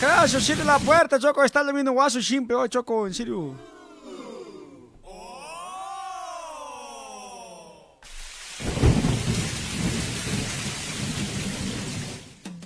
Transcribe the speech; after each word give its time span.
Yo 0.00 0.40
cierre 0.40 0.64
la 0.64 0.78
puerta, 0.78 1.18
Choco, 1.18 1.44
está 1.44 1.62
durmiendo 1.62 1.92
guaso 1.92 2.22
siempre 2.22 2.56
hoy, 2.56 2.68
Choco, 2.68 3.06
en 3.06 3.12
serio. 3.12 3.54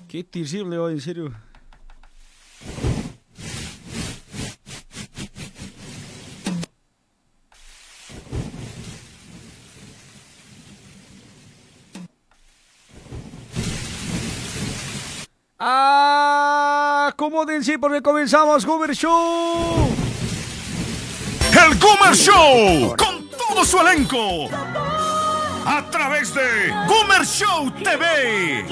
Qué 0.08 0.22
terrible 0.22 0.78
hoy, 0.78 0.92
en 0.92 1.00
serio. 1.00 1.32
Ah, 15.58 17.14
acomódense 17.64 17.78
porque 17.78 18.02
comenzamos 18.02 18.64
Goomer 18.66 18.94
Show. 18.94 19.88
El 21.50 21.78
Goomer 21.78 22.14
Show 22.14 22.94
con 22.96 23.28
todo 23.30 23.64
su 23.64 23.78
elenco. 23.80 24.48
A 25.66 25.82
través 25.90 26.34
de 26.34 26.70
Goomer 26.86 27.24
Show 27.24 27.70
TV. 27.82 28.66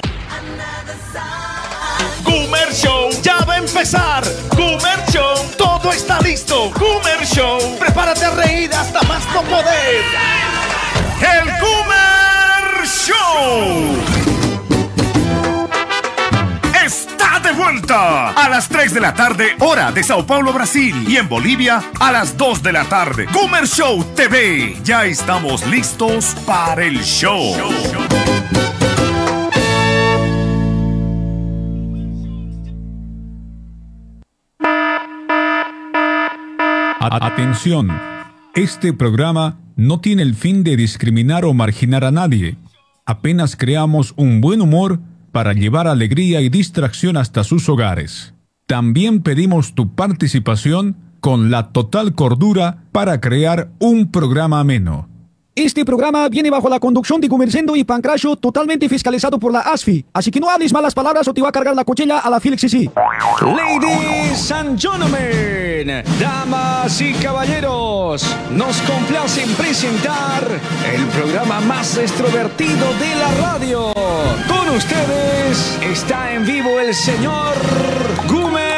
Goomer 2.23 2.73
Show 2.73 3.09
ya 3.21 3.37
va 3.45 3.55
a 3.55 3.57
empezar. 3.57 4.23
Goomer 4.55 4.99
Show, 5.11 5.35
todo 5.57 5.91
está 5.91 6.19
listo. 6.21 6.71
Goomer 6.71 7.25
Show, 7.25 7.77
prepárate 7.79 8.25
a 8.25 8.31
reír 8.31 8.73
hasta 8.73 9.01
más 9.03 9.25
no 9.33 9.41
poder. 9.41 10.03
El 11.19 11.45
Goomer 11.59 12.87
Show 12.87 14.12
de 17.43 17.51
vuelta 17.51 18.29
a 18.29 18.49
las 18.49 18.69
3 18.69 18.93
de 18.93 19.01
la 19.01 19.13
tarde, 19.13 19.55
hora 19.59 19.91
de 19.91 20.01
Sao 20.01 20.25
Paulo, 20.25 20.53
Brasil. 20.53 21.05
Y 21.07 21.17
en 21.17 21.27
Bolivia, 21.27 21.83
a 21.99 22.11
las 22.11 22.37
2 22.37 22.63
de 22.63 22.71
la 22.71 22.85
tarde. 22.85 23.25
Comer 23.33 23.67
Show 23.67 24.03
TV. 24.15 24.77
Ya 24.83 25.05
estamos 25.05 25.67
listos 25.67 26.35
para 26.45 26.85
el 26.85 27.03
show. 27.03 27.53
Atención, 36.99 37.89
este 38.55 38.93
programa 38.93 39.59
no 39.75 39.99
tiene 39.99 40.21
el 40.21 40.35
fin 40.35 40.63
de 40.63 40.77
discriminar 40.77 41.43
o 41.43 41.53
marginar 41.53 42.05
a 42.05 42.11
nadie. 42.11 42.55
Apenas 43.05 43.57
creamos 43.57 44.13
un 44.15 44.39
buen 44.39 44.61
humor 44.61 44.99
para 45.33 45.51
llevar 45.51 45.87
alegría 45.87 46.39
y 46.39 46.47
distracción 46.47 47.17
hasta 47.17 47.43
sus 47.43 47.67
hogares. 47.67 48.33
También 48.67 49.21
pedimos 49.21 49.75
tu 49.75 49.93
participación 49.93 50.95
con 51.19 51.51
la 51.51 51.73
total 51.73 52.15
cordura 52.15 52.85
para 52.91 53.19
crear 53.19 53.71
un 53.79 54.11
programa 54.11 54.61
ameno. 54.61 55.09
Este 55.55 55.85
programa 55.85 56.27
viene 56.29 56.49
bajo 56.49 56.67
la 56.67 56.79
conducción 56.79 57.21
de 57.21 57.27
Gumercendo 57.27 57.75
y 57.75 57.83
Pancracio 57.83 58.35
totalmente 58.35 58.89
fiscalizado 58.89 59.37
por 59.37 59.53
la 59.53 59.59
ASFI. 59.59 60.03
Así 60.11 60.31
que 60.31 60.39
no 60.39 60.49
hables 60.49 60.73
malas 60.73 60.95
palabras 60.95 61.27
o 61.27 61.33
te 61.33 61.43
va 61.43 61.49
a 61.49 61.51
cargar 61.51 61.75
la 61.75 61.83
cuchilla 61.83 62.17
a 62.17 62.29
la 62.31 62.39
Felix 62.39 62.61
sí. 62.61 62.89
Ladies 63.39 64.51
and 64.51 64.79
gentlemen, 64.81 66.03
damas 66.19 66.99
y 67.01 67.13
caballeros, 67.13 68.25
nos 68.49 68.81
complace 68.81 69.45
presentar 69.55 70.41
el 70.91 71.05
programa 71.09 71.59
más 71.61 71.99
extrovertido 71.99 72.91
de 72.95 73.15
la 73.15 73.31
radio. 73.39 73.93
Con 74.47 74.75
ustedes 74.75 75.77
está 75.83 76.33
en 76.33 76.47
vivo 76.47 76.79
el 76.79 76.95
señor 76.95 77.53
Gumercendo. 78.27 78.73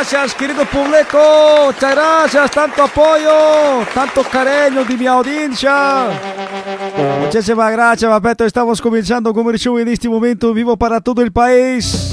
Gracias, 0.00 0.34
querido 0.34 0.64
público. 0.64 1.18
Muchas 1.66 1.94
gracias, 1.94 2.50
tanto 2.50 2.84
apoyo, 2.84 3.84
tanto 3.92 4.22
cariño 4.24 4.82
de 4.82 4.96
mi 4.96 5.06
audiencia. 5.06 6.08
Muchísimas 7.20 7.70
gracias, 7.70 8.10
Papeto. 8.10 8.46
Estamos 8.46 8.80
comenzando 8.80 9.34
con 9.34 9.46
el 9.50 9.58
show 9.58 9.76
en 9.78 9.88
este 9.88 10.08
momento 10.08 10.54
vivo 10.54 10.74
para 10.78 11.02
todo 11.02 11.20
el 11.20 11.30
país. 11.30 12.12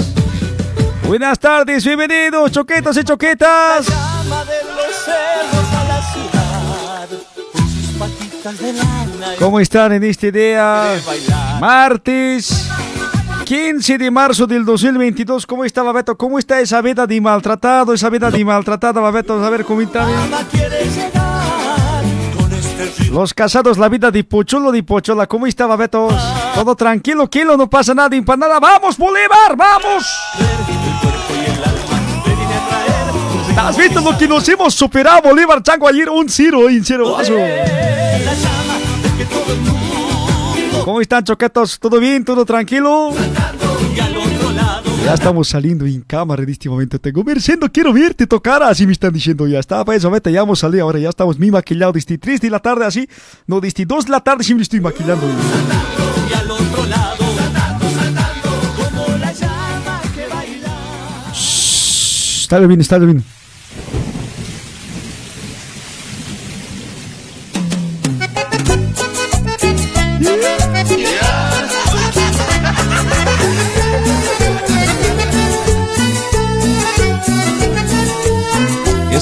Buenas 1.07 1.39
tardes, 1.39 1.85
bienvenidos, 1.85 2.51
choquetas 2.51 2.97
y 2.97 3.03
choquetas. 3.05 3.87
¿Cómo 9.39 9.61
están 9.61 9.93
en 9.93 10.03
este 10.03 10.29
día? 10.33 10.99
Martes. 11.61 12.67
15 13.47 13.97
de 13.97 14.11
marzo 14.11 14.45
del 14.45 14.65
2022. 14.65 15.47
¿Cómo 15.47 15.63
está, 15.63 15.81
Babeto? 15.81 16.17
¿Cómo 16.17 16.37
está 16.37 16.59
esa 16.59 16.81
vida 16.81 17.07
de 17.07 17.21
maltratado? 17.21 17.93
Esa 17.93 18.09
vida 18.09 18.29
de 18.29 18.43
maltratada, 18.43 18.99
Babeto. 18.99 19.41
A 19.41 19.49
ver, 19.49 19.63
coméntame. 19.63 20.11
Los 23.09 23.33
casados, 23.33 23.77
la 23.77 23.87
vida 23.87 24.11
de 24.11 24.25
Pochulo, 24.25 24.69
de 24.73 24.83
Pochola. 24.83 25.27
¿Cómo 25.27 25.47
está, 25.47 25.65
Babeto? 25.65 26.09
Todo 26.55 26.75
tranquilo, 26.75 27.29
kilo, 27.29 27.55
no 27.55 27.69
pasa 27.69 27.93
nada, 27.93 28.13
empanada. 28.17 28.59
¡Vamos, 28.59 28.97
Bolívar! 28.97 29.55
¡Vamos! 29.55 30.05
¿Has 33.57 33.77
visto 33.77 34.01
lo 34.01 34.17
que 34.17 34.27
nos 34.27 34.45
hemos 34.49 34.73
superado, 34.73 35.21
Bolívar 35.21 35.63
Chango, 35.63 35.87
ayer? 35.87 36.09
Un 36.09 36.27
cero, 36.27 36.65
un 36.67 36.83
cero. 36.83 37.15
¿Cómo 40.87 41.01
están, 41.01 41.21
choquetos? 41.21 41.81
¿Todo 41.81 41.99
bien? 41.99 42.23
¿Todo 42.23 42.45
tranquilo? 42.45 43.11
Ya 45.03 45.15
estamos 45.15 45.49
saliendo 45.49 45.85
en 45.85 45.99
cámara 45.99 46.43
en 46.43 46.47
este 46.47 46.69
momento. 46.69 46.97
Tengo 46.97 47.25
mereciendo, 47.25 47.69
quiero 47.69 47.91
verte 47.91 48.25
tocar. 48.25 48.63
Así 48.63 48.85
me 48.85 48.93
están 48.93 49.11
diciendo 49.11 49.45
ya. 49.47 49.59
Está, 49.59 49.83
pues, 49.83 50.09
vete, 50.09 50.31
ya 50.31 50.43
hemos 50.43 50.59
salido. 50.59 50.85
Ahora 50.85 50.97
ya 50.97 51.09
estamos 51.09 51.37
muy 51.37 51.51
maquillados. 51.51 51.93
Desde 51.93 52.17
3 52.17 52.39
de 52.39 52.49
la 52.49 52.59
tarde, 52.59 52.85
así. 52.85 53.09
No, 53.47 53.59
desde 53.59 53.85
2 53.85 54.05
de 54.05 54.11
la 54.11 54.21
tarde 54.21 54.55
me 54.55 54.61
estoy 54.61 54.79
maquillando. 54.79 55.27
Está 62.45 62.59
bien, 62.59 62.79
está 62.79 62.97
bien. 62.97 63.36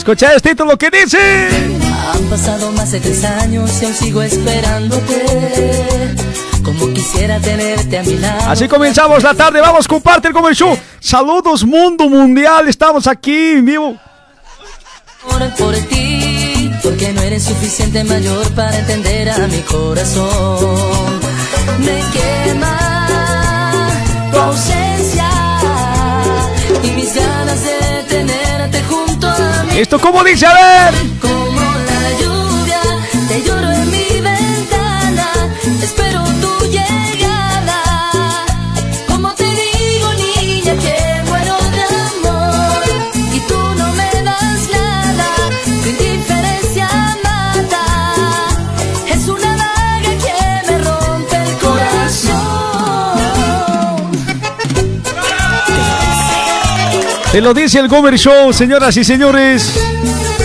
Escucha 0.05 0.35
este 0.35 0.49
título 0.49 0.77
que 0.77 0.91
dice. 0.91 1.17
Han 2.13 2.25
pasado 2.29 2.71
más 2.73 2.91
de 2.91 2.99
tres 2.99 3.25
años 3.25 3.81
y 3.81 3.85
aún 3.85 3.93
sigo 3.95 4.21
esperándote. 4.21 6.15
Como 6.63 6.93
quisiera 6.93 7.39
tenerte 7.39 7.97
a 7.97 8.03
mi 8.03 8.13
lado. 8.19 8.51
Así 8.51 8.67
comenzamos 8.67 9.23
la 9.23 9.33
tarde. 9.33 9.61
Vamos, 9.61 9.87
comparte 9.87 10.31
con 10.31 10.45
el 10.45 10.53
show. 10.53 10.77
Saludos, 10.99 11.65
mundo 11.65 12.07
mundial. 12.07 12.69
Estamos 12.69 13.07
aquí 13.07 13.53
en 13.53 13.65
vivo. 13.65 13.97
Por 15.57 15.73
ti, 15.89 16.71
porque 16.83 17.11
no 17.11 17.23
eres 17.23 17.43
suficiente 17.45 18.03
mayor 18.03 18.47
para 18.51 18.77
entender 18.77 19.31
a 19.31 19.39
mi 19.47 19.61
corazón. 19.61 21.19
Me 21.79 22.03
quema 22.13 23.89
tu 24.31 24.37
ausencia 24.37 24.84
¿Esto 29.75 29.99
cómo 29.99 30.23
dice? 30.23 30.45
A 30.45 30.53
ver. 30.53 31.44
Te 57.35 57.41
lo 57.41 57.53
dice 57.53 57.79
el 57.79 57.89
Gomer 57.89 58.17
Show, 58.17 58.53
señoras 58.53 58.95
y 58.95 59.03
señores. 59.03 59.77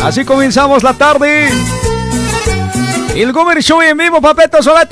Así 0.03 0.25
comenzamos 0.25 0.83
la 0.83 0.93
tarde. 0.93 1.49
El 3.15 3.33
Gomer 3.33 3.63
Show 3.63 3.81
en 3.81 3.97
vivo, 3.97 4.21
papetos, 4.21 4.67
las 4.67 4.89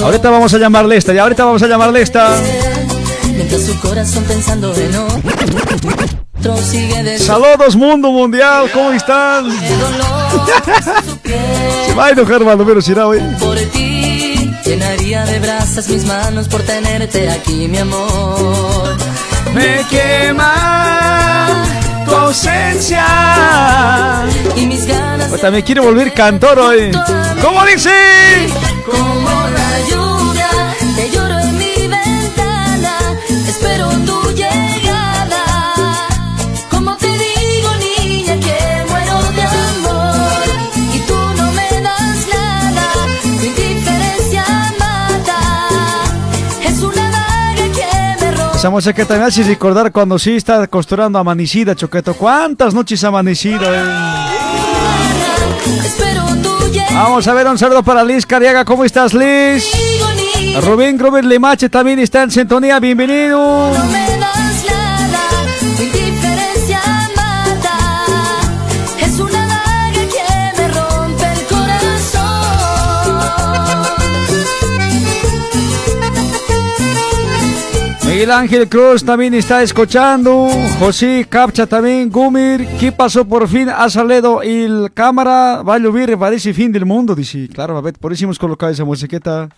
Ahorita 0.00 0.30
vamos 0.30 0.54
a 0.54 0.58
llamarle 0.58 0.96
esta, 0.96 1.12
ya 1.12 1.24
ahorita 1.24 1.44
vamos 1.44 1.60
a 1.64 1.66
llamarle 1.66 2.02
esta. 2.02 2.36
Mientras 3.32 3.62
su 3.62 3.76
corazón 3.80 4.22
pensando 4.28 4.72
Saludos, 7.18 7.74
mundo 7.74 8.12
mundial, 8.12 8.70
¿cómo 8.72 8.92
están? 8.92 9.50
Se 11.88 11.94
va 11.94 12.06
a 12.06 12.10
enojar, 12.10 12.36
hermano, 12.36 12.64
pero 12.64 12.80
será 12.80 13.08
hoy. 13.08 13.18
por 13.40 13.58
ti 13.58 13.83
Llenaría 14.74 15.24
de 15.24 15.38
brasas 15.38 15.88
mis 15.88 16.04
manos 16.04 16.48
por 16.48 16.60
tenerte 16.64 17.30
aquí, 17.30 17.68
mi 17.68 17.78
amor. 17.78 18.96
Me 19.54 19.86
quema 19.88 21.62
tu 22.04 22.10
ausencia. 22.12 23.06
Y 24.56 24.66
mis 24.66 24.84
ganas. 24.84 25.28
Pues 25.28 25.40
también 25.40 25.64
quiero 25.64 25.84
volver 25.84 26.12
cantor 26.12 26.58
hoy. 26.58 26.90
¿Cómo 27.40 27.64
dice? 27.66 27.92
Como 28.84 29.48
la 29.48 29.78
Esa 48.64 48.70
música 48.70 48.94
que 48.94 49.04
también 49.04 49.28
hace 49.28 49.42
recordar 49.42 49.92
cuando 49.92 50.18
sí 50.18 50.36
está 50.36 50.66
costurando 50.68 51.18
amanecida, 51.18 51.74
Choqueto. 51.74 52.14
¿Cuántas 52.14 52.72
noches 52.72 53.04
amanecido? 53.04 53.60
eh? 53.62 53.84
Vamos 56.94 57.28
a 57.28 57.34
ver 57.34 57.46
un 57.46 57.58
saludo 57.58 57.82
para 57.82 58.02
Liz 58.02 58.24
Cariaga. 58.24 58.64
¿Cómo 58.64 58.86
estás, 58.86 59.12
Liz? 59.12 59.70
Rubén 60.62 60.96
Grover 60.96 61.26
Limache 61.26 61.68
también 61.68 61.98
está 61.98 62.22
en 62.22 62.30
sintonía. 62.30 62.80
Bienvenido. 62.80 63.70
Miguel 78.24 78.38
Ángel 78.38 78.68
Cruz 78.70 79.04
también 79.04 79.34
está 79.34 79.62
escuchando. 79.62 80.48
José 80.78 81.26
Capcha 81.28 81.66
también. 81.66 82.08
Gumir, 82.08 82.66
¿qué 82.80 82.90
pasó 82.90 83.26
por 83.26 83.46
fin? 83.46 83.68
Ha 83.68 83.90
salido 83.90 84.40
el 84.40 84.90
cámara. 84.94 85.62
Va 85.62 85.74
a 85.74 85.78
llover, 85.78 86.16
parece 86.16 86.54
fin 86.54 86.72
del 86.72 86.86
mundo. 86.86 87.14
Dice, 87.14 87.46
claro, 87.52 87.76
a 87.76 87.82
ver, 87.82 87.92
por 88.00 88.14
eso 88.14 88.24
hemos 88.24 88.38
colocado 88.38 88.72
esa 88.72 88.82
musiqueta. 88.82 89.50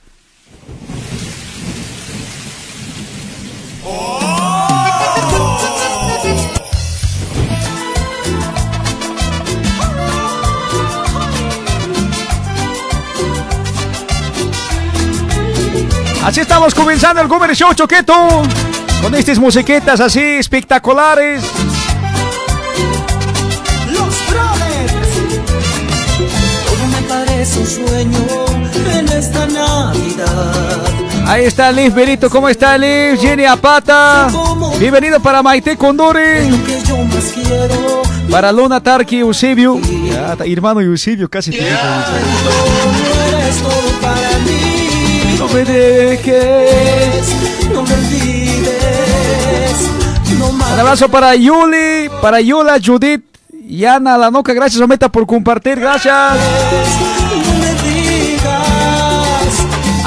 Así 16.27 16.41
estamos 16.41 16.75
comenzando 16.75 17.23
el 17.23 17.29
Gumer 17.29 17.55
Show 17.55 17.73
Choqueto. 17.73 18.43
Con 19.01 19.15
estas 19.15 19.39
musiquetas 19.39 20.01
así 20.01 20.21
espectaculares. 20.21 21.45
Los 23.93 24.29
Brothers. 24.29 24.93
Todo 26.67 26.87
me 26.89 27.03
parece 27.03 27.61
un 27.61 27.67
sueño 27.69 28.19
en 28.99 29.09
esta 29.09 29.47
Navidad. 29.47 30.81
Ahí 31.29 31.45
está 31.45 31.71
Liv 31.71 31.95
Benito, 31.95 32.29
¿cómo 32.29 32.49
está 32.49 32.77
Liv? 32.77 33.21
Jenny 33.21 33.45
Apata. 33.45 34.27
Bienvenido 34.81 35.21
para 35.21 35.45
Maite 35.45 35.77
quiero. 37.33 38.03
Para 38.29 38.51
Luna 38.51 38.83
Tarki 38.83 39.19
Eusebio. 39.19 39.79
Ya, 39.81 40.37
hermano 40.45 40.81
Eusebio, 40.81 41.31
casi 41.31 41.53
te 41.53 41.59
digo. 41.59 41.79
Para 44.03 44.39
mí. 44.45 44.56
No 45.47 45.55
me 45.55 45.65
dejes. 45.65 47.37
No 47.73 47.83
me 47.83 47.95
olvides. 47.95 48.71
No 50.39 50.49
Un 50.49 50.81
abrazo 50.81 51.09
para 51.09 51.37
Yuli, 51.37 52.11
para 52.21 52.41
Yula, 52.41 52.79
Judith 52.85 53.23
y 53.69 53.85
Ana 53.85 54.19
Lanoca. 54.19 54.53
Gracias, 54.53 54.83
Ometa, 54.83 55.09
por 55.09 55.25
compartir. 55.25 55.79
Gracias. 55.79 56.37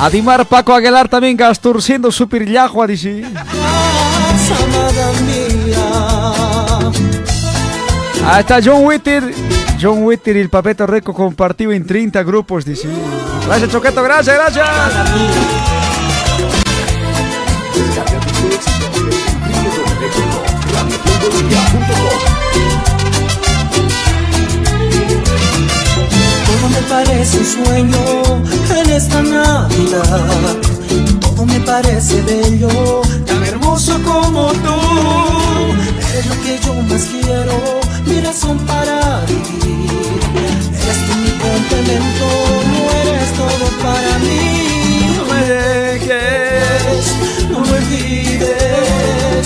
Adimar 0.02 0.46
Paco 0.46 0.74
Aguilar 0.74 1.08
también 1.08 1.38
gasturciendo 1.38 2.12
super 2.12 2.46
llajua, 2.46 2.88
dice. 2.88 3.24
Ahí 8.26 8.40
está 8.42 8.60
John 8.64 8.84
Witter. 8.84 9.34
John 9.82 10.04
Witter 10.04 10.36
y 10.36 10.42
el 10.42 10.50
Papeto 10.50 10.86
Rico 10.86 11.14
compartido 11.14 11.72
en 11.72 11.86
30 11.86 12.24
grupos, 12.24 12.66
dice. 12.66 12.90
Gracias, 13.46 13.72
Choqueto, 13.72 14.04
gracias, 14.04 14.36
gracias. 14.36 14.68
Todo 26.46 26.70
me 26.70 26.82
parece 26.90 27.38
un 27.38 27.46
sueño 27.46 28.44
en 28.82 28.90
esta 28.90 29.22
Navidad. 29.22 30.28
Todo 31.22 31.46
me 31.46 31.60
parece 31.62 32.22
bello, 32.24 33.02
tan 33.26 33.44
hermoso 33.46 33.98
como 34.04 34.52
tú. 34.52 34.76
Eres 36.12 36.26
lo 36.26 36.42
que 36.44 36.60
yo 36.66 36.74
más 36.74 37.04
quiero, 37.06 37.80
mi 38.06 38.20
razón 38.20 38.58
para 38.66 39.22
vivir. 39.26 39.69
Complemento, 41.90 42.30
no 42.70 42.86
todo 43.36 43.66
para 43.82 44.14
mí. 44.20 44.46
No 45.18 45.24
me 45.26 45.42
dejes, 45.44 47.04
no 47.50 47.60
me 47.62 47.72
olvides, 47.78 49.46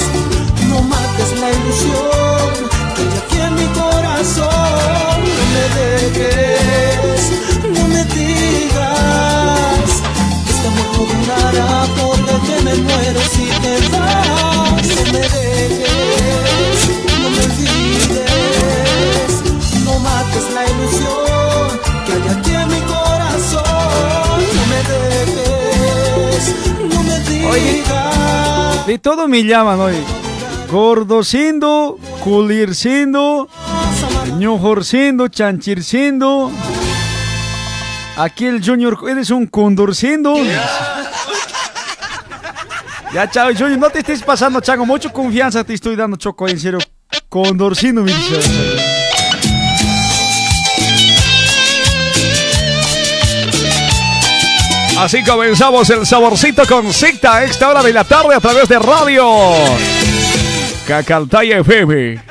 no 0.67 0.81
mates 0.81 1.31
la 1.39 1.49
ilusión 1.51 2.51
que 2.95 3.03
aquí 3.17 3.39
en 3.39 3.55
mi 3.55 3.67
corazón. 3.67 5.17
No 5.37 5.43
me 5.53 5.65
dejes, 5.79 7.21
no 7.75 7.83
me 7.87 8.03
digas 8.13 9.89
que 10.45 10.51
este 10.51 10.67
amor 10.67 10.87
no 10.91 11.01
durará 11.13 11.73
porque 11.97 12.35
que 12.47 12.57
me 12.63 12.75
muero 12.75 13.21
si 13.31 13.45
te 13.61 13.73
vas. 13.89 14.85
No 14.85 15.03
me 15.13 15.21
dejes, 15.29 16.02
digas. 27.51 28.85
De 28.87 28.99
todo 28.99 29.27
me 29.27 29.43
llaman 29.43 29.79
hoy. 29.79 29.95
Gordocindo, 30.71 31.99
culircindo, 32.23 33.47
ñojorcindo, 34.37 35.27
chanchircindo. 35.27 36.51
Aquí 38.17 38.45
el 38.45 38.63
Junior, 38.63 38.97
eres 39.09 39.29
un 39.29 39.47
condorcindo. 39.47 40.35
Ya, 43.13 43.29
chao, 43.29 43.51
Junior, 43.51 43.77
no 43.77 43.89
te 43.89 43.99
estés 43.99 44.23
pasando, 44.23 44.59
Chango. 44.59 44.85
Mucha 44.85 45.09
confianza 45.09 45.63
te 45.63 45.75
estoy 45.75 45.95
dando, 45.95 46.17
Choco, 46.17 46.47
en 46.47 46.59
serio. 46.59 46.79
Condorcindo, 47.29 48.01
me 48.01 48.11
dice. 48.11 48.92
Así 54.97 55.23
comenzamos 55.23 55.89
el 55.89 56.05
saborcito 56.05 56.65
con 56.67 56.93
Cicta 56.93 57.35
a 57.35 57.43
esta 57.43 57.69
hora 57.69 57.81
de 57.81 57.91
la 57.91 58.03
tarde 58.03 58.35
a 58.35 58.39
través 58.39 58.69
de 58.69 58.77
radio. 58.77 59.27
Cacaltaya 60.87 61.57
FM. 61.59 62.21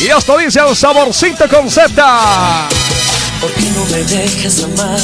y 0.00 0.06
esto 0.06 0.38
dice 0.38 0.60
el 0.68 0.74
saborcito 0.74 1.48
con 1.48 1.70
Z. 1.70 2.68
¿Por 3.40 3.52
qué 3.52 3.70
no 3.70 3.84
me 3.86 4.04
dejas 4.04 4.64
amar? 4.64 5.00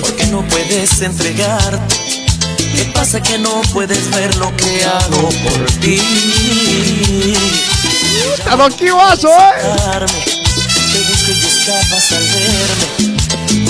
¿Por 0.00 0.16
qué 0.16 0.26
no 0.26 0.42
puedes 0.48 1.02
entregar? 1.02 1.78
¿Qué 2.56 2.90
pasa 2.94 3.20
que 3.22 3.38
no 3.38 3.60
puedes 3.72 4.10
ver 4.10 4.34
lo 4.36 4.54
que 4.56 4.84
hago 4.84 5.28
por 5.28 5.66
ti? 5.80 6.00
¡A 8.50 8.56
Don 8.56 8.72
Kiwazo, 8.72 9.28
eh! 9.28 10.06
Te 10.92 10.98
busco 11.00 11.30
y 11.30 11.46
escapas 11.46 12.12
al 12.12 12.22
verme. 12.24 13.11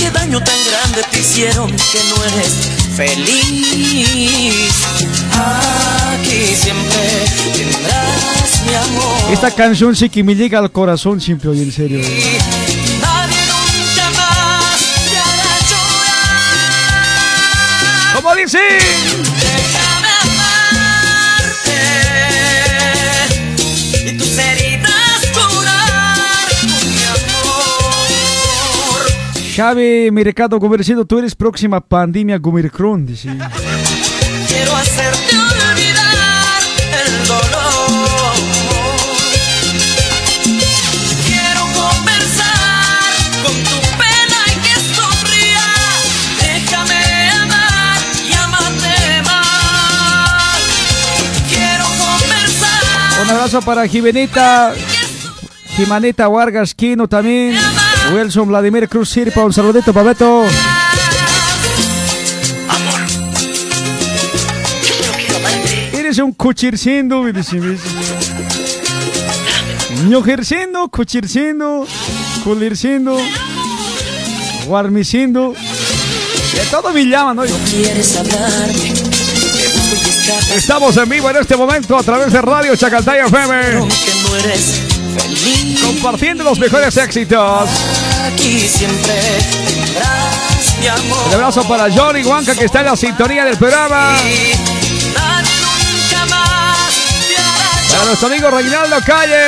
¿Qué 0.03 0.11
daño 0.11 0.43
tan 0.43 0.59
grande 0.69 1.01
te 1.13 1.21
hicieron 1.21 1.71
que 1.71 2.01
no 2.09 2.17
eres 2.25 2.53
feliz? 2.97 4.75
Aquí 5.33 6.57
siempre 6.57 7.25
tendrás 7.55 8.63
mi 8.67 8.75
amor. 8.75 9.33
Esta 9.33 9.53
canción 9.53 9.95
sí 9.95 10.11
que 10.11 10.25
me 10.25 10.35
llega 10.35 10.59
al 10.59 10.73
corazón 10.73 11.21
siempre 11.21 11.51
hoy, 11.51 11.63
en 11.63 11.71
serio. 11.71 12.01
Nadie 12.01 13.47
nunca 13.47 14.11
más 14.19 14.81
te 15.09 15.19
hará 15.19 15.55
llorar. 18.19 19.32
Con 29.57 29.77
mi 29.77 30.11
Mercado 30.11 30.59
Comercido, 30.59 31.05
tú 31.05 31.19
eres 31.19 31.35
próxima 31.35 31.81
pandemia 31.81 32.39
Gumircron, 32.39 33.05
dice. 33.05 33.29
Quiero 34.49 34.77
hacerte 34.77 35.37
olvidar 35.37 36.63
el 37.05 37.27
dolor. 37.27 38.33
Quiero 41.27 41.61
conversar 41.75 43.13
con 43.43 43.55
tu 43.65 43.77
pena 43.99 44.39
y 44.47 44.55
que 44.63 44.75
sonría. 44.95 45.67
Déjame 46.41 47.31
amar 47.31 48.01
y 48.27 48.33
amarte 48.33 49.23
más. 49.25 50.61
Quiero 51.51 51.85
conversar. 51.85 53.23
Un 53.23 53.31
abrazo 53.31 53.61
para 53.61 53.87
Jimenita, 53.87 54.73
Jimanita 55.77 56.29
Vargas 56.29 56.75
Quino 56.75 57.07
también. 57.07 57.59
Wilson 58.11 58.49
Vladimir 58.49 58.89
Cruz 58.89 59.11
Sirpa, 59.11 59.45
un 59.45 59.53
saludito, 59.53 59.93
Pabeto. 59.93 60.45
Eres 65.93 66.19
un 66.19 66.33
cuchirciendo, 66.33 67.25
dice. 67.25 67.59
Ñojerciendo, 70.09 70.89
cuchirciendo, 70.89 71.87
culirciendo, 72.45 73.17
guarmiciendo. 74.67 75.55
De 75.55 76.67
todo 76.71 76.93
me 76.93 77.07
llaman, 77.07 77.37
¿no? 77.37 77.43
Quieres 77.71 78.17
hablarme. 78.17 78.73
Te 78.75 79.69
busco 79.69 79.95
y 79.95 80.09
escapas. 80.11 80.51
Estamos 80.51 80.97
en 80.97 81.09
vivo 81.09 81.31
en 81.31 81.37
este 81.37 81.57
momento 81.57 81.97
a 81.97 82.03
través 82.03 82.33
de 82.33 82.43
Radio 82.43 82.77
Chacaltaya 82.77 83.27
FM. 83.27 83.89
Feliz. 85.19 85.81
Compartiendo 85.81 86.45
los 86.45 86.59
mejores 86.59 86.97
éxitos. 86.97 87.71
Aquí 88.33 88.61
siempre 88.61 89.21
tendrás 89.67 90.77
mi 90.81 90.87
amor. 90.87 91.27
Un 91.29 91.35
abrazo 91.35 91.67
para 91.69 91.91
Johnny 91.91 92.23
Huanca 92.25 92.55
que 92.55 92.65
está 92.65 92.81
en 92.81 92.87
la 92.87 92.97
sintonía 92.97 93.45
del 93.45 93.57
programa. 93.57 94.17
Para 97.91 98.05
nuestro 98.07 98.29
amigo 98.29 98.51
Reinaldo 98.51 98.97
Calle. 99.05 99.47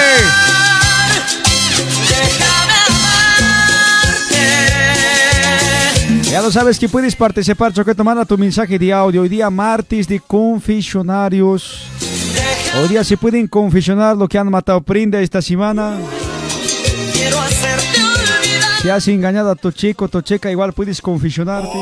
Ya 6.30 6.42
lo 6.42 6.50
sabes 6.50 6.80
que 6.80 6.88
puedes 6.88 7.14
participar, 7.14 7.73
Choqueto. 7.73 8.02
Manda 8.02 8.25
tu 8.25 8.37
mensaje 8.37 8.76
de 8.76 8.92
audio. 8.92 9.23
Hoy 9.23 9.28
día 9.28 9.50
martes 9.50 10.09
de 10.09 10.18
confesionarios. 10.18 11.93
Hoy 12.81 12.88
día 12.88 13.04
se 13.04 13.16
pueden 13.16 13.47
confesionar 13.47 14.16
lo 14.16 14.26
que 14.26 14.37
han 14.37 14.50
matado 14.50 14.83
prenda 14.83 15.21
esta 15.21 15.40
semana. 15.40 15.97
Quiero 17.12 17.40
hacerte 17.40 18.02
olvidar. 18.02 18.81
Si 18.83 18.88
has 18.88 19.07
engañado 19.09 19.50
a 19.50 19.54
tu 19.54 19.71
chico, 19.71 20.09
tu 20.09 20.21
chica, 20.23 20.50
igual 20.50 20.73
puedes 20.73 21.00
confesionarte. 21.00 21.78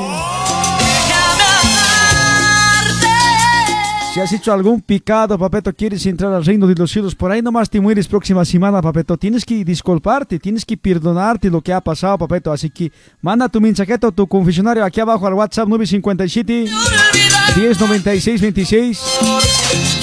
Si 4.12 4.20
has 4.20 4.30
hecho 4.30 4.52
algún 4.52 4.82
picado, 4.82 5.38
papeto, 5.38 5.72
quieres 5.72 6.04
entrar 6.04 6.30
al 6.34 6.44
reino 6.44 6.66
de 6.66 6.74
los 6.74 6.90
cielos, 6.90 7.14
por 7.14 7.32
ahí 7.32 7.40
nomás 7.40 7.70
te 7.70 7.80
mueres 7.80 8.06
próxima 8.06 8.44
semana, 8.44 8.82
papeto. 8.82 9.16
Tienes 9.16 9.46
que 9.46 9.64
disculparte, 9.64 10.38
tienes 10.38 10.66
que 10.66 10.76
perdonarte 10.76 11.48
lo 11.48 11.62
que 11.62 11.72
ha 11.72 11.80
pasado, 11.80 12.18
papeto. 12.18 12.52
Así 12.52 12.68
que 12.68 12.92
manda 13.22 13.48
tu 13.48 13.58
mensajeto, 13.58 14.12
tu 14.12 14.26
confesionario 14.26 14.84
aquí 14.84 15.00
abajo 15.00 15.26
al 15.26 15.32
WhatsApp 15.32 15.66
957 15.66 17.31
1096 17.54 18.40
26 18.40 18.98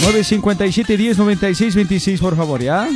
957 0.01 0.97
1096 0.97 1.75
26, 1.75 2.19
por 2.19 2.35
favor, 2.35 2.61
¿ya? 2.61 2.87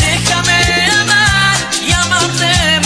Déjame 0.00 0.90
amar 1.00 1.56
y 1.86 1.92
amarte 1.92 2.80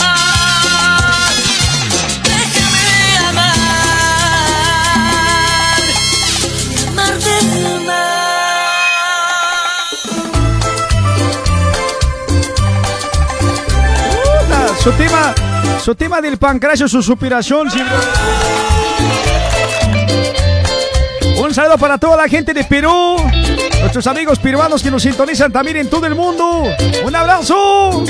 Su 14.79 14.91
tema, 14.91 15.33
su 15.83 15.95
tema 15.95 16.21
del 16.21 16.37
pancracio, 16.37 16.87
su 16.87 17.01
superación. 17.01 17.71
sí. 17.71 17.79
Saludo 21.55 21.77
para 21.77 21.97
toda 21.97 22.17
la 22.17 22.27
gente 22.27 22.53
de 22.53 22.65
Perú, 22.65 23.15
nuestros 23.79 24.05
amigos 24.07 24.39
peruanos 24.39 24.83
que 24.83 24.91
nos 24.91 25.01
sintonizan 25.01 25.53
también 25.53 25.77
en 25.77 25.89
todo 25.89 26.05
el 26.05 26.13
mundo. 26.13 26.63
Un 27.05 27.15
abrazo. 27.15 28.03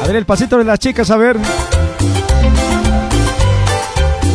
A 0.00 0.06
ver 0.06 0.14
el 0.14 0.24
pasito 0.24 0.58
de 0.58 0.64
las 0.64 0.78
chicas, 0.78 1.10
a 1.10 1.16
ver. 1.16 1.36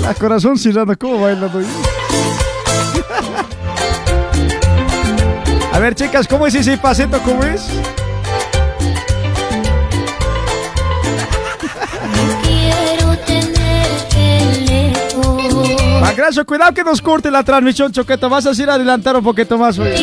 La 0.01 0.13
corazón 0.13 0.57
cerrado, 0.57 0.93
¿cómo 0.99 1.21
bailan 1.21 1.55
hoy? 1.55 1.63
A 5.71 5.79
ver, 5.79 5.95
chicas, 5.95 6.27
¿cómo 6.27 6.47
es 6.47 6.55
ese 6.55 6.77
pasito? 6.77 7.21
¿Cómo 7.21 7.45
es? 7.45 7.65
Lejos. 16.03 16.15
Pancracio, 16.15 16.45
cuidado 16.45 16.73
que 16.73 16.83
nos 16.83 17.01
corte 17.01 17.31
la 17.31 17.43
transmisión, 17.43 17.91
Choqueto. 17.91 18.29
Vas 18.29 18.45
a 18.45 18.51
ir 18.61 18.69
adelantar 18.69 19.15
un 19.15 19.23
poquito 19.23 19.57
más, 19.57 19.77
güey. 19.77 19.93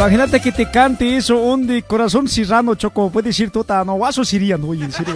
Imagínate 0.00 0.40
que 0.40 0.50
te 0.50 0.70
cante 0.70 1.14
eso, 1.18 1.36
un 1.36 1.66
de 1.66 1.82
corazón 1.82 2.26
cirrano, 2.26 2.74
Choco. 2.74 3.10
Puedes 3.10 3.36
decir 3.36 3.50
tú, 3.50 3.66
no, 3.84 3.94
guaso 3.96 4.24
siriano, 4.24 4.68
oye, 4.68 4.86
en 4.86 4.92
serio. 4.92 5.14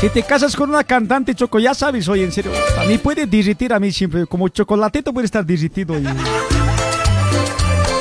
Si 0.00 0.08
te 0.08 0.22
casas 0.22 0.56
con 0.56 0.70
una 0.70 0.82
cantante, 0.82 1.34
Choco, 1.34 1.58
ya 1.58 1.74
sabes, 1.74 2.08
oye, 2.08 2.24
en 2.24 2.32
serio. 2.32 2.52
A 2.80 2.84
mí 2.86 2.96
puede 2.96 3.26
derretir 3.26 3.74
a 3.74 3.78
mí 3.78 3.92
siempre. 3.92 4.24
Como 4.24 4.48
chocolatito 4.48 5.12
puede 5.12 5.26
estar 5.26 5.44
derretido, 5.44 5.92
oye. 5.92 6.08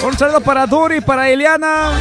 Un 0.07 0.17
saludo 0.17 0.39
para 0.39 0.65
Dori, 0.65 1.01
para 1.01 1.29
Eliana. 1.29 1.91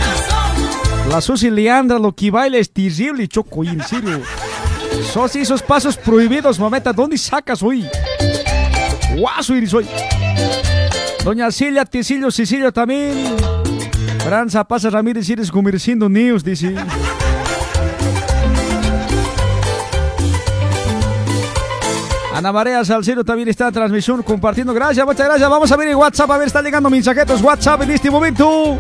La 1.10 1.20
Susi 1.20 1.50
Leandra, 1.50 1.98
lo 1.98 2.14
que 2.14 2.30
baila 2.30 2.58
es 2.58 2.70
terrible, 2.70 3.26
Choco, 3.26 3.62
oye, 3.62 3.70
en 3.70 3.82
serio. 3.82 4.22
Sos 5.12 5.34
esos 5.34 5.62
pasos 5.62 5.96
prohibidos, 5.96 6.60
mameta. 6.60 6.92
¿Dónde 6.92 7.18
sacas 7.18 7.60
hoy? 7.60 7.84
Guaso 9.16 9.54
iris 9.54 9.74
hoy. 9.74 9.86
Doña 11.24 11.50
Celia, 11.50 11.84
Tecillo, 11.84 12.30
Cecilio 12.30 12.72
también. 12.72 13.36
Franza 14.20 14.64
Pasa 14.64 14.90
Ramírez, 14.90 15.28
eres 15.30 15.50
comerciando 15.50 16.08
niños, 16.08 16.44
dice. 16.44 16.74
Ana 22.34 22.52
María 22.52 22.84
Salcero 22.84 23.24
también 23.24 23.48
está 23.48 23.66
en 23.66 23.74
transmisión 23.74 24.22
compartiendo. 24.22 24.72
Gracias, 24.72 25.04
muchas 25.04 25.26
gracias. 25.26 25.50
Vamos 25.50 25.72
a 25.72 25.76
ver 25.76 25.88
en 25.88 25.96
WhatsApp, 25.96 26.30
a 26.30 26.38
ver, 26.38 26.46
está 26.46 26.62
llegando 26.62 26.88
mensajetos 26.88 27.42
WhatsApp 27.42 27.82
en 27.82 27.90
este 27.90 28.10
momento. 28.10 28.78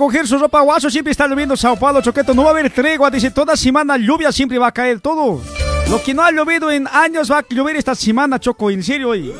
Recoger 0.00 0.26
su 0.26 0.38
ropa, 0.38 0.62
guaso, 0.62 0.88
siempre 0.88 1.10
está 1.10 1.28
lloviendo 1.28 1.54
Sao 1.58 1.76
Paulo, 1.76 2.00
Choqueto. 2.00 2.32
No 2.32 2.44
va 2.44 2.48
a 2.48 2.52
haber 2.52 2.70
tregua, 2.70 3.10
dice, 3.10 3.30
toda 3.30 3.54
semana 3.54 3.98
lluvia 3.98 4.32
siempre 4.32 4.56
va 4.56 4.68
a 4.68 4.72
caer 4.72 4.98
todo. 4.98 5.42
Lo 5.90 6.02
que 6.02 6.14
no 6.14 6.22
ha 6.22 6.32
llovido 6.32 6.70
en 6.70 6.88
años 6.90 7.30
va 7.30 7.40
a 7.40 7.44
llover 7.46 7.76
esta 7.76 7.94
semana, 7.94 8.40
Choco, 8.40 8.70
en 8.70 8.82
serio. 8.82 9.10
oye. 9.10 9.34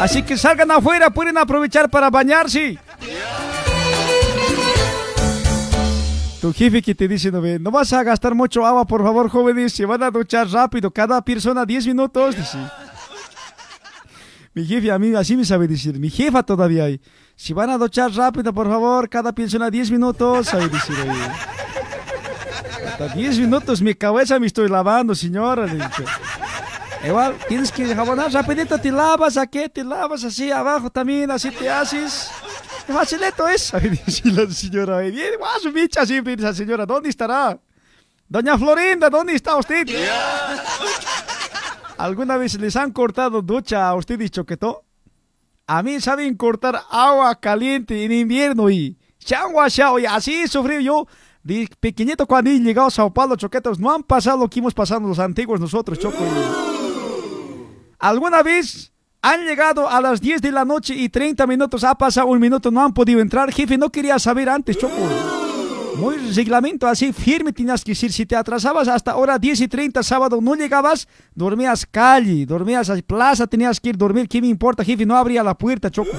Así 0.00 0.24
que 0.24 0.36
salgan 0.36 0.72
afuera, 0.72 1.08
pueden 1.10 1.38
aprovechar 1.38 1.88
para 1.88 2.10
bañarse. 2.10 2.76
Tu 6.40 6.52
jefe 6.52 6.82
que 6.82 6.96
te 6.96 7.06
dice, 7.06 7.30
no, 7.30 7.40
no 7.40 7.70
vas 7.70 7.92
a 7.92 8.02
gastar 8.02 8.34
mucho 8.34 8.66
agua, 8.66 8.84
por 8.84 9.04
favor, 9.04 9.30
jóvenes, 9.30 9.72
se 9.72 9.86
van 9.86 10.02
a 10.02 10.10
duchar 10.10 10.48
rápido, 10.48 10.90
cada 10.90 11.22
persona 11.22 11.64
10 11.64 11.86
minutos, 11.86 12.34
dice. 12.36 12.58
Mi 14.52 14.66
jefe 14.66 14.90
a 14.90 14.98
mí 14.98 15.14
así 15.14 15.36
me 15.36 15.44
sabe 15.44 15.68
decir, 15.68 15.96
mi 16.00 16.10
jefa 16.10 16.42
todavía 16.42 16.86
hay. 16.86 17.00
Si 17.36 17.52
van 17.52 17.68
a 17.68 17.76
duchar 17.76 18.10
rápido, 18.12 18.52
por 18.52 18.66
favor, 18.66 19.08
cada 19.08 19.30
persona 19.32 19.70
10 19.70 19.90
minutos, 19.90 20.50
decir 20.50 20.96
oye. 21.00 21.30
Hasta 22.88 23.08
10 23.08 23.38
minutos 23.40 23.82
mi 23.82 23.94
cabeza 23.94 24.40
me 24.40 24.46
estoy 24.46 24.68
lavando, 24.68 25.14
señora. 25.14 25.66
Igual, 27.06 27.36
tienes 27.46 27.70
que 27.70 27.94
jabonar 27.94 28.32
rapidito, 28.32 28.78
te 28.78 28.90
lavas 28.90 29.36
aquí, 29.36 29.68
te 29.68 29.84
lavas 29.84 30.24
así 30.24 30.50
abajo 30.50 30.90
también, 30.90 31.30
así 31.30 31.50
te 31.50 31.68
haces. 31.68 32.30
Facilito 32.86 33.46
es, 33.48 33.62
sabe 33.64 33.90
decir 33.90 34.32
la 34.32 34.50
señora. 34.50 34.96
oye. 34.96 35.10
Bien, 35.10 35.32
guaso, 35.38 35.70
bicha, 35.70 36.06
siempre 36.06 36.34
esa 36.34 36.54
señora, 36.54 36.86
¿dónde 36.86 37.10
estará? 37.10 37.58
Doña 38.28 38.56
Florinda, 38.56 39.10
¿dónde 39.10 39.34
está 39.34 39.56
usted? 39.56 39.86
¿Alguna 41.98 42.38
vez 42.38 42.58
les 42.58 42.74
han 42.76 42.92
cortado 42.92 43.42
ducha 43.42 43.88
a 43.88 43.94
usted 43.94 44.18
y 44.20 44.30
choquetó? 44.30 44.85
A 45.68 45.82
mí 45.82 46.00
saben 46.00 46.36
cortar 46.36 46.80
agua 46.90 47.34
caliente 47.40 48.04
en 48.04 48.12
invierno 48.12 48.70
y 48.70 48.96
changua 49.18 49.68
chao, 49.68 49.98
y 49.98 50.06
así 50.06 50.46
sufrí 50.46 50.84
yo. 50.84 51.06
De 51.42 51.68
pequeñito 51.80 52.26
cuando 52.26 52.50
he 52.50 52.58
llegado 52.58 52.88
a 52.88 52.90
Sao 52.90 53.12
Paulo, 53.12 53.36
choquetos, 53.36 53.78
no 53.78 53.92
han 53.92 54.02
pasado 54.02 54.38
lo 54.38 54.48
que 54.48 54.60
hemos 54.60 54.74
pasado 54.74 55.00
los 55.00 55.18
antiguos 55.18 55.60
nosotros, 55.60 55.98
choco. 55.98 56.18
¿Alguna 57.98 58.42
vez 58.42 58.92
han 59.22 59.44
llegado 59.44 59.88
a 59.88 60.00
las 60.00 60.20
10 60.20 60.40
de 60.42 60.52
la 60.52 60.64
noche 60.64 60.94
y 60.94 61.08
30 61.08 61.46
minutos, 61.46 61.82
ha 61.82 61.94
pasado 61.96 62.28
un 62.28 62.38
minuto, 62.38 62.70
no 62.70 62.84
han 62.84 62.92
podido 62.92 63.20
entrar? 63.20 63.52
Jefe, 63.52 63.76
no 63.76 63.90
quería 63.90 64.18
saber 64.18 64.48
antes, 64.48 64.78
choco. 64.78 65.45
Muy 65.98 66.16
reglamento 66.32 66.86
así, 66.86 67.12
firme 67.12 67.52
tenías 67.52 67.82
que 67.82 67.92
decir. 67.92 68.12
Si 68.12 68.26
te 68.26 68.36
atrasabas 68.36 68.86
hasta 68.88 69.16
hora 69.16 69.38
10 69.38 69.62
y 69.62 69.68
30 69.68 70.02
sábado, 70.02 70.40
no 70.42 70.54
llegabas, 70.54 71.08
dormías 71.34 71.86
calle, 71.86 72.44
dormías 72.44 72.90
a 72.90 72.96
plaza, 72.96 73.46
tenías 73.46 73.80
que 73.80 73.90
ir 73.90 73.94
a 73.94 73.98
dormir. 73.98 74.28
¿Qué 74.28 74.40
me 74.40 74.48
importa, 74.48 74.84
jefe? 74.84 75.06
No 75.06 75.16
abría 75.16 75.42
la 75.42 75.54
puerta, 75.54 75.90
choco. 75.90 76.10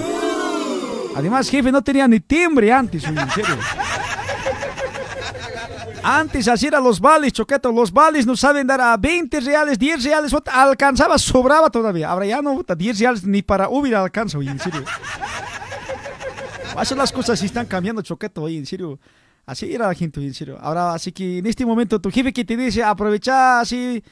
Además, 1.15 1.49
jefe, 1.49 1.71
no 1.71 1.83
tenía 1.83 2.07
ni 2.07 2.19
timbre 2.19 2.71
antes, 2.71 3.07
oye, 3.07 3.21
en 3.21 3.29
serio. 3.31 3.57
Antes 6.03 6.47
así 6.47 6.67
eran 6.67 6.83
los 6.83 6.99
vales, 6.99 7.33
choqueto. 7.33 7.71
Los 7.71 7.91
vales 7.91 8.25
no 8.25 8.37
saben 8.37 8.65
dar 8.65 8.79
a 8.79 8.95
20 8.97 9.41
reales, 9.41 9.77
10 9.77 10.03
reales. 10.03 10.31
Alcanzaba, 10.45 11.17
sobraba 11.17 11.69
todavía. 11.69 12.09
Ahora 12.09 12.25
ya 12.25 12.41
no, 12.41 12.55
puta, 12.55 12.75
10 12.75 12.99
reales 12.99 13.23
ni 13.25 13.41
para 13.41 13.69
Uber 13.69 13.93
alcanza, 13.95 14.37
oye, 14.37 14.49
en 14.49 14.59
serio. 14.59 14.83
Así 16.75 16.95
las 16.95 17.11
cosas 17.11 17.39
sí 17.39 17.47
están 17.47 17.65
cambiando, 17.65 18.01
choqueto, 18.01 18.43
oye, 18.43 18.57
en 18.57 18.65
serio. 18.65 18.99
Así 19.47 19.73
era 19.73 19.87
la 19.87 19.93
gente, 19.93 20.19
en 20.19 20.33
serio. 20.33 20.57
Ahora, 20.59 20.93
así 20.93 21.13
que 21.13 21.37
en 21.37 21.45
este 21.45 21.65
momento 21.65 22.01
tu 22.01 22.11
jefe 22.11 22.33
que 22.33 22.43
te 22.43 22.57
dice, 22.57 22.83
aprovecha, 22.83 23.61
así, 23.61 24.03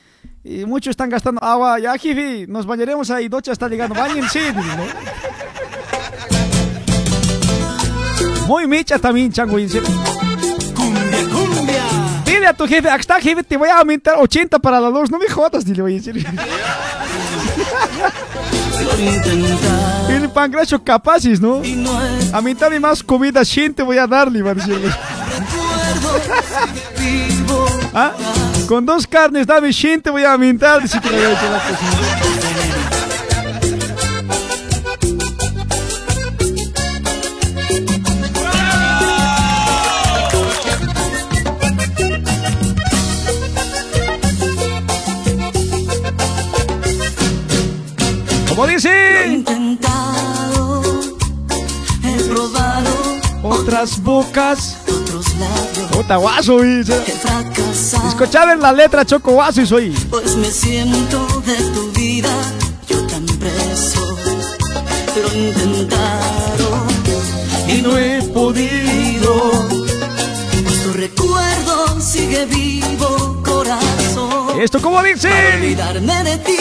y 0.46 0.64
muchos 0.64 0.92
están 0.92 1.10
gastando 1.10 1.44
agua. 1.44 1.78
Ya, 1.78 1.98
jefe, 1.98 2.48
nos 2.48 2.66
bañaremos 2.66 3.12
ahí, 3.12 3.28
Docha 3.28 3.52
está 3.52 3.68
llegando. 3.68 3.94
Báñense, 3.96 4.54
¿no? 4.54 4.64
Muy 8.48 8.66
mecha 8.66 8.98
también, 8.98 9.30
chango, 9.30 9.60
en 9.60 9.70
serio. 9.70 9.90
Cumbia, 10.74 11.28
cumbia. 11.30 11.84
Dile 12.26 12.48
a 12.48 12.54
tu 12.54 12.66
jefe, 12.66 12.88
acá 12.88 13.02
está, 13.02 13.20
jefe, 13.20 13.44
te 13.44 13.58
voy 13.58 13.68
a 13.68 13.80
aumentar 13.80 14.16
80 14.18 14.58
para 14.60 14.80
la 14.80 14.90
luz. 14.90 15.12
No 15.12 15.20
me 15.20 15.28
jodas, 15.28 15.66
dile, 15.66 15.82
oye, 15.82 15.98
en 15.98 16.04
serio. 16.04 16.24
El 20.10 20.30
pancracio 20.30 20.82
capaces, 20.84 21.42
¿no? 21.42 21.64
y 21.64 21.74
no 21.74 22.02
es 22.02 22.34
Aumentame 22.34 22.80
más 22.80 23.04
comida, 23.04 23.44
100 23.44 23.74
te 23.74 23.84
voy 23.84 23.98
a 23.98 24.08
darle, 24.08 24.42
va 24.42 24.54
¿Ah? 27.94 28.12
Con 28.68 28.86
dos 28.86 29.08
carnes, 29.08 29.48
dame 29.48 29.72
100 29.72 30.02
te 30.02 30.10
voy 30.10 30.24
a 30.24 30.38
cocina. 31.60 32.36
Como 48.50 48.68
dice, 48.68 49.44
otras 53.66 54.02
bocas. 54.02 54.78
Puta 55.92 56.18
guaso, 56.18 56.62
dice. 56.62 57.02
Escuchaba 58.08 58.54
en 58.54 58.62
la 58.62 58.72
letra 58.72 59.04
Choco 59.06 59.32
Guaso 59.32 59.62
y 59.62 59.66
soy. 59.66 59.90
pues 60.10 60.36
me 60.36 60.52
siento 60.52 61.26
de 61.46 61.56
tu 61.74 61.92
vida 61.92 62.30
yo 62.88 63.02
tan 63.08 63.26
preso. 63.26 64.18
Lo 65.22 65.32
he 65.32 65.48
intentado 65.48 66.86
y 67.68 67.82
no 67.82 67.98
he 67.98 68.22
podido. 68.22 69.52
Pues 70.64 70.84
tu 70.84 70.94
recuerdo 70.94 72.00
sigue 72.00 72.46
vivo, 72.46 73.42
corazón. 73.44 74.62
Esto 74.62 74.80
como 74.80 75.02
dice. 75.02 75.30
olvidarme 75.56 76.24
de 76.24 76.38
ti. 76.38 76.58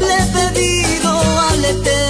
Le 0.00 0.14
he 0.14 0.26
pedido 0.32 1.20
al 1.50 1.64
Eterno 1.64 2.03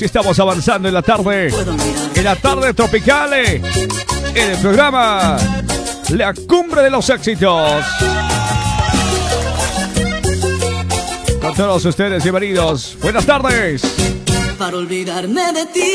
Así 0.00 0.06
estamos 0.06 0.38
avanzando 0.40 0.88
en 0.88 0.94
la 0.94 1.02
tarde. 1.02 1.52
En 2.14 2.24
la 2.24 2.34
tarde 2.34 2.72
tropical. 2.72 3.34
eh, 3.34 3.60
En 4.34 4.50
el 4.52 4.56
programa 4.56 5.36
La 6.08 6.32
Cumbre 6.32 6.80
de 6.84 6.88
los 6.88 7.10
Éxitos. 7.10 7.84
Con 11.42 11.54
todos 11.54 11.84
ustedes 11.84 12.22
bienvenidos. 12.22 12.96
Buenas 13.02 13.26
tardes. 13.26 13.82
Para 14.58 14.78
olvidarme 14.78 15.52
de 15.52 15.66
ti, 15.66 15.92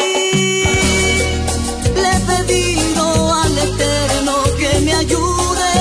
le 1.96 2.12
he 2.12 2.44
pedido 2.44 3.34
al 3.34 3.58
Eterno 3.58 4.36
que 4.60 4.82
me 4.82 4.94
ayude. 4.94 5.74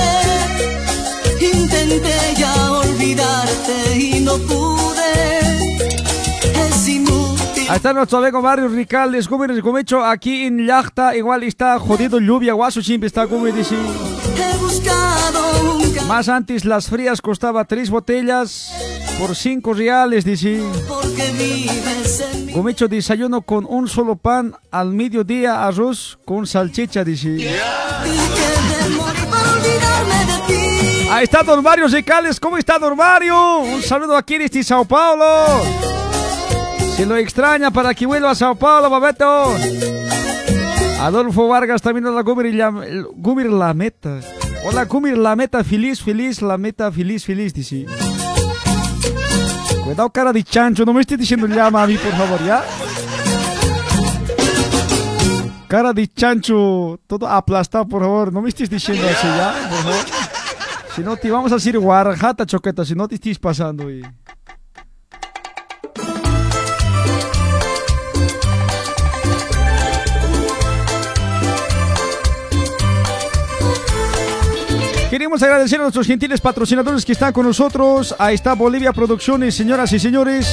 Intenté 1.53 2.15
ya 2.39 2.71
olvidarte 2.71 3.95
y 3.99 4.19
no 4.21 4.35
pude. 4.39 5.04
Ahí 7.67 7.77
está 7.77 7.93
nuestro 7.93 8.19
amigo 8.19 8.41
Mario 8.43 8.67
Ricaldes, 8.67 9.27
les 9.47 9.63
hecho 9.79 10.05
aquí 10.05 10.45
en 10.45 10.67
Yachta, 10.67 11.15
igual 11.15 11.41
está 11.43 11.79
jodido 11.79 12.19
lluvia, 12.19 12.53
guaso 12.53 12.79
siempre 12.81 13.07
está 13.07 13.25
como 13.25 13.45
dice. 13.45 13.75
Más 16.07 16.29
antes 16.29 16.63
las 16.63 16.87
frías 16.87 17.21
costaba 17.21 17.65
tres 17.65 17.89
botellas 17.89 18.71
por 19.19 19.35
cinco 19.35 19.73
reales, 19.73 20.23
dice. 20.23 20.61
hecho 22.69 22.87
desayuno 22.87 23.41
con 23.41 23.65
un 23.67 23.87
solo 23.87 24.15
pan, 24.15 24.53
al 24.69 24.91
mediodía 24.91 25.65
arroz 25.65 26.19
con 26.23 26.45
salchicha, 26.45 27.03
dice. 27.03 27.49
Ahí 31.09 31.23
está 31.23 31.41
Don 31.41 31.63
Mario 31.63 31.87
Ricaldes, 31.87 32.39
¿cómo 32.39 32.57
está 32.57 32.77
Don 32.77 32.95
Mario? 32.95 33.59
Un 33.59 33.81
saludo 33.81 34.15
aquí 34.15 34.37
desde 34.37 34.63
Sao 34.63 34.85
Paulo. 34.85 36.04
Se 36.95 37.05
lo 37.05 37.15
extraña 37.17 37.71
para 37.71 37.93
que 37.93 38.05
vuelva 38.05 38.31
a 38.31 38.35
Sao 38.35 38.55
Paulo, 38.55 38.89
Babeto. 38.89 39.53
Adolfo 41.01 41.47
Vargas 41.47 41.81
también 41.81 42.05
hola 42.05 42.21
Gumir, 42.21 42.55
la- 43.49 43.73
meta. 43.73 44.19
Hola 44.65 44.85
Gumir 44.85 45.17
la 45.17 45.35
meta, 45.35 45.63
feliz, 45.63 46.01
feliz, 46.01 46.41
la 46.41 46.57
meta, 46.57 46.91
feliz, 46.91 47.25
feliz, 47.25 47.53
dice. 47.53 47.85
Cuidado 49.83 50.09
cara 50.09 50.31
de 50.33 50.43
chancho, 50.43 50.85
no 50.85 50.93
me 50.93 51.01
estés 51.01 51.19
diciendo 51.19 51.45
llama 51.47 51.83
a 51.83 51.87
mí, 51.87 51.97
por 51.97 52.11
favor, 52.13 52.43
¿ya? 52.45 52.63
Cara 55.67 55.93
de 55.93 56.07
chancho, 56.07 56.99
todo 57.05 57.27
aplastado, 57.27 57.87
por 57.87 58.01
favor, 58.01 58.31
no 58.33 58.41
me 58.41 58.49
estés 58.49 58.69
diciendo 58.69 59.05
así, 59.07 59.27
¿ya? 59.27 59.53
Por 59.69 59.77
favor. 59.79 60.05
Si 60.95 61.01
no 61.01 61.17
te 61.17 61.29
vamos 61.29 61.51
a 61.51 61.55
decir 61.55 61.77
guarajata, 61.77 62.45
choqueta, 62.45 62.85
si 62.85 62.95
no 62.95 63.07
te 63.07 63.15
estés 63.15 63.37
pasando. 63.37 63.91
Y... 63.91 64.01
Queremos 75.15 75.41
agradecer 75.41 75.79
a 75.79 75.83
nuestros 75.83 76.05
gentiles 76.05 76.41
patrocinadores 76.41 77.05
que 77.05 77.13
están 77.13 77.31
con 77.31 77.45
nosotros. 77.45 78.13
Ahí 78.19 78.35
está 78.35 78.53
Bolivia 78.53 78.91
Producciones, 78.91 79.55
señoras 79.55 79.93
y 79.93 79.99
señores. 79.99 80.45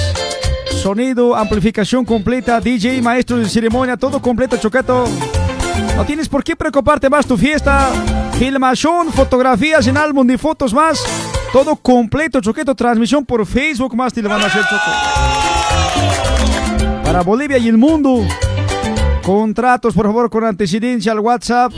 Sonido, 0.70 1.35
amplificación 1.35 2.05
completa, 2.05 2.61
DJ, 2.61 3.03
maestro 3.03 3.38
de 3.38 3.48
ceremonia, 3.48 3.96
todo 3.96 4.22
completo, 4.22 4.57
Choqueto. 4.59 5.07
No 5.96 6.05
tienes 6.05 6.29
por 6.29 6.44
qué 6.44 6.55
preocuparte 6.55 7.11
más 7.11 7.27
tu 7.27 7.37
fiesta. 7.37 7.90
Filmación, 8.38 9.12
fotografías 9.12 9.85
en 9.88 9.96
álbum 9.96 10.25
de 10.25 10.38
fotos 10.38 10.72
más. 10.72 11.05
Todo 11.53 11.75
completo, 11.75 12.40
Choqueto. 12.40 12.77
Transmisión 12.77 13.27
por 13.27 13.44
Facebook 13.44 13.96
más 13.96 14.14
te 14.14 14.22
le 14.22 14.29
van 14.29 14.42
a 14.42 14.46
hacer, 14.46 14.62
Choco. 14.62 14.92
Para 17.03 17.22
Bolivia 17.22 17.59
y 17.59 17.66
el 17.66 17.79
mundo. 17.79 18.25
Contratos, 19.25 19.92
por 19.92 20.07
favor, 20.07 20.31
con 20.31 20.44
antecedencia 20.44 21.11
al 21.11 21.18
WhatsApp. 21.18 21.72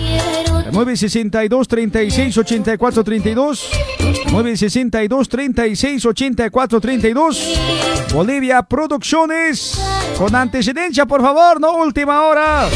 962 0.72 1.68
36 1.68 2.38
84 2.38 3.04
32 3.04 3.70
962 4.32 5.28
36 5.28 6.06
84 6.06 6.80
32 6.80 7.60
Bolivia 8.12 8.62
Producciones 8.62 9.80
con 10.16 10.34
antecedencia 10.34 11.06
por 11.06 11.20
favor 11.20 11.60
no 11.60 11.76
última 11.76 12.22
hora. 12.22 12.68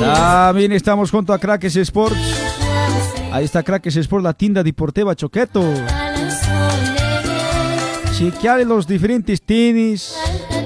También 0.00 0.72
estamos 0.72 1.10
junto 1.10 1.32
a 1.32 1.38
Crackers 1.38 1.76
Sports. 1.76 2.18
Ahí 3.32 3.44
está 3.44 3.62
Crackers 3.62 3.96
Sports 3.96 4.24
la 4.24 4.34
tienda 4.34 4.62
deportiva 4.62 5.14
Choqueto 5.14 5.62
chequear 8.16 8.64
los 8.66 8.86
diferentes 8.86 9.42
tenis 9.42 10.14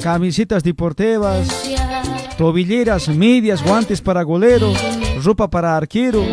camisetas 0.03 0.63
deportivas 0.63 1.49
tobilleras, 2.41 3.07
medias, 3.09 3.63
guantes 3.63 4.01
para 4.01 4.23
golero, 4.23 4.73
ropa 5.23 5.51
para 5.51 5.77
arquero. 5.77 6.25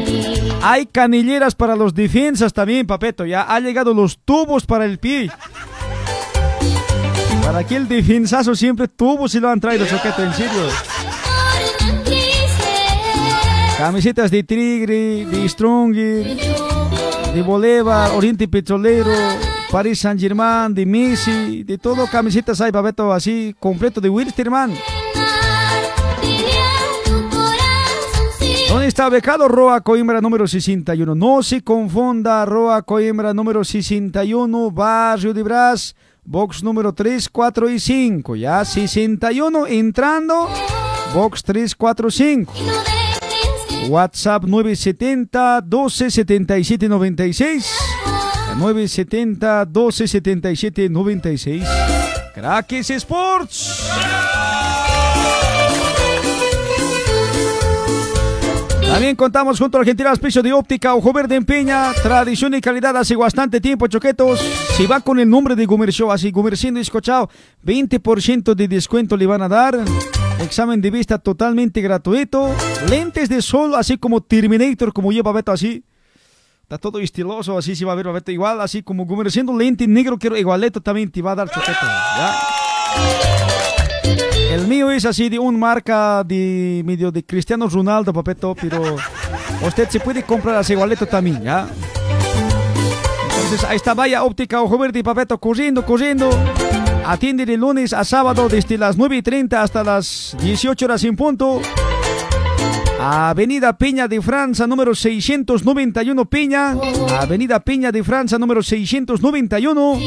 Hay 0.62 0.86
canilleras 0.86 1.54
para 1.54 1.76
los 1.76 1.94
defensas 1.94 2.54
también, 2.54 2.88
papeto. 2.88 3.26
Ya 3.26 3.42
ha 3.42 3.60
llegado 3.60 3.94
los 3.94 4.18
tubos 4.20 4.66
para 4.66 4.86
el 4.86 5.00
pie. 5.00 5.30
Para 7.44 7.66
que 7.66 7.76
el 7.76 7.90
defensazo 7.90 8.56
siempre 8.56 8.88
tubos 8.88 9.34
se 9.34 9.42
lo 9.42 9.50
han 9.50 9.60
traído, 9.60 9.86
choqueto, 9.86 10.24
en 10.24 10.34
serio. 10.34 10.70
Camisetas 13.78 14.32
de 14.32 14.44
Tigre, 14.44 15.26
de 15.26 15.50
Stronger, 15.50 16.38
de 17.34 17.42
Bolívar, 17.42 18.12
Oriente 18.12 18.48
Petrolero, 18.48 19.12
Paris 19.72 20.00
Saint 20.00 20.20
Germain, 20.20 20.74
de 20.74 20.86
Messi, 20.86 21.64
de 21.64 21.78
todo 21.78 22.08
camisetas 22.08 22.62
hay, 22.62 22.72
papeto, 22.72 23.12
así, 23.12 23.56
completo 23.60 24.00
de 24.00 24.10
Wilstermann. 24.10 24.74
¿Dónde 28.70 28.88
está 28.88 29.10
becado 29.10 29.48
Roa 29.48 29.82
Coimbra 29.82 30.22
número 30.22 30.48
61? 30.48 31.16
No 31.16 31.44
se 31.44 31.62
confunda, 31.62 32.46
Roa 32.46 32.82
Coimbra 32.82 33.34
número 33.34 33.64
61, 33.64 34.72
Barrio 34.72 35.34
de 35.34 35.44
Brás, 35.44 35.96
box 36.24 36.64
número 36.64 36.94
3, 36.94 37.28
4 37.30 37.70
y 37.70 37.80
5. 37.80 38.36
Ya, 38.36 38.64
61 38.64 39.68
entrando, 39.68 40.50
box 41.14 41.44
3, 41.44 41.76
4, 41.76 42.12
5. 42.12 42.54
WhatsApp 43.90 44.44
970 44.44 45.62
12 45.62 46.12
77 46.12 46.90
96. 46.90 47.97
970 48.58 49.66
12 49.66 50.08
77 50.08 50.90
96. 50.90 51.64
Crackers 52.34 52.90
Sports. 52.90 53.90
También 58.82 59.16
contamos 59.16 59.60
junto 59.60 59.78
a 59.78 59.82
Argentina 59.82 60.10
Auspicio 60.10 60.42
de 60.42 60.54
Óptica 60.54 60.96
Ojo 60.96 61.14
Verde 61.14 61.36
en 61.36 61.46
Peña. 61.46 61.94
Tradición 62.02 62.56
y 62.56 62.62
calidad 62.62 62.98
hace 62.98 63.16
bastante 63.16 63.62
tiempo, 63.62 63.86
choquetos. 63.88 64.40
Si 64.76 64.88
va 64.88 65.02
con 65.02 65.20
el 65.20 65.30
nombre 65.30 65.56
de 65.56 65.66
Gumer 65.66 65.92
Show, 65.92 66.12
así 66.12 66.32
Gumerciendo 66.32 66.80
escuchado, 66.80 67.30
20% 67.64 68.56
de 68.56 68.68
descuento 68.68 69.16
le 69.18 69.28
van 69.28 69.44
a 69.44 69.48
dar. 69.48 69.78
Examen 70.40 70.82
de 70.82 70.90
vista 70.90 71.20
totalmente 71.20 71.82
gratuito. 71.82 72.50
Lentes 72.90 73.30
de 73.30 73.42
sol, 73.42 73.76
así 73.76 73.98
como 73.98 74.22
Terminator, 74.22 74.94
como 74.94 75.12
lleva 75.12 75.32
Beto 75.32 75.52
así. 75.52 75.84
Está 76.68 76.78
todo 76.78 77.00
estiloso, 77.00 77.58
así 77.58 77.78
se 77.78 77.86
va 77.86 77.94
a 77.94 77.96
ver 77.96 78.12
Beto 78.12 78.30
igual, 78.30 78.60
así 78.60 78.84
como 78.84 79.06
Gumerciendo 79.06 79.58
lente 79.58 79.88
negro, 79.88 80.18
quiero 80.18 80.36
igualeto 80.36 80.82
también 80.82 81.10
te 81.10 81.22
va 81.22 81.32
a 81.32 81.36
dar 81.36 81.50
choqueto. 81.50 81.80
¿ya? 81.82 82.36
El 84.52 84.68
mío 84.68 84.92
es 84.92 85.06
así 85.06 85.30
de 85.30 85.40
un 85.40 85.58
marca 85.58 86.26
de 86.26 86.82
medio 86.86 87.10
de 87.10 87.24
Cristiano 87.24 87.70
Ronaldo, 87.70 88.12
papeto, 88.12 88.54
pero 88.60 88.98
usted 89.66 89.88
se 89.88 90.02
puede 90.02 90.24
comprar 90.24 90.58
así 90.58 90.74
igualeto 90.74 91.06
también, 91.06 91.42
¿ya? 91.42 91.70
Entonces 93.30 93.64
ahí 93.64 93.78
está 93.78 93.94
Vaya 93.94 94.26
Óptica 94.26 94.62
Ojo 94.62 94.78
Verde, 94.78 95.02
papeto, 95.06 95.38
corriendo, 95.38 95.86
corriendo. 95.86 96.30
Atiende 97.06 97.46
de 97.46 97.56
lunes 97.56 97.94
a 97.94 98.04
sábado 98.04 98.50
desde 98.50 98.78
las 98.78 98.98
9 98.98 99.16
y 99.16 99.22
30 99.22 99.62
hasta 99.64 99.86
las 99.86 100.36
18 100.42 100.84
horas 100.84 101.02
en 101.06 101.16
punto. 101.16 101.62
Avenida 103.00 103.78
Peña 103.78 104.08
de 104.08 104.22
Francia, 104.22 104.66
número 104.66 104.96
691 104.96 106.26
Peña. 106.26 106.76
Avenida 107.20 107.60
Peña 107.60 107.92
de 107.92 108.04
Francia, 108.04 108.38
número 108.38 108.64
691. 108.64 110.00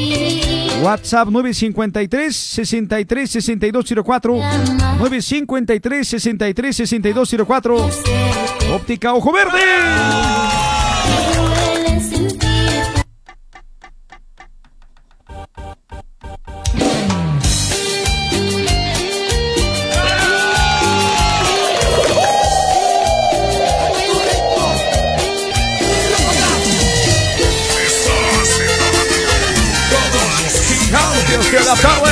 WhatsApp 0.83 1.29
953 1.29 2.35
63 2.35 3.29
6204 3.31 4.35
953 4.35 6.07
63 6.07 6.75
6204 6.75 7.89
Óptica 8.73 9.13
Ojo 9.13 9.31
Verde. 9.31 10.60
de 31.51 31.65
la 31.65 31.75
tarde. 31.75 32.11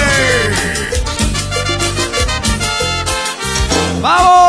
¡Vamos! 4.01 4.48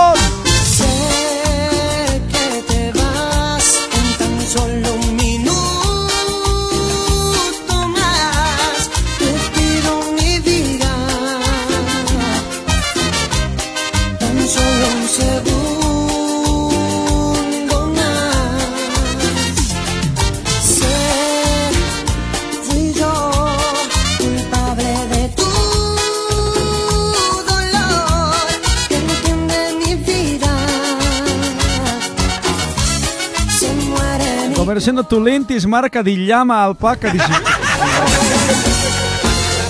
Tu 35.09 35.23
lentes 35.23 35.66
marca 35.66 36.03
de 36.03 36.16
llama 36.27 36.64
alpaca, 36.64 37.11
dice. 37.12 37.27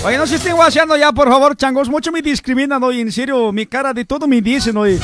Oye, 0.05 0.16
no 0.16 0.27
se 0.27 0.37
estén 0.37 0.55
guaseando 0.55 0.96
ya, 0.96 1.12
por 1.12 1.29
favor, 1.29 1.57
changos. 1.57 1.88
Mucho 1.88 2.12
me 2.12 2.23
discriminan, 2.23 2.83
oye, 2.83 3.01
en 3.01 3.11
serio, 3.11 3.53
mi 3.53 3.66
cara 3.66 3.92
de 3.92 4.05
todo 4.05 4.29
me 4.29 4.40
dicen, 4.40 4.77
oye. 4.77 4.99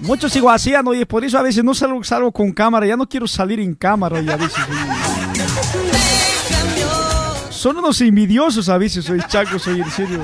Muchos 0.00 0.32
se 0.32 0.40
guasean, 0.40 0.86
oye, 0.88 1.04
por 1.06 1.24
eso 1.24 1.38
a 1.38 1.42
veces 1.42 1.62
no 1.62 1.74
salgo, 1.74 2.02
salgo 2.02 2.32
con 2.32 2.52
cámara, 2.52 2.86
ya 2.86 2.96
no 2.96 3.08
quiero 3.08 3.28
salir 3.28 3.60
en 3.60 3.74
cámara, 3.74 4.18
oye, 4.18 4.32
a 4.32 4.36
veces. 4.36 4.64
Son 7.50 7.76
unos 7.76 8.00
envidiosos 8.00 8.68
a 8.68 8.78
veces, 8.78 9.08
oye, 9.10 9.22
changos, 9.28 9.66
oye, 9.66 9.82
en 9.82 9.90
serio. 9.90 10.20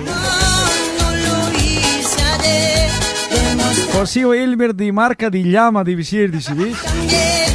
Si 4.06 4.20
Elmer 4.20 4.74
de 4.74 4.90
marca 4.90 5.28
de 5.28 5.42
llama 5.42 5.84
de 5.84 5.94
visir, 5.94 6.30
dice, 6.30 6.54
¿ves? 6.54 7.47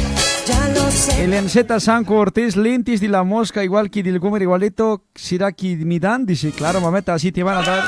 El 1.18 1.34
Enceta 1.34 1.80
Sanco 1.80 2.14
Ortiz, 2.14 2.56
lentes 2.56 3.00
de 3.00 3.08
la 3.08 3.24
mosca, 3.24 3.64
igual 3.64 3.90
que 3.90 4.02
del 4.02 4.18
Gomer, 4.20 4.42
igualito, 4.42 5.02
será 5.14 5.50
que 5.50 5.76
dice, 5.76 6.52
claro, 6.52 6.80
mameta, 6.80 7.14
así 7.14 7.32
te 7.32 7.42
van 7.42 7.58
a 7.58 7.62
dar. 7.62 7.84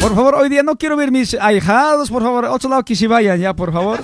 Por 0.00 0.14
favor, 0.14 0.34
hoy 0.34 0.48
día 0.48 0.62
no 0.62 0.76
quiero 0.76 0.96
ver 0.96 1.12
mis 1.12 1.34
ahijados, 1.34 2.10
por 2.10 2.22
favor, 2.22 2.46
otro 2.46 2.68
lado 2.68 2.84
que 2.84 2.96
se 2.96 3.06
vayan 3.06 3.38
ya, 3.38 3.54
por 3.54 3.72
favor. 3.72 4.00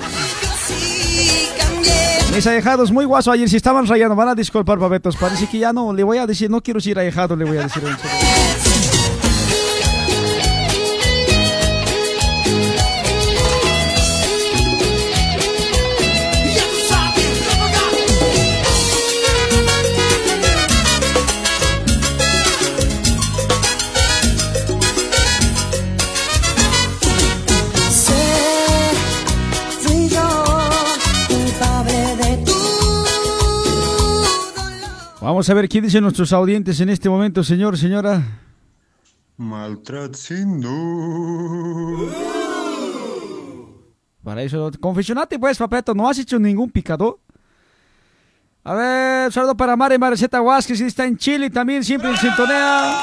Mis 2.35 2.47
ahijados 2.47 2.93
muy 2.93 3.07
guasos 3.07 3.35
ayer, 3.35 3.49
si 3.49 3.57
estaban 3.57 3.87
rayando, 3.87 4.15
van 4.15 4.29
a 4.29 4.35
disculpar, 4.35 4.79
papetos, 4.79 5.17
parece 5.17 5.49
que 5.49 5.59
ya 5.59 5.73
no, 5.73 5.93
le 5.93 6.05
voy 6.05 6.19
a 6.19 6.27
decir, 6.27 6.49
no 6.49 6.61
quiero 6.61 6.79
ser 6.79 6.99
ahijado, 6.99 7.35
le 7.35 7.45
voy 7.45 7.57
a 7.57 7.63
decir. 7.63 7.83
en. 7.85 8.28
Vamos 35.29 35.51
a 35.51 35.53
ver 35.53 35.69
qué 35.69 35.83
dicen 35.83 36.03
nuestros 36.03 36.33
audientes 36.33 36.81
en 36.81 36.89
este 36.89 37.07
momento, 37.07 37.45
señor, 37.45 37.77
señora. 37.77 38.41
Maltratando. 39.37 40.71
Para 44.25 44.43
eso, 44.43 44.71
confesionate 44.81 45.39
pues, 45.39 45.59
papeto, 45.59 45.93
no 45.95 46.09
has 46.09 46.19
hecho 46.19 46.39
ningún 46.39 46.71
picado. 46.71 47.21
A 48.65 48.73
ver, 48.73 49.31
saludo 49.31 49.55
para 49.55 49.77
Mari 49.77 49.99
Mariceta 49.99 50.41
Vázquez, 50.41 50.79
que 50.79 50.87
está 50.87 51.05
en 51.05 51.19
Chile 51.19 51.51
también, 51.51 51.85
siempre 51.85 52.09
en 52.09 52.17
sintonía. 52.17 52.99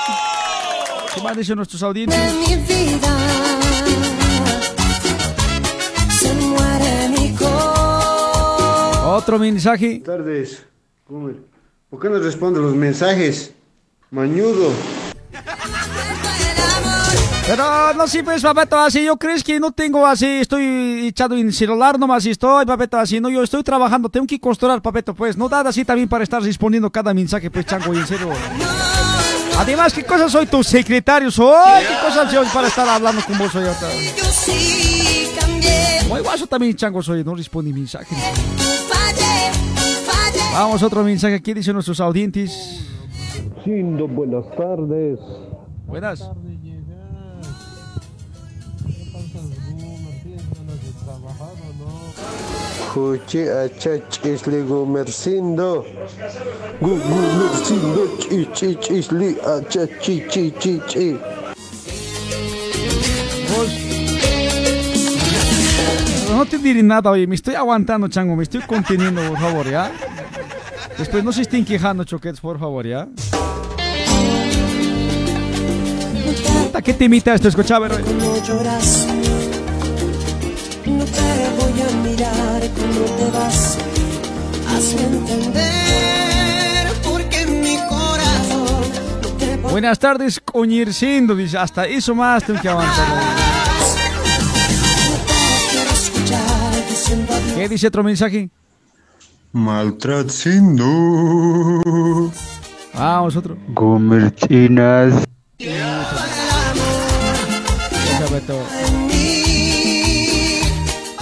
¿Qué 1.13 1.21
más 1.21 1.37
dicen 1.37 1.57
nuestros 1.57 1.83
audientes? 1.83 2.17
mi 2.33 2.55
vida. 2.55 3.15
Se 6.09 6.33
muere 6.33 7.07
mi 7.09 7.35
corazón. 7.35 9.13
Otro 9.13 9.37
mensaje. 9.37 10.01
Buenas 10.03 10.05
tardes. 10.05 10.65
Comer. 11.03 11.54
¿Por 11.95 12.01
qué 12.01 12.09
no 12.09 12.19
responde 12.19 12.59
los 12.59 12.75
mensajes? 12.75 13.53
Mañudo. 14.11 14.73
Pero 17.47 17.93
no, 17.93 18.05
sí, 18.05 18.21
pues, 18.21 18.41
papeto, 18.41 18.77
así, 18.77 19.05
yo 19.05 19.15
crees 19.15 19.41
que 19.41 19.61
no 19.61 19.71
tengo 19.71 20.05
así, 20.05 20.25
estoy 20.25 21.07
echado 21.07 21.37
en 21.37 21.53
celular 21.53 21.97
nomás, 21.97 22.25
estoy, 22.25 22.65
papeto, 22.65 22.97
así, 22.97 23.21
no, 23.21 23.29
yo 23.29 23.41
estoy 23.43 23.63
trabajando, 23.63 24.09
tengo 24.09 24.27
que 24.27 24.37
costurar, 24.41 24.81
papeto, 24.81 25.13
pues, 25.13 25.37
no 25.37 25.47
da 25.47 25.61
así 25.61 25.85
también 25.85 26.09
para 26.09 26.25
estar 26.25 26.43
respondiendo 26.43 26.91
cada 26.91 27.13
mensaje, 27.13 27.49
pues, 27.49 27.65
chango, 27.65 27.93
y 27.93 27.99
en 27.99 28.07
serio. 28.07 28.29
Además, 29.57 29.93
¿qué 29.93 30.03
cosa 30.03 30.27
soy 30.27 30.47
tu 30.47 30.61
secretario? 30.65 31.31
Soy, 31.31 31.81
¿qué 31.87 31.95
cosa 32.05 32.29
soy 32.29 32.45
para 32.53 32.67
estar 32.67 32.89
hablando 32.89 33.23
con 33.23 33.37
vos 33.37 33.55
hoy 33.55 33.67
ahorita? 33.67 33.87
Yo 34.17 34.25
sí 34.25 35.29
cambié. 35.39 36.01
Muy 36.09 36.19
guaso 36.19 36.45
también, 36.45 36.75
chango, 36.75 37.01
soy, 37.01 37.23
no 37.23 37.35
responde 37.35 37.71
mensaje. 37.71 38.13
Vamos, 40.57 40.81
otro 40.83 41.03
mensaje, 41.03 41.41
¿qué 41.41 41.53
dicen 41.53 41.73
nuestros 41.73 41.99
audientes? 41.99 42.81
Sindo, 43.63 44.07
buenas 44.07 44.45
tardes. 44.55 45.19
Buenas. 45.85 46.23
Kuchi 52.93 53.41
achach 53.49 54.23
isli 54.23 54.61
gumercindo. 54.63 55.85
Gu- 56.79 56.99
Gumercindo 57.09 58.03
chich 58.19 58.51
chich 58.53 58.89
isli 58.89 59.35
achach 59.43 59.89
chi 60.01 60.25
chi 60.29 60.53
chi 60.59 60.81
chi. 60.87 61.19
Vos. 63.49 63.71
No 66.29 66.45
te 66.45 66.57
diré 66.57 66.81
nada, 66.83 67.11
oye, 67.11 67.27
me 67.27 67.35
estoy 67.35 67.55
aguantando, 67.55 68.07
chango, 68.09 68.35
me 68.35 68.43
estoy 68.43 68.61
conteniendo, 68.61 69.21
por 69.29 69.37
favor, 69.39 69.69
¿ya? 69.69 69.91
Después 70.97 71.23
no 71.23 71.33
se 71.33 71.41
estén 71.41 71.65
quejando, 71.65 72.03
choquetes, 72.05 72.39
por 72.39 72.57
favor, 72.57 72.87
¿ya? 72.87 73.07
Puta, 76.65 76.81
¿Qué 76.81 76.93
temita 76.93 77.33
esto? 77.33 77.49
Escucha, 77.49 77.75
a 77.75 77.79
ver, 77.79 77.91
oye. 77.91 78.13
No 78.13 78.43
lloras. 78.43 79.07
No 80.85 81.03
te 81.03 81.49
voy 81.59 81.81
a 81.81 81.91
mirar 82.07 82.61
cuando 82.75 83.03
te 83.03 83.31
vas. 83.31 83.77
Hazme 84.69 85.01
entender 85.01 86.87
porque 87.03 87.45
mi 87.45 87.77
corazón 87.89 88.81
no 89.21 89.29
te 89.37 89.57
Buenas 89.57 89.99
tardes, 89.99 90.39
coñircindo, 90.39 91.35
dice, 91.35 91.57
hasta 91.57 91.85
eso 91.85 92.15
más 92.15 92.43
tengo 92.45 92.61
que 92.61 92.69
adiós. 92.69 92.95
¿Qué 97.55 97.69
dice 97.69 97.87
otro 97.87 98.03
mensaje? 98.03 98.49
Maltratando. 99.55 100.83
Vamos, 102.93 103.37
otro. 103.37 103.57
Todo. 108.45 108.59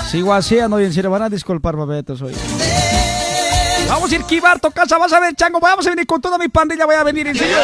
Sigo 0.10 0.34
así, 0.34 0.58
no, 0.68 0.82
y 0.82 0.86
en 0.86 0.94
serio, 0.94 1.12
van 1.12 1.22
a 1.22 1.30
disculpar, 1.30 1.78
papetos, 1.78 2.24
hoy. 2.24 2.34
Vamos 3.88 4.12
a 4.12 4.16
ir 4.16 4.24
Kibar, 4.24 4.60
tu 4.60 4.72
casa, 4.72 4.98
vas 4.98 5.14
a 5.14 5.20
ver, 5.20 5.36
chango, 5.36 5.60
vamos 5.60 5.86
a 5.86 5.92
venir 5.92 6.08
con 6.08 6.20
toda 6.20 6.40
mi 6.40 6.48
pandilla, 6.48 6.88
voy 6.88 6.96
a 6.96 7.04
venir, 7.04 7.28
en 7.28 7.36
serio. 7.36 7.58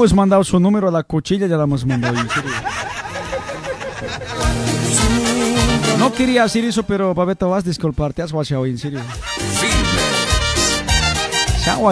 Hemos 0.00 0.14
mandado 0.14 0.42
su 0.44 0.58
número 0.58 0.88
a 0.88 0.90
la 0.90 1.02
cuchilla, 1.02 1.46
ya 1.46 1.58
la 1.58 1.64
hemos 1.64 1.84
mandado. 1.84 2.16
No 5.98 6.10
quería 6.14 6.44
hacer 6.44 6.64
eso, 6.64 6.82
pero 6.84 7.14
Pabeto, 7.14 7.50
vas 7.50 7.64
a 7.64 7.68
disculpar, 7.68 8.14
te 8.14 8.22
has 8.22 8.32
guachado, 8.32 8.64
en 8.64 8.78
serio. 8.78 9.00
Se 11.62 11.70
han 11.70 11.82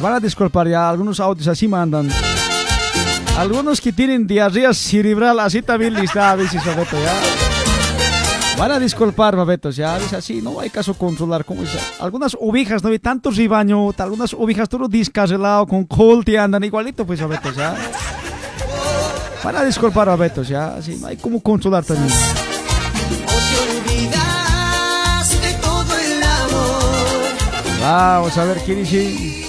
van 0.00 0.14
a 0.14 0.20
disculpar 0.20 0.66
ya, 0.66 0.88
algunos 0.88 1.20
audios 1.20 1.46
así 1.48 1.68
mandan. 1.68 2.08
Algunos 3.36 3.82
que 3.82 3.92
tienen 3.92 4.26
diarrea 4.26 4.72
cerebral, 4.72 5.38
así 5.40 5.60
también 5.60 5.92
lista 5.92 6.30
a 6.30 6.36
veces, 6.36 6.62
Pabeto, 6.62 6.96
ya. 6.98 7.47
Van 8.58 8.72
a 8.72 8.80
disculpar, 8.80 9.36
Babetos, 9.36 9.76
ya, 9.76 9.98
es 9.98 10.12
así, 10.12 10.42
no 10.42 10.58
hay 10.58 10.68
caso 10.68 10.92
controlar, 10.94 11.44
¿cómo 11.44 11.62
es? 11.62 11.70
Algunas 12.00 12.36
ovejas, 12.40 12.82
no 12.82 12.88
hay 12.90 12.98
tanto 12.98 13.30
ribaño, 13.30 13.94
algunas 13.96 14.34
ovejas 14.34 14.68
todo 14.68 14.88
descarrilado, 14.88 15.64
con 15.64 15.84
colte, 15.84 16.36
andan 16.36 16.64
igualito, 16.64 17.06
pues, 17.06 17.20
Babetos, 17.20 17.54
ya. 17.54 17.76
Van 19.44 19.54
a 19.54 19.64
disculpar, 19.64 20.08
Babetos, 20.08 20.48
ya, 20.48 20.74
así, 20.74 20.96
no 20.96 21.06
hay 21.06 21.16
cómo 21.16 21.40
controlar 21.40 21.84
también. 21.84 22.08
de. 22.08 22.14
Vamos 27.80 28.36
a 28.36 28.44
ver 28.44 28.58
qué 28.66 28.74
dice. 28.74 29.44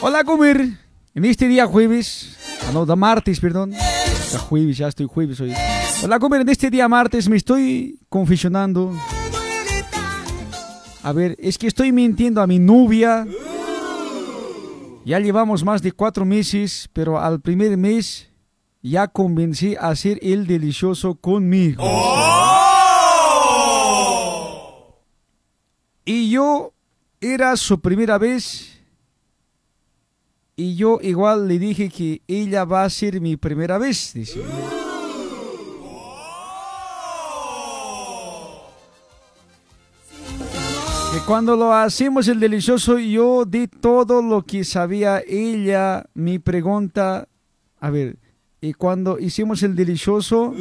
Hola, 0.00 0.22
Gumir. 0.22 0.78
En 1.12 1.24
este 1.24 1.48
día 1.48 1.66
jueves, 1.66 2.36
ah, 2.68 2.70
no, 2.72 2.86
da 2.86 2.94
martes, 2.94 3.40
perdón. 3.40 3.74
Hasta 3.74 4.38
jueves, 4.38 4.78
ya 4.78 4.86
estoy 4.86 5.06
jueves 5.06 5.40
hoy. 5.40 5.52
Hola, 6.02 6.16
Gomer, 6.16 6.40
en 6.40 6.48
este 6.48 6.70
día 6.70 6.88
martes 6.88 7.28
me 7.28 7.36
estoy 7.36 7.98
confesionando. 8.08 8.96
A 11.02 11.12
ver, 11.12 11.36
es 11.38 11.58
que 11.58 11.66
estoy 11.66 11.92
mintiendo 11.92 12.40
a 12.40 12.46
mi 12.46 12.58
novia. 12.58 13.26
Ya 15.04 15.20
llevamos 15.20 15.62
más 15.62 15.82
de 15.82 15.92
cuatro 15.92 16.24
meses, 16.24 16.88
pero 16.94 17.20
al 17.20 17.40
primer 17.40 17.76
mes 17.76 18.30
ya 18.82 19.08
convencí 19.08 19.76
a 19.76 19.88
hacer 19.88 20.18
el 20.22 20.46
delicioso 20.46 21.16
conmigo. 21.16 21.84
Y 26.06 26.30
yo 26.30 26.72
era 27.20 27.54
su 27.58 27.78
primera 27.78 28.16
vez. 28.16 28.80
Y 30.56 30.76
yo 30.76 30.98
igual 31.02 31.46
le 31.46 31.58
dije 31.58 31.90
que 31.90 32.22
ella 32.26 32.64
va 32.64 32.84
a 32.84 32.90
ser 32.90 33.20
mi 33.20 33.36
primera 33.36 33.76
vez. 33.76 34.12
dice. 34.14 34.40
Que 41.12 41.18
cuando 41.26 41.56
lo 41.56 41.72
hacemos 41.74 42.28
el 42.28 42.38
delicioso, 42.38 42.96
yo 42.98 43.44
di 43.44 43.66
todo 43.66 44.22
lo 44.22 44.42
que 44.42 44.62
sabía 44.62 45.20
ella. 45.26 46.04
Mi 46.14 46.38
pregunta, 46.38 47.26
a 47.80 47.90
ver, 47.90 48.16
y 48.60 48.74
cuando 48.74 49.18
hicimos 49.18 49.64
el 49.64 49.74
delicioso, 49.74 50.54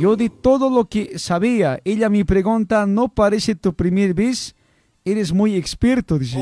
yo 0.00 0.16
di 0.16 0.30
todo 0.30 0.68
lo 0.68 0.86
que 0.86 1.16
sabía. 1.18 1.78
Ella 1.84 2.08
mi 2.08 2.24
pregunta, 2.24 2.86
¿no 2.86 3.08
parece 3.08 3.54
tu 3.54 3.72
primer 3.74 4.14
vez? 4.14 4.56
Eres 5.04 5.32
muy 5.32 5.54
experto, 5.54 6.18
dice. 6.18 6.38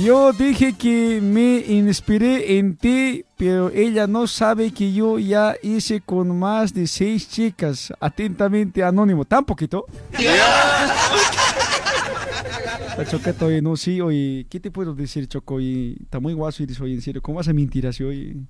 Yo 0.00 0.32
dije 0.32 0.72
que 0.72 1.20
me 1.20 1.58
inspiré 1.58 2.58
en 2.58 2.76
ti, 2.76 3.24
pero 3.36 3.68
ella 3.70 4.06
no 4.06 4.26
sabe 4.26 4.72
que 4.72 4.92
yo 4.92 5.18
ya 5.18 5.54
hice 5.62 6.00
con 6.00 6.38
más 6.38 6.72
de 6.72 6.86
seis 6.86 7.28
chicas. 7.28 7.92
Atentamente, 8.00 8.82
anónimo. 8.82 9.26
¿Tan 9.26 9.44
poquito? 9.44 9.84
Choqueto 13.10 13.46
hoy, 13.46 13.60
no, 13.60 13.76
sí, 13.76 14.00
hoy. 14.00 14.46
¿Qué 14.48 14.60
te 14.60 14.70
puedo 14.70 14.94
decir, 14.94 15.26
Choco? 15.26 15.56
Hoy 15.56 15.98
está 16.02 16.20
muy 16.20 16.32
guaso 16.32 16.62
y 16.62 16.66
dice, 16.66 16.82
oye, 16.82 16.94
en 16.94 17.02
serio, 17.02 17.20
¿cómo 17.20 17.38
vas 17.38 17.48
a 17.48 17.52
mentir 17.52 17.86
así 17.86 18.02
hoy? 18.02 18.46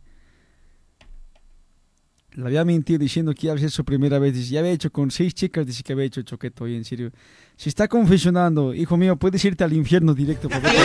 Le 2.35 2.47
había 2.47 2.65
mentido 2.65 2.99
diciendo 2.99 3.35
que 3.35 3.47
iba 3.49 3.55
a 3.55 3.59
ser 3.59 3.71
su 3.71 3.85
primera 3.85 4.19
vez. 4.19 4.33
Dice, 4.33 4.53
ya 4.53 4.61
había 4.61 4.73
hecho 4.73 4.91
con 4.91 5.11
seis 5.11 5.35
chicas, 5.35 5.67
dice 5.67 5.83
que 5.83 5.93
había 5.93 6.07
hecho 6.07 6.23
choqueto 6.23 6.65
hoy, 6.65 6.77
en 6.77 6.85
serio. 6.85 7.11
Si 7.57 7.69
está 7.69 7.89
confesionando, 7.89 8.73
hijo 8.73 8.97
mío, 8.97 9.17
puedes 9.17 9.45
irte 9.45 9.65
al 9.65 9.73
infierno 9.75 10.15
directo, 10.15 10.49
papeto. 10.49 10.73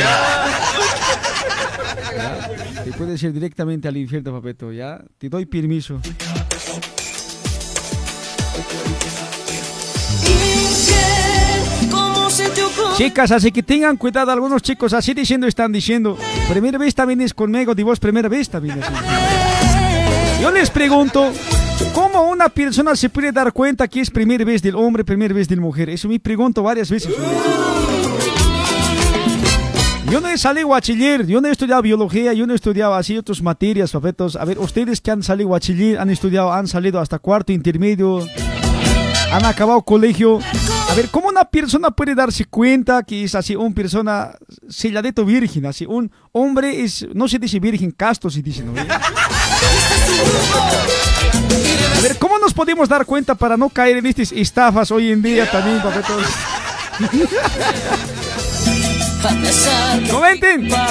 ¿Ya? 2.18 2.84
Te 2.84 2.92
puedes 2.92 3.24
ir 3.24 3.32
directamente 3.32 3.88
al 3.88 3.96
infierno, 3.96 4.34
papeto, 4.34 4.74
¿ya? 4.74 5.02
Te 5.18 5.30
doy 5.30 5.46
permiso. 5.46 6.02
Chicas, 12.98 13.32
así 13.32 13.52
que 13.52 13.64
tengan 13.64 13.96
cuidado, 13.96 14.32
algunos 14.32 14.62
chicos 14.62 14.92
así 14.94 15.14
diciendo 15.14 15.48
están 15.48 15.72
diciendo, 15.72 16.18
primera 16.50 16.78
vez 16.78 16.94
también 16.96 17.22
es 17.22 17.34
conmigo, 17.34 17.74
vos 17.76 18.00
primera 18.00 18.28
vez 18.28 18.50
también 18.50 18.82
así. 18.82 18.94
Yo 20.42 20.52
les 20.52 20.70
pregunto, 20.70 21.32
¿cómo 21.94 22.30
una 22.30 22.48
persona 22.50 22.96
se 22.96 23.10
puede 23.10 23.32
dar 23.32 23.52
cuenta 23.52 23.88
que 23.88 24.02
es 24.02 24.12
primera 24.12 24.46
vez 24.46 24.62
del 24.62 24.76
hombre, 24.76 25.04
primera 25.04 25.34
vez 25.34 25.48
de 25.48 25.56
la 25.56 25.62
mujer? 25.62 25.90
Eso 25.90 26.08
me 26.08 26.20
pregunto 26.20 26.62
varias 26.62 26.92
veces. 26.92 27.14
Yo 30.10 30.22
no 30.22 30.30
he 30.30 30.38
salido 30.38 30.70
bachiller, 30.70 31.26
yo 31.26 31.42
no 31.42 31.48
he 31.48 31.52
estudiado 31.52 31.82
biología, 31.82 32.32
yo 32.34 32.46
no 32.48 32.54
he 32.54 32.56
estudiado 32.56 32.94
así 32.94 33.18
otras 33.18 33.42
materias, 33.42 33.92
papetos. 33.92 34.36
A 34.36 34.46
ver, 34.46 34.58
ustedes 34.60 35.02
que 35.02 35.12
han 35.12 35.24
salido 35.24 35.50
bachiller, 35.50 36.00
han 36.00 36.10
estudiado, 36.10 36.54
han 36.54 36.68
salido 36.68 37.00
hasta 37.00 37.20
cuarto 37.20 37.52
intermedio, 37.52 38.20
han 39.34 39.44
acabado 39.44 39.82
colegio. 39.82 40.40
A 40.90 40.94
ver, 40.94 41.10
¿cómo 41.10 41.28
una 41.28 41.44
persona 41.44 41.92
puede 41.92 42.16
darse 42.16 42.46
cuenta 42.46 43.04
que 43.04 43.26
es 43.26 43.36
así 43.36 43.56
una 43.56 43.76
persona 43.76 44.32
selladito 44.70 45.26
virgen? 45.26 45.66
Así, 45.66 45.86
un 45.86 46.10
hombre 46.32 46.84
es, 46.84 47.06
no 47.14 47.28
se 47.28 47.38
dice 47.38 47.60
virgen, 47.60 47.92
casto 47.92 48.30
se 48.30 48.42
dice, 48.42 48.64
¿no? 48.64 48.72
A 51.98 52.02
ver, 52.02 52.18
¿cómo 52.18 52.38
nos 52.40 52.54
podemos 52.54 52.88
dar 52.90 53.06
cuenta 53.06 53.36
para 53.36 53.58
no 53.58 53.70
caer 53.70 53.98
en 53.98 54.06
estas 54.06 54.32
estafas 54.32 54.92
hoy 54.92 55.12
en 55.12 55.22
día 55.22 55.50
también, 55.50 55.82
papetos? 55.82 56.24
Comenten. 60.10 60.70
vida 60.70 60.88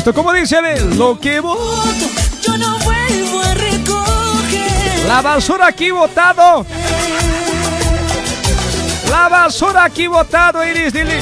Esto, 0.00 0.14
¿cómo 0.14 0.32
dice? 0.32 0.56
A 0.56 0.62
ver, 0.62 0.80
lo 0.96 1.20
que 1.20 1.40
vos... 1.40 1.58
Yo 2.40 2.56
no 2.56 2.78
vuelvo 2.78 3.42
a 3.42 3.52
recoger. 3.52 5.06
La 5.06 5.20
basura 5.20 5.66
aquí 5.66 5.90
botado. 5.90 6.64
La 9.10 9.28
basura 9.28 9.84
aquí 9.84 10.06
botado, 10.06 10.66
Iris, 10.66 10.94
dile. 10.94 11.20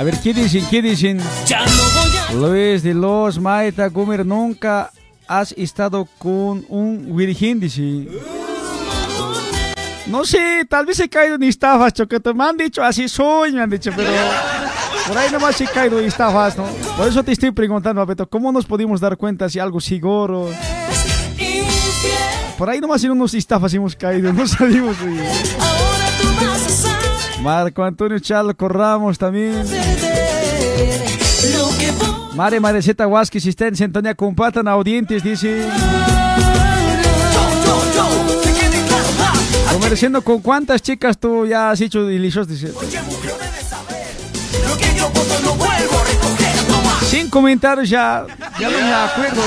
A 0.00 0.02
ver, 0.02 0.18
¿qué 0.18 0.32
dicen? 0.32 0.64
¿Qué 0.70 0.80
dicen? 0.80 1.20
Ya 1.44 1.62
no 1.62 1.82
voy 1.92 2.16
a 2.16 2.32
Luis 2.32 2.82
de 2.82 2.94
los 2.94 3.38
Maeta 3.38 3.86
Gomer, 3.88 4.24
nunca 4.24 4.90
has 5.28 5.52
estado 5.52 6.08
con 6.16 6.64
un 6.70 7.14
virgen, 7.14 7.60
dice. 7.60 8.08
No 10.06 10.24
sé, 10.24 10.64
tal 10.66 10.86
vez 10.86 11.00
he 11.00 11.08
caído 11.10 11.34
en 11.34 11.42
estafas, 11.42 11.92
choqueto. 11.92 12.32
Me 12.32 12.44
han 12.44 12.56
dicho 12.56 12.82
así 12.82 13.10
soy, 13.10 13.52
me 13.52 13.60
han 13.60 13.68
dicho, 13.68 13.90
pero 13.94 14.10
por 15.06 15.18
ahí 15.18 15.30
nomás 15.30 15.60
he 15.60 15.66
caído 15.66 15.98
en 15.98 16.06
estafas, 16.06 16.56
¿no? 16.56 16.64
Por 16.96 17.06
eso 17.06 17.22
te 17.22 17.32
estoy 17.32 17.50
preguntando, 17.50 18.06
Beto, 18.06 18.26
¿cómo 18.26 18.50
nos 18.52 18.64
podemos 18.64 19.02
dar 19.02 19.18
cuenta 19.18 19.50
si 19.50 19.58
algo 19.58 19.80
infiel. 19.80 20.54
Por 22.56 22.70
ahí 22.70 22.80
nomás 22.80 23.04
en 23.04 23.10
unos 23.10 23.34
estafas 23.34 23.74
hemos 23.74 23.94
caído, 23.94 24.32
no 24.32 24.46
salimos. 24.46 24.96
oye. 25.02 25.89
Marco 27.42 27.82
Antonio 27.82 28.18
Chalco 28.18 28.68
Ramos 28.68 29.18
también. 29.18 29.64
Mare 32.34 32.60
Mareceta 32.60 33.06
Huasque, 33.06 33.40
si 33.40 33.48
está 33.48 33.66
en 33.66 33.76
sintonía, 33.76 34.14
compartan 34.14 34.68
audientes, 34.68 35.22
dice. 35.22 35.66
Comerciando 39.72 40.22
con 40.22 40.40
cuántas 40.40 40.82
chicas 40.82 41.18
tú 41.18 41.46
ya 41.46 41.70
has 41.70 41.80
hecho 41.80 42.04
deliciosos, 42.04 42.48
dice. 42.48 42.72
A. 47.00 47.04
Sin 47.04 47.28
comentarios 47.30 47.88
ya, 47.88 48.26
ya 48.58 48.68
no 48.68 48.78
me 48.78 48.92
acuerdo. 48.92 49.42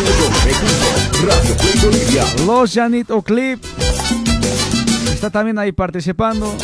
Los 2.46 2.74
Janit 2.74 3.12
Oclip. 3.12 3.64
Está 5.14 5.30
también 5.30 5.58
ahí 5.60 5.72
participando. 5.72 6.58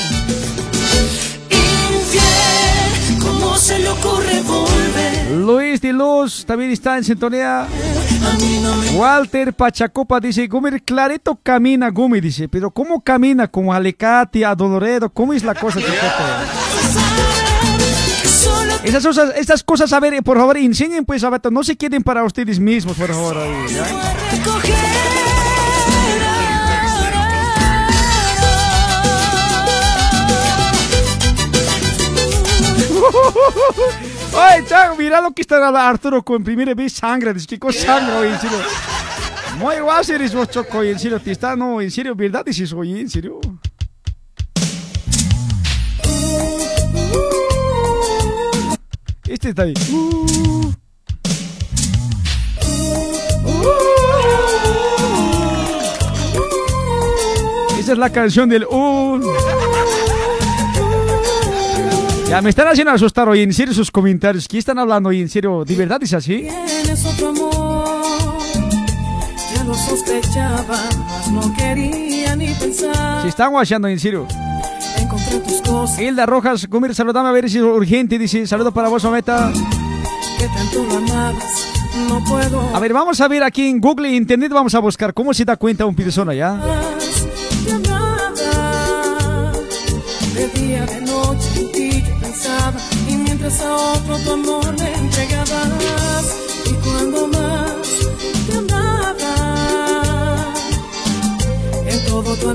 Infiel, 2.11 3.19
¿cómo 3.21 3.55
se 3.55 3.77
le 3.77 3.89
ocurre 3.89 4.41
volver? 4.41 5.31
Luis 5.31 5.79
de 5.79 5.93
Luz 5.93 6.43
también 6.43 6.71
está 6.71 6.97
en 6.97 7.03
sintonía. 7.03 7.67
No 8.63 8.75
me 8.75 8.89
Walter 8.91 9.53
Pachacopa 9.53 10.19
dice, 10.19 10.47
Gumi, 10.47 10.79
clarito 10.79 11.39
camina, 11.41 11.89
Gumi, 11.89 12.19
dice, 12.19 12.49
pero 12.49 12.71
¿cómo 12.71 13.01
camina? 13.01 13.47
Como 13.47 13.71
Alicate, 13.73 14.43
a 14.43 14.55
Doloredo, 14.55 15.09
¿cómo 15.09 15.33
es 15.33 15.43
la 15.43 15.53
cosa? 15.53 15.79
Esas 18.83 19.05
cosas, 19.05 19.33
esas 19.35 19.63
cosas, 19.63 19.93
a 19.93 19.99
ver, 19.99 20.23
por 20.23 20.37
favor, 20.37 20.57
enseñen 20.57 21.05
pues, 21.05 21.23
a 21.23 21.29
ver, 21.29 21.41
no 21.51 21.63
se 21.63 21.75
queden 21.75 22.01
para 22.01 22.23
ustedes 22.23 22.59
mismos, 22.59 22.97
por 22.97 23.09
favor. 23.09 23.37
ahí, 23.37 23.51
¿ya? 23.71 25.28
Oye, 34.33 34.65
Chango, 34.65 34.95
mira 34.95 35.21
lo 35.21 35.31
que 35.31 35.41
está 35.41 35.59
Arturo 35.89 36.23
con 36.23 36.43
primera 36.43 36.73
vez 36.73 36.93
sangre. 36.93 37.33
Dice, 37.33 37.47
¿qué 37.47 37.59
cosa 37.59 37.79
sangre, 37.79 38.29
en 38.29 38.39
serio? 38.39 38.57
Muy 39.57 39.75
eres 40.09 40.33
vos, 40.33 40.49
Choco, 40.49 40.83
en 40.83 40.97
serio, 40.97 41.19
te 41.19 41.31
está, 41.31 41.55
no, 41.55 41.81
en 41.81 41.91
serio, 41.91 42.15
¿verdad? 42.15 42.45
Dices, 42.45 42.71
en 42.99 43.09
serio. 43.09 43.39
Este 49.27 49.49
está 49.49 49.63
ahí. 49.63 49.73
Esa 57.79 57.91
es 57.91 57.97
la 57.97 58.09
canción 58.11 58.49
del 58.49 58.65
uh. 58.65 59.19
Ya 62.29 62.41
me 62.43 62.51
están 62.51 62.67
haciendo 62.67 62.91
asustar 62.91 63.27
hoy, 63.27 63.41
en 63.41 63.51
serio, 63.51 63.73
sus 63.73 63.89
comentarios. 63.89 64.47
¿Qué 64.47 64.59
están 64.59 64.77
hablando 64.77 65.09
hoy, 65.09 65.19
en 65.19 65.29
serio? 65.29 65.65
¿De 65.65 65.75
verdad 65.75 66.01
es 66.03 66.13
así? 66.13 66.47
Tienes 66.67 67.03
otro 67.03 67.29
amor, 67.29 68.37
ya 69.55 69.63
lo 69.63 69.73
sospechaba, 69.73 70.63
mas 71.07 71.31
no 71.31 71.53
quería 71.55 72.35
ni 72.35 72.53
pensar. 72.53 73.23
Se 73.23 73.29
están 73.29 73.51
guachando, 73.51 73.87
en 73.87 73.99
serio. 73.99 74.27
Encontré 74.97 75.39
tus 75.39 75.59
cosas 75.61 75.99
Hilda 75.99 76.27
Rojas, 76.27 76.67
comer, 76.67 76.93
saludame 76.93 77.29
a 77.29 77.31
ver 77.31 77.49
si 77.49 77.57
es 77.57 77.63
urgente. 77.63 78.19
Dice, 78.19 78.45
saludo 78.45 78.71
para 78.71 78.89
vos, 78.89 79.03
Ometa. 79.05 79.51
que 80.37 80.45
tanto 80.45 80.83
lo 80.83 80.97
amabas, 80.97 81.65
no 82.07 82.23
puedo 82.25 82.61
A 82.75 82.79
ver, 82.79 82.93
vamos 82.93 83.19
a 83.21 83.27
ver 83.27 83.41
aquí 83.43 83.67
en 83.67 83.81
Google 83.81 84.11
Internet, 84.11 84.51
vamos 84.51 84.75
a 84.75 84.79
buscar 84.79 85.15
cómo 85.15 85.33
se 85.33 85.45
da 85.45 85.57
cuenta 85.57 85.87
un 85.87 85.95
persona 85.95 86.35
ya. 86.35 86.53
De 90.35 90.47
día, 90.47 90.85
de 90.85 90.98
mientras 93.49 93.61
a 93.61 93.75
otro 93.93 94.17
tu 94.19 94.31
amor 94.33 94.79
le 94.79 94.93
entregabas, 94.93 96.25
y 96.65 96.73
cuando 96.83 97.27
más 97.27 97.87
te 98.47 98.57
amaba, 98.57 99.33
en 101.87 102.05
todo 102.05 102.35
tú 102.35 102.49
a 102.49 102.53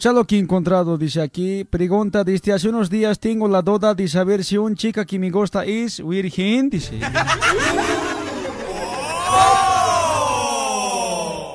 Escucha 0.00 0.14
lo 0.14 0.26
que 0.26 0.36
he 0.36 0.38
encontrado, 0.38 0.96
dice 0.96 1.20
aquí. 1.20 1.64
Pregunta, 1.64 2.24
desde 2.24 2.54
hace 2.54 2.70
unos 2.70 2.88
días 2.88 3.20
tengo 3.20 3.46
la 3.48 3.60
duda 3.60 3.94
de 3.94 4.08
saber 4.08 4.44
si 4.44 4.56
un 4.56 4.74
chica 4.74 5.04
que 5.04 5.18
me 5.18 5.28
gusta 5.28 5.66
es 5.66 6.02
virgen, 6.02 6.70
dice. 6.70 6.98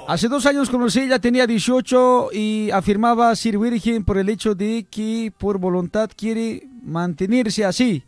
Hace 0.08 0.28
dos 0.28 0.46
años 0.46 0.70
conocí, 0.70 1.00
ella 1.00 1.18
tenía 1.18 1.48
18 1.48 2.30
y 2.34 2.70
afirmaba 2.70 3.36
ser 3.36 3.58
virgen 3.58 4.04
por 4.04 4.20
el 4.20 4.30
hecho 4.30 4.54
de 4.54 4.86
que 4.92 5.34
por 5.36 5.58
voluntad 5.58 6.12
quiere 6.16 6.68
mantenerse 6.84 7.66
así. 7.66 8.04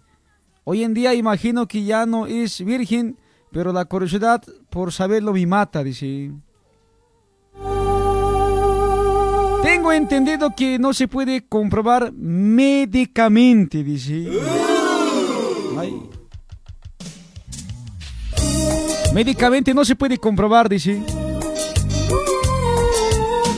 Hoy 0.66 0.84
en 0.84 0.94
día 0.94 1.16
imagino 1.16 1.68
que 1.68 1.84
ya 1.84 2.06
no 2.06 2.28
es 2.28 2.64
virgen, 2.64 3.18
pero 3.52 3.74
la 3.74 3.86
curiosidad 3.86 4.44
por 4.70 4.94
saberlo 4.94 5.34
me 5.34 5.48
mata, 5.48 5.84
dice. 5.84 6.30
Tengo 9.78 9.92
entendido 9.92 10.56
que 10.56 10.80
no 10.80 10.92
se 10.92 11.08
puede 11.08 11.46
comprobar 11.46 12.12
médicamente, 12.12 13.84
dice. 13.84 14.28
Ay. 15.78 16.02
Médicamente 19.14 19.76
no 19.76 19.86
se 19.86 19.96
puede 19.96 20.18
comprobar, 20.18 20.68
dice. 20.68 21.04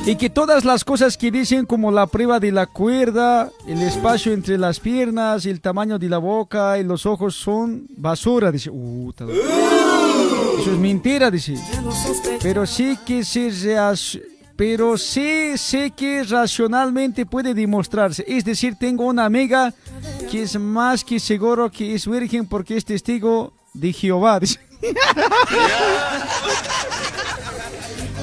Y 0.05 0.17
que 0.17 0.29
todas 0.29 0.65
las 0.65 0.83
cosas 0.83 1.15
que 1.15 1.31
dicen 1.31 1.65
como 1.65 1.89
la 1.89 2.05
prueba 2.05 2.37
de 2.41 2.51
la 2.51 2.65
cuerda, 2.65 3.49
el 3.65 3.81
espacio 3.81 4.33
entre 4.33 4.57
las 4.57 4.81
piernas, 4.81 5.45
el 5.45 5.61
tamaño 5.61 5.97
de 5.97 6.09
la 6.09 6.17
boca 6.17 6.77
y 6.77 6.83
los 6.83 7.05
ojos 7.05 7.33
son 7.35 7.87
basura, 7.95 8.51
dice. 8.51 8.69
Uh, 8.69 9.13
Eso 10.59 10.71
es 10.73 10.77
mentira, 10.77 11.31
dice. 11.31 11.55
Pero 12.43 12.65
sí 12.65 12.97
que 13.05 13.23
se 13.23 13.77
pero 14.59 14.97
sí 14.97 15.57
sé 15.57 15.91
que 15.91 16.21
racionalmente 16.23 17.25
puede 17.25 17.53
demostrarse. 17.53 18.25
Es 18.27 18.43
decir, 18.43 18.75
tengo 18.75 19.05
una 19.05 19.23
amiga 19.23 19.73
que 20.29 20.41
es 20.41 20.59
más 20.59 21.05
que 21.05 21.17
seguro 21.17 21.71
que 21.71 21.95
es 21.95 22.05
virgen 22.05 22.45
porque 22.45 22.75
es 22.75 22.83
testigo 22.83 23.53
de 23.73 23.93
Jehová. 23.93 24.41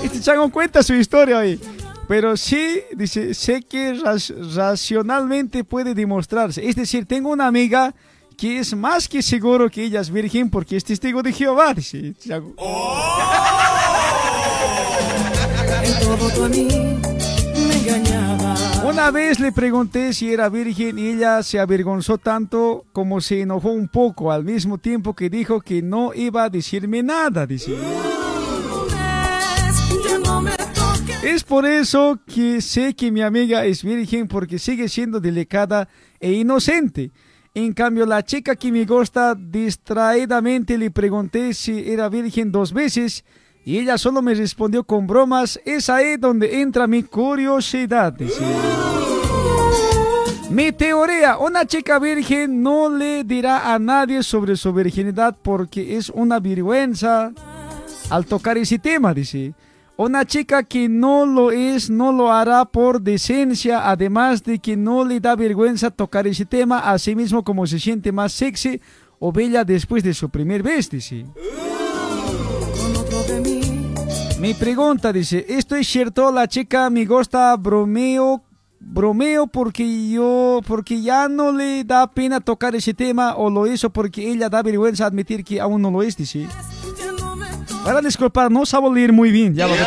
Este 0.02 0.20
chango 0.20 0.50
cuenta 0.50 0.82
su 0.82 0.92
historia 0.92 1.38
hoy. 1.38 1.58
Pero 2.06 2.36
sí, 2.36 2.82
dice, 2.94 3.32
sé 3.32 3.62
que 3.62 3.98
racionalmente 4.54 5.64
puede 5.64 5.94
demostrarse. 5.94 6.68
Es 6.68 6.76
decir, 6.76 7.06
tengo 7.06 7.30
una 7.30 7.46
amiga 7.46 7.94
que 8.36 8.58
es 8.58 8.76
más 8.76 9.08
que 9.08 9.22
seguro 9.22 9.70
que 9.70 9.84
ella 9.84 10.02
es 10.02 10.10
virgen 10.10 10.50
porque 10.50 10.76
es 10.76 10.84
testigo 10.84 11.22
de 11.22 11.32
Jehová. 11.32 11.72
Dice, 11.72 12.12
chango. 12.18 12.54
En 12.58 13.65
Una 18.84 19.10
vez 19.10 19.40
le 19.40 19.52
pregunté 19.52 20.12
si 20.12 20.32
era 20.32 20.48
virgen 20.48 20.98
y 20.98 21.08
ella 21.08 21.42
se 21.42 21.58
avergonzó 21.58 22.18
tanto 22.18 22.84
como 22.92 23.20
se 23.20 23.42
enojó 23.42 23.70
un 23.70 23.88
poco 23.88 24.32
al 24.32 24.44
mismo 24.44 24.78
tiempo 24.78 25.14
que 25.14 25.28
dijo 25.28 25.60
que 25.60 25.82
no 25.82 26.12
iba 26.14 26.44
a 26.44 26.50
decirme 26.50 27.02
nada, 27.02 27.46
dice. 27.46 27.74
Es 31.22 31.42
por 31.42 31.66
eso 31.66 32.20
que 32.26 32.60
sé 32.60 32.94
que 32.94 33.10
mi 33.10 33.22
amiga 33.22 33.64
es 33.64 33.82
virgen 33.82 34.28
porque 34.28 34.58
sigue 34.58 34.88
siendo 34.88 35.20
delicada 35.20 35.88
e 36.20 36.32
inocente. 36.32 37.10
En 37.54 37.72
cambio, 37.72 38.06
la 38.06 38.22
chica 38.22 38.54
que 38.54 38.70
me 38.70 38.84
gusta 38.84 39.34
distraídamente 39.34 40.78
le 40.78 40.90
pregunté 40.90 41.54
si 41.54 41.90
era 41.90 42.08
virgen 42.08 42.52
dos 42.52 42.72
veces 42.72 43.24
y 43.66 43.78
ella 43.78 43.98
solo 43.98 44.22
me 44.22 44.32
respondió 44.32 44.84
con 44.84 45.08
bromas. 45.08 45.60
Es 45.64 45.90
ahí 45.90 46.16
donde 46.16 46.60
entra 46.60 46.86
mi 46.86 47.02
curiosidad. 47.02 48.12
dice. 48.12 48.40
Mi 50.50 50.70
teoría, 50.70 51.36
una 51.36 51.66
chica 51.66 51.98
virgen 51.98 52.62
no 52.62 52.88
le 52.88 53.24
dirá 53.24 53.74
a 53.74 53.80
nadie 53.80 54.22
sobre 54.22 54.54
su 54.54 54.72
virginidad 54.72 55.36
porque 55.42 55.96
es 55.96 56.10
una 56.10 56.38
vergüenza 56.38 57.32
al 58.08 58.24
tocar 58.24 58.56
ese 58.56 58.78
tema, 58.78 59.12
dice. 59.12 59.52
Una 59.96 60.24
chica 60.24 60.62
que 60.62 60.88
no 60.88 61.26
lo 61.26 61.50
es, 61.50 61.90
no 61.90 62.12
lo 62.12 62.30
hará 62.30 62.66
por 62.66 63.00
decencia, 63.00 63.90
además 63.90 64.44
de 64.44 64.60
que 64.60 64.76
no 64.76 65.04
le 65.04 65.18
da 65.18 65.34
vergüenza 65.34 65.90
tocar 65.90 66.28
ese 66.28 66.44
tema, 66.44 66.78
así 66.78 67.16
mismo 67.16 67.42
como 67.42 67.66
se 67.66 67.80
siente 67.80 68.12
más 68.12 68.32
sexy 68.32 68.80
o 69.18 69.32
bella 69.32 69.64
después 69.64 70.04
de 70.04 70.14
su 70.14 70.28
primer 70.28 70.62
vez, 70.62 70.88
dice. 70.88 71.26
Mi 74.46 74.54
pregunta 74.54 75.12
dice, 75.12 75.44
¿esto 75.48 75.74
es 75.74 75.88
cierto? 75.88 76.30
La 76.30 76.46
chica 76.46 76.88
me 76.88 77.04
gusta 77.04 77.56
bromeo, 77.56 78.44
bromeo 78.78 79.48
porque 79.48 80.08
yo, 80.08 80.60
porque 80.64 81.02
ya 81.02 81.28
no 81.28 81.50
le 81.50 81.82
da 81.82 82.06
pena 82.06 82.38
tocar 82.38 82.76
ese 82.76 82.94
tema 82.94 83.34
o 83.34 83.50
lo 83.50 83.66
hizo 83.66 83.90
porque 83.90 84.30
ella 84.30 84.48
da 84.48 84.62
vergüenza 84.62 85.04
admitir 85.04 85.42
que 85.42 85.60
aún 85.60 85.82
no 85.82 85.90
lo 85.90 86.00
es, 86.00 86.16
dice. 86.16 86.46
Para 87.82 88.00
disculpar, 88.00 88.48
no 88.48 88.64
sabe 88.64 88.88
leer 88.94 89.12
muy 89.12 89.32
bien, 89.32 89.52
ya 89.52 89.66
lo 89.66 89.74
que 89.74 89.82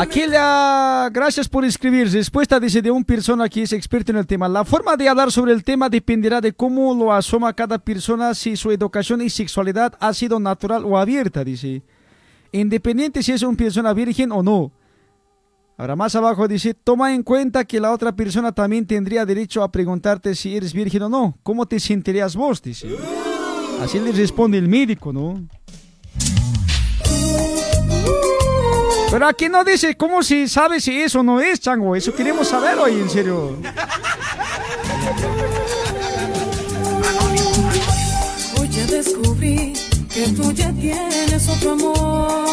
Aquella, 0.00 1.10
gracias 1.10 1.46
por 1.46 1.62
escribir. 1.62 2.10
Respuesta 2.10 2.58
dice 2.58 2.80
de 2.80 2.90
un 2.90 3.04
persona 3.04 3.50
que 3.50 3.64
es 3.64 3.72
experto 3.74 4.12
en 4.12 4.16
el 4.16 4.26
tema. 4.26 4.48
La 4.48 4.64
forma 4.64 4.96
de 4.96 5.06
hablar 5.06 5.30
sobre 5.30 5.52
el 5.52 5.62
tema 5.62 5.90
dependerá 5.90 6.40
de 6.40 6.54
cómo 6.54 6.94
lo 6.94 7.12
asoma 7.12 7.52
cada 7.52 7.78
persona, 7.78 8.32
si 8.32 8.56
su 8.56 8.70
educación 8.70 9.20
y 9.20 9.28
sexualidad 9.28 9.92
ha 10.00 10.14
sido 10.14 10.40
natural 10.40 10.86
o 10.86 10.96
abierta, 10.96 11.44
dice. 11.44 11.82
Independiente 12.50 13.22
si 13.22 13.32
es 13.32 13.42
una 13.42 13.58
persona 13.58 13.92
virgen 13.92 14.32
o 14.32 14.42
no. 14.42 14.72
Ahora 15.76 15.96
más 15.96 16.16
abajo 16.16 16.48
dice, 16.48 16.72
toma 16.72 17.14
en 17.14 17.22
cuenta 17.22 17.66
que 17.66 17.78
la 17.78 17.92
otra 17.92 18.12
persona 18.12 18.52
también 18.52 18.86
tendría 18.86 19.26
derecho 19.26 19.62
a 19.62 19.70
preguntarte 19.70 20.34
si 20.34 20.56
eres 20.56 20.72
virgen 20.72 21.02
o 21.02 21.08
no. 21.10 21.36
¿Cómo 21.42 21.66
te 21.66 21.78
sentirías 21.78 22.34
vos? 22.34 22.62
Dice. 22.62 22.88
Así 23.82 24.00
le 24.00 24.12
responde 24.12 24.56
el 24.56 24.66
médico, 24.66 25.12
¿no? 25.12 25.46
Pero 29.10 29.26
aquí 29.26 29.48
no 29.48 29.64
dice 29.64 29.96
cómo 29.96 30.22
si 30.22 30.46
sabe 30.46 30.80
si 30.80 31.00
eso 31.00 31.24
no 31.24 31.40
es, 31.40 31.58
chango. 31.58 31.96
Eso 31.96 32.14
queremos 32.14 32.46
saber 32.46 32.78
hoy, 32.78 32.92
en 32.92 33.10
serio. 33.10 33.56
Hoy 38.58 38.68
ya 38.68 38.86
descubrí 38.86 39.72
que 40.14 40.28
tú 40.28 40.52
ya 40.52 40.72
tienes 40.72 41.48
otro 41.48 41.72
amor. 41.72 42.50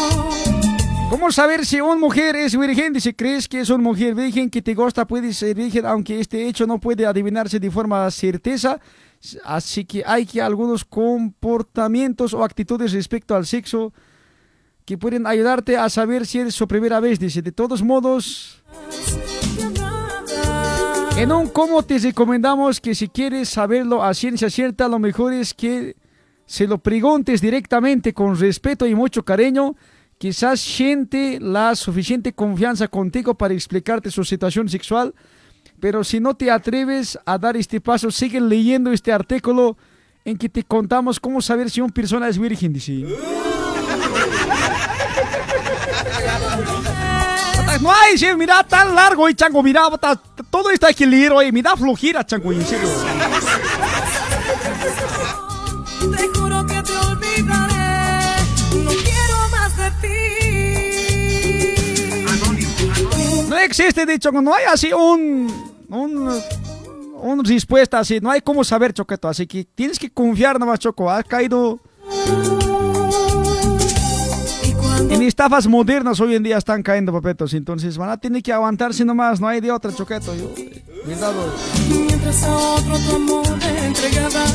¿Cómo 1.08 1.30
saber 1.30 1.64
si 1.64 1.80
una 1.80 1.94
mujer 1.94 2.34
es 2.34 2.58
virgen? 2.58 2.92
Dice, 2.92 3.14
¿crees 3.14 3.48
que 3.48 3.60
es 3.60 3.70
una 3.70 3.82
mujer 3.82 4.16
virgen 4.16 4.50
que 4.50 4.60
te 4.60 4.74
gusta? 4.74 5.06
Puede 5.06 5.32
ser 5.32 5.54
virgen, 5.54 5.86
aunque 5.86 6.18
este 6.18 6.48
hecho 6.48 6.66
no 6.66 6.80
puede 6.80 7.06
adivinarse 7.06 7.60
de 7.60 7.70
forma 7.70 8.10
certeza. 8.10 8.80
Así 9.44 9.84
que 9.84 10.02
hay 10.04 10.26
que 10.26 10.42
algunos 10.42 10.84
comportamientos 10.84 12.34
o 12.34 12.42
actitudes 12.42 12.92
respecto 12.92 13.36
al 13.36 13.46
sexo 13.46 13.92
que 14.88 14.96
pueden 14.96 15.26
ayudarte 15.26 15.76
a 15.76 15.90
saber 15.90 16.26
si 16.26 16.38
es 16.38 16.54
su 16.54 16.66
primera 16.66 16.98
vez. 16.98 17.18
Dice, 17.18 17.42
de 17.42 17.52
todos 17.52 17.82
modos, 17.82 18.62
en 21.18 21.30
un 21.30 21.48
cómo 21.48 21.82
te 21.82 21.98
recomendamos 21.98 22.80
que 22.80 22.94
si 22.94 23.06
quieres 23.06 23.50
saberlo 23.50 24.02
a 24.02 24.14
ciencia 24.14 24.48
cierta, 24.48 24.88
lo 24.88 24.98
mejor 24.98 25.34
es 25.34 25.52
que 25.52 25.94
se 26.46 26.66
lo 26.66 26.78
preguntes 26.78 27.42
directamente 27.42 28.14
con 28.14 28.34
respeto 28.38 28.86
y 28.86 28.94
mucho 28.94 29.22
cariño. 29.22 29.76
Quizás 30.16 30.58
siente 30.58 31.38
la 31.38 31.76
suficiente 31.76 32.32
confianza 32.32 32.88
contigo 32.88 33.34
para 33.34 33.52
explicarte 33.52 34.10
su 34.10 34.24
situación 34.24 34.70
sexual, 34.70 35.14
pero 35.78 36.02
si 36.02 36.18
no 36.18 36.32
te 36.32 36.50
atreves 36.50 37.18
a 37.26 37.36
dar 37.36 37.58
este 37.58 37.82
paso, 37.82 38.10
sigue 38.10 38.40
leyendo 38.40 38.90
este 38.90 39.12
artículo 39.12 39.76
en 40.24 40.38
que 40.38 40.48
te 40.48 40.62
contamos 40.62 41.20
cómo 41.20 41.42
saber 41.42 41.68
si 41.68 41.82
una 41.82 41.92
persona 41.92 42.26
es 42.26 42.38
virgen. 42.38 42.72
Dice. 42.72 43.04
No 47.80 47.92
hay, 47.92 48.18
sí, 48.18 48.26
mira, 48.36 48.64
tan 48.64 48.94
largo, 48.94 49.28
y 49.28 49.34
chango, 49.34 49.62
mira, 49.62 49.88
bota- 49.88 50.20
todo 50.50 50.70
está 50.70 50.88
leer, 51.06 51.32
oye, 51.32 51.52
mira, 51.52 51.76
flojera, 51.76 52.24
chango, 52.26 52.52
en 52.52 52.64
serio. 52.66 52.88
Te 56.16 56.28
juro 56.38 56.66
que 56.66 56.82
te 56.82 56.96
olvidaré. 56.96 58.36
No 58.84 58.90
quiero 58.90 59.48
más 59.50 59.76
de 59.76 59.90
ti. 60.02 60.08
No 63.48 63.56
existe, 63.58 64.04
dicho, 64.06 64.32
no 64.32 64.54
hay 64.54 64.64
así 64.64 64.92
un, 64.92 65.52
un, 65.88 66.40
una 67.22 67.42
respuesta 67.44 68.00
así, 68.00 68.18
no 68.20 68.30
hay 68.30 68.40
cómo 68.40 68.64
saber, 68.64 68.92
Choqueto, 68.92 69.28
así 69.28 69.46
que 69.46 69.64
tienes 69.64 69.98
que 69.98 70.10
confiar 70.10 70.58
nomás, 70.58 70.80
Choco, 70.80 71.10
has 71.10 71.24
caído 71.24 71.78
en 74.98 75.22
estafas 75.22 75.66
modernas 75.66 76.20
hoy 76.20 76.34
en 76.34 76.42
día 76.42 76.58
están 76.58 76.82
cayendo, 76.82 77.12
papetos, 77.12 77.54
entonces 77.54 77.96
van 77.96 78.10
a 78.10 78.16
tener 78.16 78.42
que 78.42 78.52
aguantarse 78.52 79.04
nomás, 79.04 79.40
no 79.40 79.48
hay 79.48 79.60
de 79.60 79.70
otra, 79.70 79.92
Choqueto, 79.92 80.34
yo, 80.34 80.50
cuidado. 81.04 81.54
Mientras 81.88 82.42
a 82.42 82.56
otro 82.56 82.98
tu 82.98 83.16
amor 83.16 83.46
entregabas. 83.84 84.54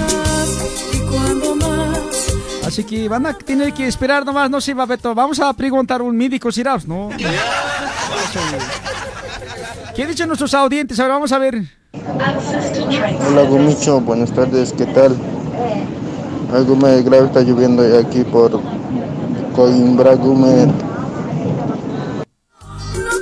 Y 0.94 1.00
cuando 1.00 1.56
más. 1.56 2.34
Así 2.66 2.84
que 2.84 3.08
van 3.08 3.26
a 3.26 3.34
tener 3.34 3.74
que 3.74 3.88
esperar 3.88 4.26
nomás, 4.26 4.50
no 4.50 4.60
sé, 4.62 4.76
papeto, 4.76 5.16
vamos 5.16 5.40
a 5.40 5.52
preguntar 5.54 6.02
a 6.02 6.04
un 6.04 6.16
médico, 6.16 6.52
Siraps, 6.52 6.88
¿no? 6.88 7.10
¿Qué 9.96 10.08
dicho 10.08 10.26
nuestros 10.26 10.54
audientes? 10.54 11.00
Ahora 11.00 11.16
vamos 11.16 11.32
a 11.32 11.40
ver. 11.40 11.62
Hola 13.28 13.44
Gumicho, 13.44 14.02
buenas 14.02 14.32
tardes, 14.32 14.74
¿qué 14.74 14.86
tal? 14.88 15.16
Algo 16.54 16.76
me 16.76 17.02
grave 17.02 17.28
está 17.28 17.42
lloviendo 17.42 17.84
aquí 17.98 18.24
por 18.24 18.60
Coimbra, 19.54 20.16
Gumer. 20.16 20.68
No 20.68 20.74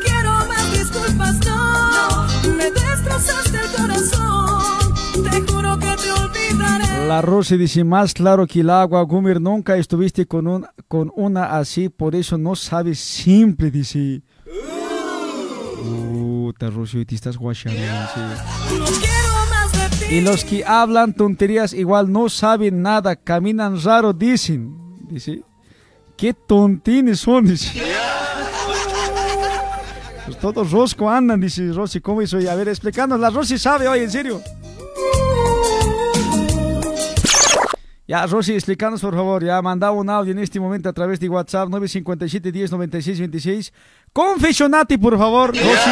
quiero 0.02 0.32
más 0.48 0.72
disculpas, 0.72 1.38
no. 1.46 2.28
Me 2.56 2.72
destrozaste 2.72 3.58
el 3.58 3.72
corazón. 3.76 4.94
Te 5.30 5.42
juro 5.52 5.78
que 5.78 5.96
te 5.98 6.12
olvidaré. 6.12 7.08
La 7.08 7.22
Rosy 7.22 7.58
dice, 7.58 7.84
más 7.84 8.14
claro 8.14 8.48
que 8.48 8.62
el 8.62 8.70
agua, 8.70 9.02
Gumer, 9.02 9.42
nunca 9.42 9.76
estuviste 9.76 10.26
con, 10.26 10.48
un, 10.48 10.66
con 10.88 11.12
una 11.16 11.58
así, 11.58 11.90
por 11.90 12.16
eso 12.16 12.38
no 12.38 12.56
sabes 12.56 13.00
simple, 13.00 13.70
dice. 13.70 14.22
Puta, 15.84 16.70
Rosy, 16.70 17.00
hoy 17.00 17.06
te 17.06 17.16
estás 17.16 17.36
guachando. 17.36 17.78
No 17.82 18.86
quiero 18.86 20.00
ti. 20.00 20.16
Y 20.16 20.22
los 20.22 20.46
que 20.46 20.64
hablan 20.66 21.14
tonterías 21.14 21.74
igual 21.74 22.10
no 22.10 22.30
saben 22.30 22.82
nada, 22.82 23.18
caminan 23.18 23.82
raro, 23.84 24.14
dicen. 24.14 24.78
Dice, 25.10 25.44
qué 26.22 26.36
tontines 26.36 27.20
son, 27.20 27.48
dice. 27.48 27.82
Pues 30.24 30.38
todos 30.38 30.70
rosco 30.70 31.10
andan, 31.10 31.42
dice 31.42 31.72
Rosy, 31.74 32.00
¿cómo 32.00 32.22
hizo? 32.22 32.40
Y 32.40 32.48
a 32.48 32.54
ver, 32.54 32.68
explícanos, 32.68 33.20
la 33.20 33.32
Rosy 33.32 33.58
sabe 33.58 33.88
hoy, 33.88 34.02
en 34.02 34.12
serio. 34.12 34.40
Ya, 38.08 38.28
Rosy, 38.28 38.54
explícanos 38.54 39.02
por 39.02 39.16
favor. 39.16 39.44
Ya 39.44 39.60
mandaba 39.64 39.94
un 39.94 40.12
audio 40.12 40.32
en 40.32 40.38
este 40.38 40.60
momento 40.60 40.90
a 40.90 40.94
través 40.94 41.20
de 41.20 41.28
WhatsApp 41.28 41.70
957 41.70 42.52
10 42.52 42.72
96 42.72 43.20
26. 43.20 43.74
Confesionati, 44.14 44.98
por 45.00 45.18
favor, 45.18 45.50
Rosy. 45.50 45.92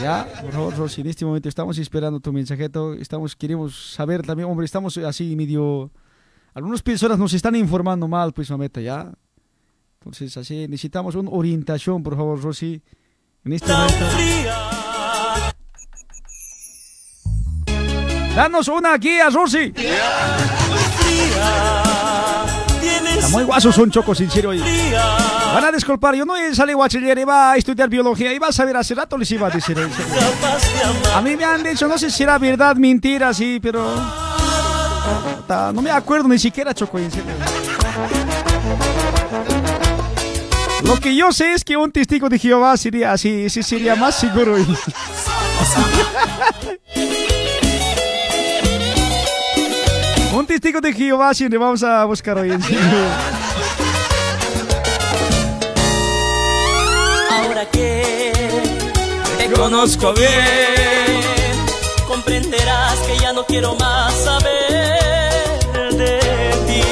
Ya, 0.00 0.28
por 0.40 0.52
favor, 0.52 0.76
Rosy, 0.76 1.00
en 1.00 1.08
este 1.08 1.24
momento 1.24 1.48
estamos 1.48 1.76
esperando 1.78 2.20
tu 2.20 2.32
mensajeto. 2.32 2.94
Estamos, 2.94 3.34
queremos 3.34 3.94
saber 3.94 4.22
también, 4.24 4.48
hombre, 4.48 4.64
estamos 4.64 4.96
así 4.98 5.34
medio. 5.34 5.90
Algunas 6.58 6.82
personas 6.82 7.16
nos 7.20 7.32
están 7.34 7.54
informando 7.54 8.08
mal, 8.08 8.32
pues, 8.32 8.50
mameta, 8.50 8.80
ya. 8.80 9.12
Entonces, 10.00 10.36
así 10.36 10.66
necesitamos 10.66 11.14
una 11.14 11.30
orientación, 11.30 12.02
por 12.02 12.16
favor, 12.16 12.42
Rosy. 12.42 12.82
En 13.44 13.52
este 13.52 13.72
momento. 13.72 14.04
Danos 18.34 18.66
una 18.66 18.96
guía, 18.96 19.30
Rosy. 19.30 19.72
Está 23.14 23.28
muy 23.28 23.44
guasos 23.44 23.72
son 23.72 23.92
chocos, 23.92 24.18
serio. 24.18 24.50
hoy. 24.50 24.60
Van 24.60 25.64
a 25.64 25.70
disculpar, 25.70 26.16
yo 26.16 26.24
no 26.24 26.34
salí 26.54 26.74
bachiller, 26.74 27.18
iba 27.18 27.52
a 27.52 27.56
estudiar 27.56 27.88
biología, 27.88 28.32
iba 28.32 28.48
a 28.48 28.52
saber 28.52 28.76
hace 28.76 28.96
rato 28.96 29.16
les 29.16 29.30
iba 29.30 29.46
a 29.46 29.50
decir. 29.50 29.76
serio. 29.76 29.88
A 31.14 31.22
mí 31.22 31.36
me 31.36 31.44
han 31.44 31.62
dicho, 31.62 31.86
no 31.86 31.96
sé 31.96 32.10
si 32.10 32.24
era 32.24 32.36
verdad, 32.36 32.74
mentira, 32.74 33.32
sí, 33.32 33.60
pero... 33.62 34.37
No 35.72 35.82
me 35.82 35.90
acuerdo 35.90 36.28
ni 36.28 36.38
siquiera, 36.38 36.72
Choco, 36.74 36.98
en 36.98 37.10
serio. 37.10 37.32
Lo 40.84 40.98
que 41.00 41.14
yo 41.14 41.32
sé 41.32 41.52
es 41.52 41.64
que 41.64 41.76
un 41.76 41.90
testigo 41.90 42.28
de 42.28 42.38
Jehová 42.38 42.76
sería 42.76 43.12
así, 43.12 43.46
ese 43.46 43.62
sería 43.62 43.96
más 43.96 44.18
seguro. 44.18 44.56
un 50.32 50.46
testigo 50.46 50.80
de 50.80 50.92
Jehová 50.92 51.34
sí 51.34 51.48
le 51.48 51.58
vamos 51.58 51.82
a 51.82 52.04
buscar 52.04 52.38
hoy. 52.38 52.52
Ahora 57.30 57.66
que 57.70 58.32
te 59.38 59.50
conozco 59.52 60.14
bien, 60.14 61.07
comprenderás 62.18 62.98
que 63.06 63.16
ya 63.18 63.32
no 63.32 63.44
quiero 63.44 63.76
más 63.76 64.12
saber 64.12 65.58
de 65.96 66.50
ti. 66.66 66.82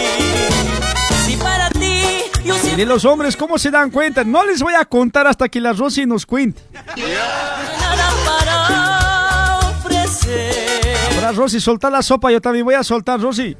Si 1.26 1.36
para 1.36 1.68
ti 1.70 2.22
yo 2.44 2.54
Y 2.54 2.58
siempre 2.58 2.76
de 2.76 2.86
los 2.86 3.04
hombres, 3.04 3.36
¿cómo 3.36 3.58
se 3.58 3.70
dan 3.70 3.90
cuenta? 3.90 4.22
No 4.22 4.44
les 4.44 4.62
voy 4.62 4.74
a 4.74 4.84
contar 4.84 5.26
hasta 5.26 5.48
que 5.48 5.60
la 5.60 5.72
Rosy 5.72 6.06
nos 6.06 6.24
cuente. 6.26 6.62
nada 6.96 8.08
para 8.24 9.58
ofrecer. 9.70 11.34
Rosy, 11.34 11.60
soltar 11.60 11.90
la 11.90 12.02
sopa, 12.02 12.30
yo 12.30 12.40
también 12.40 12.64
voy 12.64 12.74
a 12.74 12.84
soltar, 12.84 13.20
Rosy. 13.20 13.56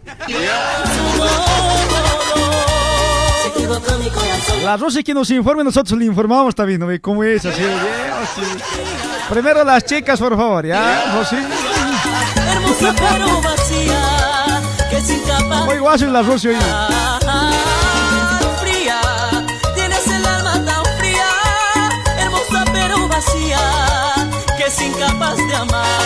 La 4.62 4.76
Rosy 4.76 5.02
que 5.02 5.14
nos 5.14 5.30
informe, 5.30 5.64
nosotros 5.64 5.98
le 5.98 6.04
informamos 6.04 6.54
también, 6.54 6.78
¿no 6.78 6.86
cómo 7.00 7.24
es? 7.24 7.44
Así, 7.44 7.62
así. 7.62 8.95
Primero 9.30 9.64
las 9.64 9.84
chicas, 9.84 10.20
por 10.20 10.36
favor, 10.36 10.64
¿ya, 10.64 11.12
Rosy? 11.14 11.36
Hermosa 11.36 12.94
pero 12.96 13.42
vacía, 13.42 14.62
que 14.88 14.96
es 14.98 15.10
incapaz. 15.10 15.64
Muy 15.64 15.78
guaso 15.78 16.06
la 16.06 16.22
Rosy 16.22 16.48
hoy. 16.48 16.56
fría, 18.60 19.00
tienes 19.74 20.06
el 20.06 20.24
alma 20.24 20.64
tan 20.64 20.84
fría, 20.98 21.28
hermosa 22.18 22.64
pero 22.72 23.08
vacía, 23.08 23.58
que 24.56 24.64
es 24.64 24.80
incapaz 24.80 25.36
de 25.36 25.56
amar. 25.56 26.05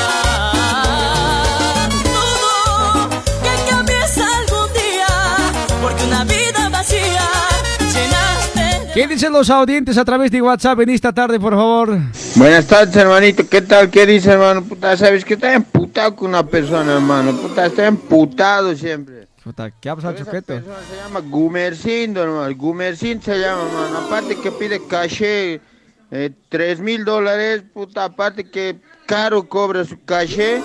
¿Qué 8.93 9.07
dicen 9.07 9.33
los 9.33 9.49
audientes 9.51 9.97
a 9.99 10.05
través 10.05 10.33
de 10.33 10.43
WhatsApp 10.43 10.81
en 10.81 10.91
esta 10.91 11.13
tarde, 11.13 11.39
por 11.39 11.55
favor? 11.55 11.97
Buenas 12.35 12.67
tardes, 12.67 12.97
hermanito. 12.97 13.49
¿Qué 13.49 13.63
tal? 13.63 13.89
¿Qué 13.89 14.05
dice, 14.05 14.33
hermano? 14.33 14.65
Puta, 14.65 14.97
sabes 14.97 15.25
que 15.25 15.35
está 15.35 15.55
emputado 15.55 16.17
con 16.17 16.31
una 16.31 16.45
persona, 16.45 16.95
hermano. 16.95 17.33
Puta, 17.37 17.67
está 17.67 17.87
emputado 17.87 18.75
siempre. 18.75 19.29
Puta, 19.45 19.71
¿qué 19.71 19.89
ha 19.89 19.95
pasado, 19.95 20.17
Choqueto? 20.17 20.55
Se 20.55 20.97
llama 20.97 21.21
Gumercindo, 21.21 22.23
hermano. 22.23 22.55
Gumercindo 22.57 23.25
se 23.25 23.39
llama, 23.39 23.63
hermano. 23.63 23.99
Aparte 24.07 24.37
que 24.37 24.51
pide 24.51 24.85
caché, 24.85 25.61
eh, 26.11 26.31
3 26.49 26.81
mil 26.81 27.05
dólares. 27.05 27.63
Puta, 27.73 28.05
aparte 28.05 28.51
que 28.51 28.81
caro 29.07 29.49
cobra 29.49 29.85
su 29.85 30.05
caché. 30.05 30.61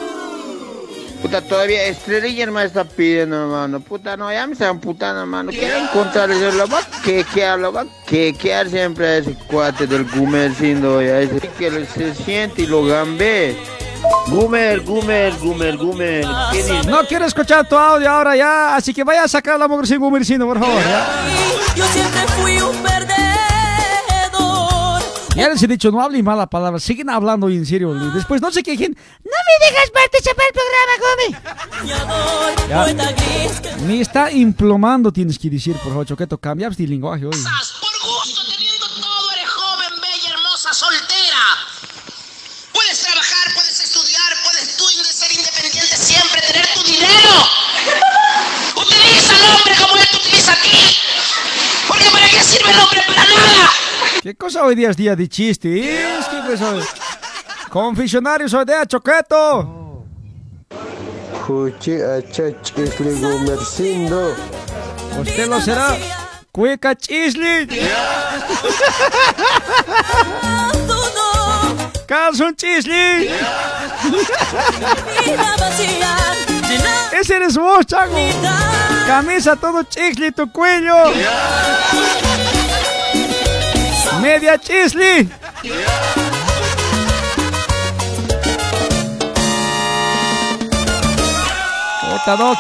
Puta, 1.26 1.42
todavía 1.42 1.86
estrella 1.86 2.44
hermano 2.44 2.68
está 2.68 2.84
pidiendo, 2.84 3.36
hermano. 3.36 3.80
Puta, 3.80 4.16
no, 4.16 4.32
ya 4.32 4.46
me 4.46 4.54
están 4.54 4.80
putando, 4.80 5.22
hermano. 5.22 5.50
Quiero 5.50 5.76
encontrarle, 5.78 6.40
yo 6.40 6.52
lo 6.52 6.68
va 6.68 6.78
a 6.78 7.02
quequear, 7.02 7.58
lo 7.58 7.74
va 7.74 7.82
a 7.82 7.86
quequear 8.06 8.70
siempre 8.70 9.08
a 9.08 9.18
ese 9.18 9.34
cuate 9.48 9.88
del 9.88 10.06
Gumercindo, 10.06 11.02
ya 11.02 11.22
ese 11.22 11.40
que 11.58 11.88
se 11.88 12.14
siente 12.14 12.62
y 12.62 12.68
lo 12.68 12.86
gambe. 12.86 13.58
Gumer, 14.28 14.82
Gumer, 14.82 15.34
Gumer, 15.40 15.78
Gumer. 15.78 16.28
No 16.86 17.00
quiero 17.08 17.26
escuchar 17.26 17.68
tu 17.68 17.76
audio 17.76 18.08
ahora 18.08 18.36
ya, 18.36 18.76
así 18.76 18.94
que 18.94 19.04
vaya 19.04 19.24
a 19.24 19.28
sacar 19.28 19.58
la 19.58 19.68
mujer 19.68 19.88
sin 19.88 19.98
gumercindo, 19.98 20.46
por 20.46 20.60
favor, 20.60 20.80
¿ya? 20.80 21.08
Yo 21.76 21.86
siempre 21.88 22.22
fui 22.40 22.58
un 22.60 22.84
perdedor. 22.84 23.25
Ya 25.46 25.52
les 25.52 25.62
he 25.62 25.68
dicho, 25.68 25.92
no 25.92 26.02
hablen 26.02 26.26
mala 26.26 26.48
palabra, 26.48 26.80
siguen 26.80 27.08
hablando 27.08 27.48
en 27.50 27.64
serio. 27.68 27.96
y 27.96 28.10
Después 28.16 28.42
no 28.42 28.52
se 28.52 28.64
quejen. 28.64 28.98
No 29.24 29.32
me 29.48 29.70
dejas 29.70 29.92
participar 29.92 30.44
del 30.48 30.56
programa, 32.66 33.06
que 33.78 33.86
Me 33.86 34.02
está 34.02 34.32
implomando, 34.32 35.14
tienes 35.14 35.38
que 35.38 35.48
decir, 35.52 35.76
por 35.78 35.90
favor, 35.90 36.08
Choqueto, 36.08 36.40
cambias 36.40 36.76
de 36.76 36.88
lenguaje 36.88 37.28
hoy. 37.28 37.38
joven, 39.46 40.02
bella, 40.02 40.30
hermosa, 40.34 40.74
soltera. 40.74 41.44
Puedes 42.74 43.00
trabajar, 43.04 43.54
puedes 43.54 43.80
estudiar, 43.82 44.34
puedes 44.44 44.78
tú 44.78 44.86
ser 44.90 45.32
independiente 45.32 45.96
siempre, 45.96 46.42
tener 46.42 46.68
tu 46.74 46.82
dinero. 46.82 47.48
Utiliza 48.78 49.36
al 49.36 49.44
hombre 49.58 49.76
como 49.80 49.96
él 49.96 50.08
te 50.10 50.18
utiliza 50.18 50.54
a 50.54 50.62
ti. 50.64 51.05
Qué 52.36 52.44
sirve 52.44 52.72
el 52.72 52.80
hombre 52.80 53.02
para 53.08 53.24
nada. 53.24 53.72
¿Qué 54.22 54.36
cosa 54.36 54.64
hoy 54.66 54.76
día 54.76 54.90
es 54.90 54.98
día 54.98 55.16
de 55.16 55.30
chiste? 55.30 56.18
Es 56.18 56.26
que 56.26 56.38
pues 56.46 56.62
hoy... 56.62 56.84
Confesionarios 57.70 58.54
hoy 58.54 58.66
día, 58.66 58.86
Choqueto. 58.86 60.04
Isli 61.48 63.22
gumercindo. 63.22 64.36
Usted 65.18 65.48
lo 65.48 65.62
será. 65.62 65.96
Cueca 66.52 66.96
chisli. 66.96 67.68
Calzón 72.06 72.56
chisli. 72.56 73.30
Ese 77.12 77.36
eres 77.36 77.58
vos, 77.58 77.86
Chago. 77.86 78.18
Camisa 79.06 79.56
todo 79.56 79.84
chisli, 79.84 80.32
tu 80.32 80.52
cuello. 80.52 80.96
Media 84.22 84.58
chisli. 84.58 85.30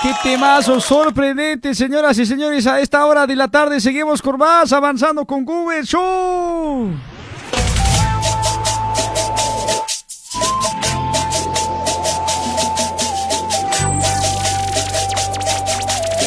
Qué 0.03 0.13
temazo 0.21 0.79
sorprendente, 0.79 1.73
señoras 1.73 2.19
y 2.19 2.25
señores. 2.27 2.67
A 2.67 2.79
esta 2.79 3.03
hora 3.03 3.25
de 3.25 3.35
la 3.35 3.47
tarde 3.47 3.81
seguimos 3.81 4.21
con 4.21 4.37
más 4.37 4.71
avanzando 4.71 5.25
con 5.25 5.43
Google 5.43 5.83
Show. 5.83 7.14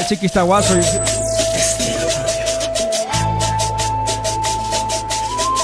El 0.09 0.17
chiqui 0.17 0.25
está 0.25 0.41
guaso. 0.41 0.73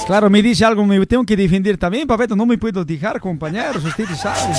Claro, 0.06 0.28
me 0.28 0.42
dice 0.42 0.66
algo, 0.66 0.84
me 0.84 1.06
tengo 1.06 1.24
que 1.24 1.34
defender 1.34 1.78
también, 1.78 2.06
papeto. 2.06 2.36
No 2.36 2.44
me 2.44 2.58
puedo 2.58 2.84
dejar, 2.84 3.18
compañeros, 3.20 3.82
ustedes 3.82 4.20
saben. 4.20 4.52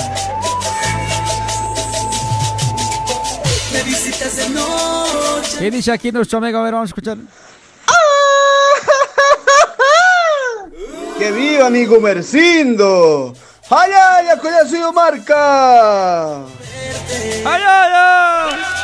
Me 3.72 3.82
visitas 3.84 4.36
de 4.36 4.48
noche. 4.48 5.56
¿Qué 5.60 5.70
dice 5.70 5.92
aquí 5.92 6.10
nuestro 6.10 6.38
amigo? 6.38 6.58
A 6.58 6.64
ver, 6.64 6.72
vamos 6.72 6.88
a 6.88 6.90
escuchar. 6.90 7.18
¡Que 11.16 11.30
viva 11.30 11.70
mi 11.70 11.84
Gumercindo! 11.84 13.34
¡Ay, 13.70 13.92
ay, 13.92 14.26
ay, 14.30 14.38
sido 14.68 14.92
marca! 14.92 16.38
¡Ay, 16.38 17.44
ay, 17.44 17.62
ay! 17.94 18.75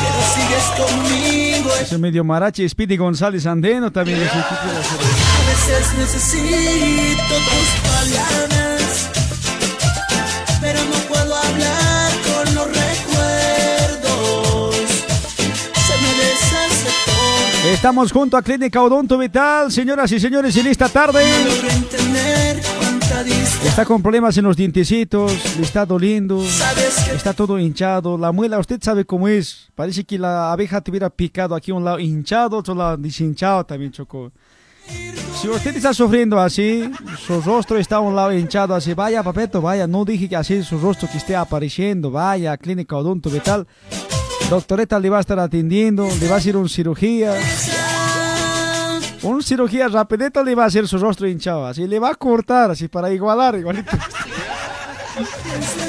Pero 0.00 0.20
sigues 0.34 0.64
conmigo. 0.76 1.70
Ese 1.80 1.98
medio 1.98 2.24
marachi, 2.24 2.68
Speedy 2.68 2.96
González 2.96 3.46
Andeno 3.46 3.90
también. 3.92 4.18
de- 4.20 4.26
A 4.26 4.28
veces 5.50 5.92
necesito 5.98 7.34
tus 7.34 7.68
palabras. 7.90 8.82
Pero 10.60 10.80
no 10.84 10.96
puedo 11.08 11.34
hablar 11.36 12.12
con 12.24 12.54
los 12.54 12.66
recuerdos. 12.66 14.76
Se 15.86 15.94
me 16.02 16.10
deshace 16.22 16.90
todo. 17.06 17.70
Estamos 17.72 18.12
junto 18.12 18.36
a 18.36 18.42
Clínica 18.42 18.82
Odonto 18.82 19.16
Vital, 19.18 19.70
señoras 19.72 20.10
y 20.12 20.20
señores, 20.20 20.56
en 20.56 20.66
esta 20.66 20.88
tarde. 20.88 21.24
Distancia. 21.44 22.49
Está 23.64 23.84
con 23.84 24.02
problemas 24.02 24.36
en 24.38 24.44
los 24.44 24.56
dientecitos, 24.56 25.56
le 25.56 25.62
está 25.62 25.84
doliendo, 25.84 26.42
está 27.14 27.34
todo 27.34 27.58
hinchado. 27.58 28.16
La 28.16 28.32
muela, 28.32 28.58
usted 28.58 28.80
sabe 28.82 29.04
cómo 29.04 29.28
es. 29.28 29.68
Parece 29.74 30.04
que 30.04 30.18
la 30.18 30.52
abeja 30.52 30.80
te 30.80 30.90
hubiera 30.90 31.10
picado 31.10 31.54
aquí 31.54 31.70
un 31.70 31.84
lado 31.84 31.98
hinchado, 31.98 32.56
otro 32.56 32.74
lado 32.74 32.96
deshinchado 32.96 33.64
también, 33.64 33.92
Chocó. 33.92 34.32
Si 35.40 35.48
usted 35.48 35.76
está 35.76 35.92
sufriendo 35.92 36.40
así, 36.40 36.90
su 37.26 37.40
rostro 37.42 37.76
está 37.76 37.96
a 37.96 38.00
un 38.00 38.16
lado 38.16 38.32
hinchado 38.32 38.74
así, 38.74 38.94
vaya, 38.94 39.22
papeto, 39.22 39.60
vaya, 39.60 39.86
no 39.86 40.04
dije 40.04 40.28
que 40.28 40.36
así 40.36 40.62
su 40.62 40.78
rostro 40.78 41.08
que 41.10 41.18
esté 41.18 41.36
apareciendo, 41.36 42.10
vaya, 42.10 42.56
Clínica 42.56 42.96
Odonto 42.96 43.28
Vital. 43.28 43.66
Doctoreta 44.48 44.98
le 44.98 45.10
va 45.10 45.18
a 45.18 45.20
estar 45.20 45.38
atendiendo, 45.38 46.08
le 46.20 46.28
va 46.28 46.36
a 46.36 46.38
hacer 46.38 46.56
una 46.56 46.68
cirugía. 46.68 47.34
Un 49.22 49.42
cirugía 49.42 49.88
rapidito 49.88 50.42
le 50.42 50.54
va 50.54 50.64
a 50.64 50.66
hacer 50.66 50.88
su 50.88 50.98
rostro 50.98 51.28
hinchado, 51.28 51.66
así 51.66 51.86
le 51.86 51.98
va 51.98 52.10
a 52.10 52.14
cortar, 52.14 52.70
así 52.70 52.88
para 52.88 53.12
igualar, 53.12 53.56
igualito. 53.56 53.90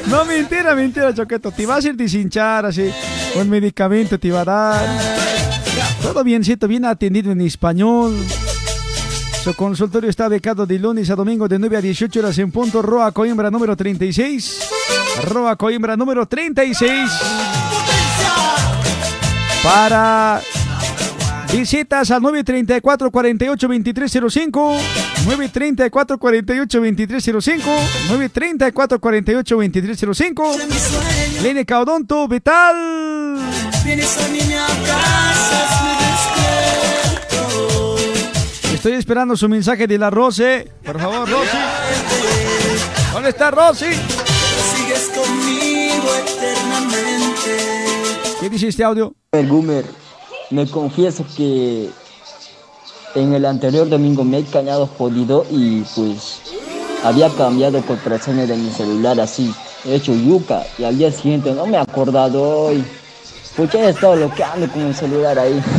No, 0.07 0.25
mentira, 0.25 0.75
mentira, 0.75 1.13
Choqueto. 1.13 1.51
Te 1.51 1.65
va 1.65 1.75
a 1.75 1.77
hacer 1.77 1.95
deshinchar, 1.95 2.65
así. 2.65 2.91
Un 3.35 3.49
medicamento 3.49 4.19
te 4.19 4.31
va 4.31 4.41
a 4.41 4.45
dar. 4.45 4.99
Todo 6.01 6.23
biencito, 6.23 6.67
bien 6.67 6.85
atendido 6.85 7.31
en 7.31 7.41
español. 7.41 8.17
Su 9.43 9.53
consultorio 9.55 10.09
está 10.09 10.27
becado 10.27 10.65
de 10.65 10.77
lunes 10.77 11.09
a 11.09 11.15
domingo 11.15 11.47
de 11.47 11.57
9 11.57 11.77
a 11.77 11.81
18 11.81 12.19
horas 12.19 12.37
en 12.39 12.51
punto. 12.51 12.81
Roa 12.81 13.11
Coimbra 13.11 13.49
número 13.49 13.75
36. 13.75 14.69
Roa 15.23 15.55
Coimbra 15.55 15.95
número 15.95 16.25
36. 16.27 17.09
Para 19.63 20.41
visitas 21.51 22.11
al 22.11 22.21
934 22.21 23.11
48 23.11 23.67
2305. 23.67 24.77
934 25.25 26.17
48 26.17 26.79
2305. 26.79 27.69
934 28.09 28.99
48 28.99 29.55
2305. 29.55 30.55
Clínica 31.39 31.79
Odonto 31.79 32.27
Vital. 32.27 33.37
Vienes 33.83 34.17
a 34.17 34.27
mí, 34.29 34.39
me 34.47 34.57
abrazas, 34.57 35.83
me 35.83 35.91
despierto. 37.25 37.95
Estoy 38.73 38.93
esperando 38.93 39.35
su 39.35 39.49
mensaje 39.49 39.87
de 39.87 39.97
la 39.97 40.09
Rose. 40.09 40.71
Por 40.83 40.99
favor, 40.99 41.29
Rosy. 41.29 41.57
¿Dónde 43.13 43.29
está 43.29 43.51
Rosy? 43.51 43.87
sigues 44.75 45.09
conmigo 45.09 46.09
eternamente. 46.27 47.51
¿Qué 48.39 48.49
dice 48.49 48.67
este 48.67 48.83
audio? 48.83 49.15
El 49.31 49.47
boomer, 49.47 49.85
me 50.51 50.67
confieso 50.67 51.25
que 51.35 51.89
en 53.15 53.33
el 53.33 53.45
anterior 53.45 53.89
domingo 53.89 54.23
me 54.23 54.39
he 54.39 54.43
cañado 54.43 54.87
jodido 54.87 55.45
y 55.49 55.81
pues 55.95 56.41
había 57.03 57.29
cambiado 57.29 57.81
contraseña 57.81 58.45
de 58.45 58.55
mi 58.57 58.69
celular 58.69 59.19
así, 59.19 59.53
he 59.85 59.95
hecho 59.95 60.13
yuca 60.13 60.63
y 60.77 60.83
al 60.83 60.97
día 60.97 61.11
siguiente 61.11 61.53
no 61.53 61.65
me 61.65 61.77
he 61.77 61.79
acordado 61.79 62.67
hoy. 62.67 62.83
Pues 63.55 63.73
he 63.75 63.89
estado 63.89 64.15
bloqueando 64.15 64.67
con 64.71 64.81
el 64.81 64.95
celular 64.95 65.37
ahí. 65.39 65.61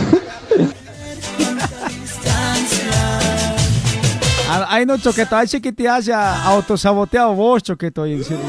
Ah, 4.55 4.67
Ay, 4.69 4.85
no, 4.85 4.99
Choqueto, 4.99 5.35
ahí 5.35 5.49
sí 5.49 5.63
que 5.63 5.73
te 5.73 5.89
haya 5.89 6.45
autosaboteado 6.45 7.33
vos, 7.33 7.63
Choqueto, 7.63 8.05
en 8.05 8.23
serio. 8.23 8.45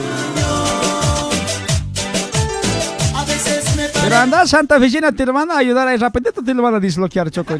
Anda 4.15 4.45
Santa 4.47 4.77
Oficina, 4.77 5.11
te 5.11 5.25
lo 5.25 5.33
van 5.33 5.51
a 5.51 5.57
ayudar 5.57 5.87
ahí 5.87 5.97
rapidito, 5.97 6.43
te 6.43 6.53
lo 6.53 6.63
van 6.63 6.75
a 6.75 6.79
desbloquear, 6.79 7.29
Choco, 7.31 7.55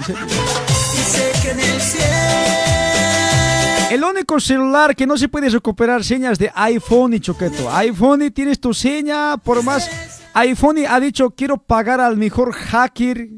el 3.92 4.04
único 4.04 4.40
celular 4.40 4.96
que 4.96 5.06
no 5.06 5.16
se 5.18 5.30
puede 5.30 5.50
recuperar 5.50 6.04
señas 6.04 6.40
de 6.40 6.52
iPhone 6.56 7.14
y 7.14 7.20
Choqueto. 7.20 7.72
iPhone 7.72 8.24
y 8.24 8.32
tienes 8.32 8.60
tu 8.60 8.74
seña, 8.74 9.38
por 9.38 9.64
más... 9.64 9.88
iPhone 10.34 10.78
ha 10.90 11.00
dicho, 11.00 11.30
quiero 11.30 11.58
pagar 11.58 12.02
al 12.02 12.18
mejor 12.18 12.54
hacker 12.54 13.30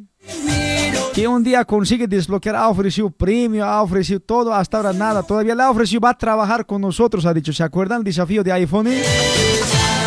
que 1.13 1.27
un 1.27 1.43
día 1.43 1.65
consigue 1.65 2.07
desbloquear, 2.07 2.55
ha 2.55 2.69
ofrecido 2.69 3.09
premio, 3.09 3.65
ha 3.65 3.81
ofrecido 3.81 4.19
todo, 4.19 4.53
hasta 4.53 4.77
ahora 4.77 4.93
nada. 4.93 5.23
Todavía 5.23 5.55
le 5.55 5.63
ha 5.63 5.71
ofrecido, 5.71 6.01
va 6.01 6.11
a 6.11 6.17
trabajar 6.17 6.65
con 6.65 6.81
nosotros, 6.81 7.25
ha 7.25 7.33
dicho. 7.33 7.53
¿Se 7.53 7.63
acuerdan 7.63 7.99
el 7.99 8.03
desafío 8.03 8.43
de 8.43 8.51
iPhone? 8.51 8.87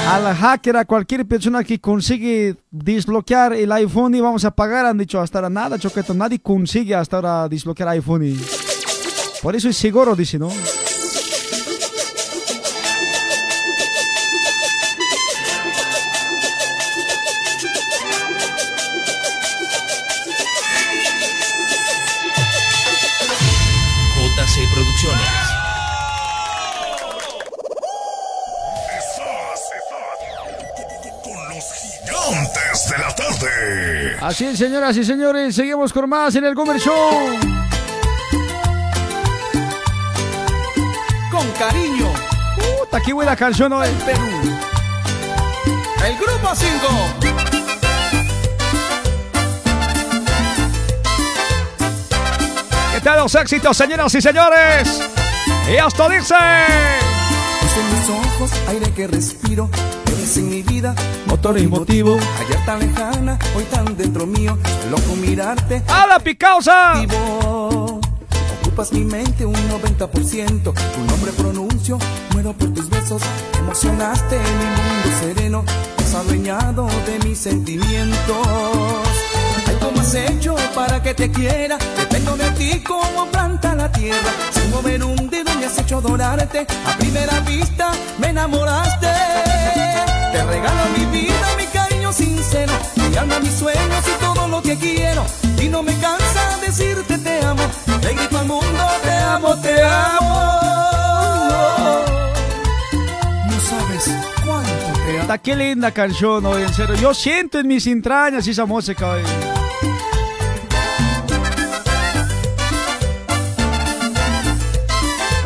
Al 0.08 0.34
hacker, 0.34 0.74
a 0.78 0.86
cualquier 0.86 1.26
persona 1.26 1.62
que 1.62 1.78
consigue 1.78 2.56
desbloquear 2.70 3.52
el 3.52 3.70
iPhone 3.72 4.14
y 4.14 4.22
vamos 4.22 4.42
a 4.46 4.50
pagar, 4.50 4.86
han 4.86 4.96
dicho 4.96 5.20
hasta 5.20 5.36
ahora 5.36 5.50
nada, 5.50 5.78
Choqueto. 5.78 6.14
Nadie 6.14 6.38
consigue 6.38 6.94
hasta 6.94 7.16
ahora 7.16 7.46
desbloquear 7.46 7.90
iPhone. 7.90 8.34
Por 9.42 9.54
eso 9.54 9.68
es 9.68 9.76
seguro, 9.76 10.16
dice, 10.16 10.38
¿no? 10.38 10.48
Así 34.28 34.44
es, 34.44 34.58
señoras 34.58 34.94
y 34.94 35.04
señores, 35.04 35.54
seguimos 35.54 35.90
con 35.90 36.06
más 36.06 36.34
en 36.34 36.44
el 36.44 36.54
Gomer 36.54 36.78
Show. 36.78 36.94
Con 41.30 41.50
cariño. 41.52 42.12
Puta, 42.54 43.00
qué 43.00 43.14
buena 43.14 43.34
canción 43.34 43.72
hoy. 43.72 43.88
Perú. 44.04 44.26
El 46.06 46.16
grupo 46.18 46.54
5. 46.54 46.86
¿Qué 52.92 53.00
tal 53.00 53.20
los 53.20 53.34
éxitos, 53.34 53.74
señoras 53.74 54.14
y 54.14 54.20
señores? 54.20 55.08
Y 55.72 55.76
esto 55.76 56.06
dice... 56.10 56.34
en 56.34 57.98
mis 57.98 58.10
ojos, 58.10 58.50
aire 58.68 58.92
que 58.92 59.06
respiro. 59.06 59.70
Eres 60.28 60.36
en 60.36 60.50
mi 60.50 60.60
vida, 60.60 60.94
motor 61.24 61.58
y 61.58 61.66
motivo. 61.66 62.18
Ayer 62.38 62.62
tan 62.66 62.80
lejana, 62.80 63.38
hoy 63.56 63.64
tan 63.64 63.96
dentro 63.96 64.26
mío. 64.26 64.58
Loco 64.90 65.16
mirarte. 65.16 65.82
¡A 65.88 66.06
la 66.06 66.18
picausa! 66.18 67.00
Ocupas 68.60 68.92
mi 68.92 69.04
mente 69.04 69.46
un 69.46 69.54
90%. 69.54 70.62
Tu 70.62 71.00
nombre 71.06 71.32
pronuncio, 71.32 71.96
muero 72.34 72.52
por 72.52 72.74
tus 72.74 72.90
besos. 72.90 73.22
Emocionaste 73.58 74.36
mi 74.36 74.66
mundo 74.66 75.18
sereno. 75.18 75.64
Has 75.96 76.14
adueñado 76.14 76.86
de 77.06 77.26
mis 77.26 77.38
sentimientos. 77.38 79.27
¿Cómo 79.80 80.00
has 80.00 80.14
hecho 80.14 80.54
para 80.74 81.02
que 81.02 81.14
te 81.14 81.30
quiera? 81.30 81.78
Dependo 81.96 82.36
de 82.36 82.50
ti 82.52 82.82
como 82.82 83.26
planta 83.26 83.74
la 83.74 83.90
tierra. 83.90 84.30
Sin 84.50 84.70
mover 84.70 85.02
un 85.04 85.28
dedo 85.30 85.54
me 85.58 85.66
has 85.66 85.78
hecho 85.78 85.98
adorarte. 85.98 86.66
A 86.86 86.96
primera 86.98 87.40
vista 87.40 87.90
me 88.18 88.28
enamoraste. 88.28 89.08
Te 90.32 90.44
regalo 90.44 90.82
mi 90.96 91.04
vida, 91.06 91.46
mi 91.56 91.66
cariño 91.66 92.12
sincero. 92.12 92.72
Mi 92.96 93.16
alma, 93.16 93.38
mis 93.40 93.54
sueños 93.54 94.04
y 94.06 94.24
todo 94.24 94.48
lo 94.48 94.62
que 94.62 94.76
quiero. 94.76 95.24
Y 95.60 95.68
no 95.68 95.82
me 95.82 95.92
cansa 95.98 96.58
decirte 96.60 97.18
te 97.18 97.44
amo. 97.44 97.62
Le 98.02 98.14
grito 98.14 98.38
al 98.38 98.46
mundo, 98.46 98.84
te 99.02 99.10
amo, 99.10 99.56
te 99.60 99.82
amo. 99.82 100.87
Puta, 105.16 105.38
qué 105.38 105.56
linda 105.56 105.90
canción 105.90 106.44
hoy, 106.44 106.62
en 106.62 106.74
serio. 106.74 106.94
Yo 106.96 107.14
siento 107.14 107.58
en 107.58 107.66
mis 107.66 107.86
entrañas 107.86 108.46
esa 108.46 108.66
música 108.66 109.12
hoy. 109.12 109.22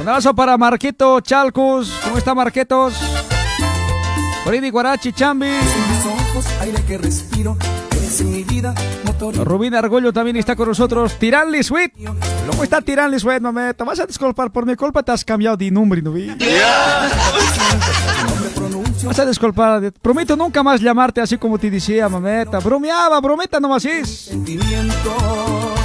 Un 0.01 0.09
abrazo 0.09 0.35
para 0.35 0.59
Marquito 0.59 1.21
Chalcos. 1.21 1.93
¿Cómo 2.03 2.19
está 2.19 2.35
Marquetos? 2.35 2.95
Freddy 4.45 4.71
Guarachi 4.71 5.13
Chambi. 5.13 5.47
En 5.47 5.59
mis 5.61 6.07
ojos, 6.07 6.45
aire 6.61 6.83
que 6.85 6.99
respiro. 6.99 7.57
Eres 7.97 8.21
en 8.21 8.33
mi 8.33 8.43
vida, 8.43 8.75
Rubín 9.31 9.75
Argollo 9.75 10.13
también 10.13 10.37
está 10.37 10.57
con 10.57 10.69
nosotros. 10.69 11.15
Tiranli 11.19 11.63
Sweet. 11.63 11.93
¿Cómo 12.49 12.65
está 12.65 12.81
Tiranli 12.81 13.21
Sweet, 13.21 13.41
mameta? 13.41 13.85
Vas 13.85 14.01
a 14.01 14.07
disculpar 14.07 14.51
por 14.51 14.67
mi 14.67 14.75
culpa, 14.75 15.03
te 15.03 15.13
has 15.13 15.25
cambiado 15.25 15.57
de 15.57 15.71
nombre, 15.71 16.03
¿no 16.03 16.13
vi? 16.13 16.35
Vas 19.05 19.19
a 19.19 19.27
disculpar. 19.27 19.93
Prometo 20.01 20.37
nunca 20.37 20.63
más 20.63 20.81
llamarte 20.81 21.21
así 21.21 21.39
como 21.39 21.59
te 21.59 21.71
decía, 21.71 22.09
mameta. 22.09 22.59
Bromeaba, 22.59 23.21
brometa 23.21 23.61
nomás 23.61 23.85
es. 23.85 24.09
sentimientos. 24.27 25.82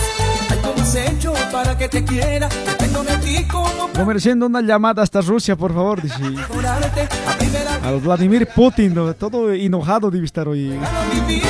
Para 1.67 1.77
que 1.77 1.89
te 1.89 2.03
quiera? 2.05 2.47
Dependo 2.65 3.03
de 3.03 3.17
ti 3.17 3.43
como 3.51 3.89
Comerciando 3.93 4.45
una 4.45 4.61
llamada 4.61 5.03
hasta 5.03 5.19
Rusia, 5.21 5.55
por 5.57 5.73
favor, 5.73 6.01
dice. 6.01 6.15
A 7.83 7.87
Al 7.89 7.99
Vladimir 7.99 8.47
Putin, 8.55 8.95
todo 9.19 9.51
enojado 9.51 10.09
debe 10.09 10.25
estar 10.25 10.47
hoy. 10.47 10.79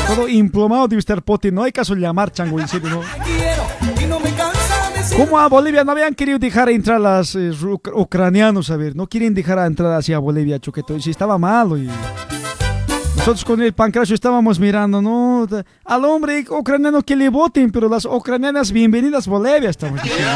Todo 0.08 0.28
implomado 0.28 0.88
debe 0.88 1.00
estar 1.00 1.22
Putin. 1.22 1.54
No 1.54 1.64
hay 1.64 1.72
caso 1.72 1.94
llamar, 1.94 2.32
chango, 2.32 2.60
en 2.60 2.68
serio, 2.68 2.90
¿no? 2.90 3.02
¿Cómo 5.16 5.38
a 5.40 5.48
Bolivia 5.48 5.84
no 5.84 5.92
habían 5.92 6.16
querido 6.16 6.40
dejar 6.40 6.70
entrar 6.70 7.00
las 7.00 7.36
eh, 7.36 7.52
uc- 7.52 7.92
ucranianos? 7.94 8.72
A 8.72 8.78
ver, 8.78 8.96
no 8.96 9.08
quieren 9.08 9.34
dejar 9.34 9.60
entrar 9.60 9.94
hacia 9.94 10.18
Bolivia, 10.20 10.60
Choqueto. 10.60 10.96
Y 10.98 11.02
si 11.02 11.12
estaba 11.12 11.38
malo. 11.38 11.78
Y... 11.78 11.90
Nosotros 13.18 13.44
con 13.44 13.62
el 13.62 13.74
pancracio 13.74 14.16
estábamos 14.16 14.58
mirando, 14.60 15.02
¿no? 15.02 15.46
Al 15.84 16.06
hombre 16.06 16.46
ucraniano 16.50 17.02
que 17.02 17.16
le 17.16 17.28
voten, 17.28 17.72
pero 17.72 17.90
las 17.90 18.06
ucranianas, 18.06 18.72
bienvenidas 18.72 19.28
Bolivia, 19.28 19.70
estamos 19.70 20.02
diciendo. 20.02 20.32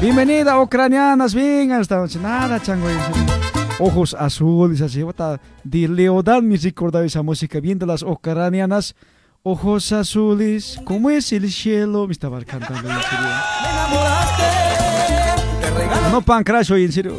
Bienvenida, 0.00 0.60
ucranianas, 0.60 1.34
vengan. 1.34 1.80
Estamos 1.80 2.10
diciendo, 2.10 2.28
nada, 2.28 2.62
chango. 2.62 2.86
Ojos 3.80 4.14
azules, 4.14 4.80
así, 4.82 5.02
de 5.64 5.88
Leodán 5.88 6.46
me 6.46 6.56
recordaba 6.56 7.04
esa 7.04 7.22
música, 7.22 7.58
viendo 7.58 7.84
las 7.86 8.02
ucranianas. 8.02 8.94
Ojos 9.42 9.90
azules, 9.90 10.78
como 10.84 11.10
es 11.10 11.32
el 11.32 11.50
cielo. 11.50 12.06
Me 12.06 12.12
estaba 12.12 12.42
cantando, 12.44 12.88
en 12.88 13.02
serio. 13.02 13.26
Te 15.60 15.70
regalo 15.70 16.10
No, 16.10 16.20
pancracio, 16.20 16.76
en 16.76 16.92
serio. 16.92 17.14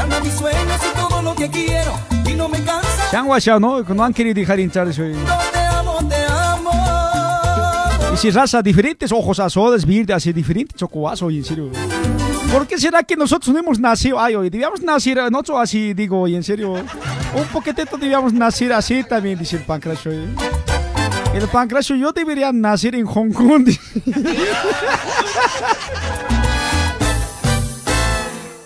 Alma, 0.00 0.20
mis 0.20 0.34
sueños 0.34 0.80
y 0.90 0.96
todo 0.96 1.22
lo 1.22 1.34
que 1.34 1.50
quiero. 1.50 1.92
Y 2.26 2.34
no 2.34 2.48
me 2.48 2.62
cansa. 2.62 3.10
Se 3.10 3.16
han 3.16 3.26
guachado, 3.26 3.60
¿no? 3.60 3.82
No 3.82 4.04
han 4.04 4.14
querido 4.14 4.34
dejar 4.34 4.60
entrar 4.60 4.88
eso. 4.88 5.02
Te 5.02 5.58
amo, 5.58 5.98
te 6.08 6.16
amo. 6.28 6.70
Y 8.14 8.16
si 8.16 8.30
raza 8.30 8.62
diferentes, 8.62 9.12
ojos 9.12 9.38
azules, 9.38 9.86
verde, 9.86 10.12
así 10.12 10.32
diferente, 10.32 10.74
chocoazo, 10.76 11.30
en 11.30 11.44
serio. 11.44 11.70
¿Por 12.52 12.66
qué 12.66 12.78
será 12.78 13.04
que 13.04 13.16
nosotros 13.16 13.54
no 13.54 13.60
hemos 13.60 13.78
nacido? 13.78 14.18
Ay, 14.18 14.34
hoy 14.34 14.50
debíamos 14.50 14.82
nacer 14.82 15.18
nosotros 15.30 15.58
así, 15.60 15.94
digo, 15.94 16.26
y 16.26 16.34
en 16.34 16.42
serio. 16.42 16.74
Un 16.74 17.44
poquitito 17.52 17.96
debíamos 17.96 18.32
nacer 18.32 18.72
así 18.72 19.04
también, 19.04 19.38
dice 19.38 19.56
el 19.56 19.62
pancracio. 19.62 20.10
El 21.32 21.46
pancracio, 21.52 21.94
yo 21.94 22.10
debería 22.10 22.50
nacer 22.52 22.96
en 22.96 23.06
Hong 23.06 23.32
Kong. 23.32 23.68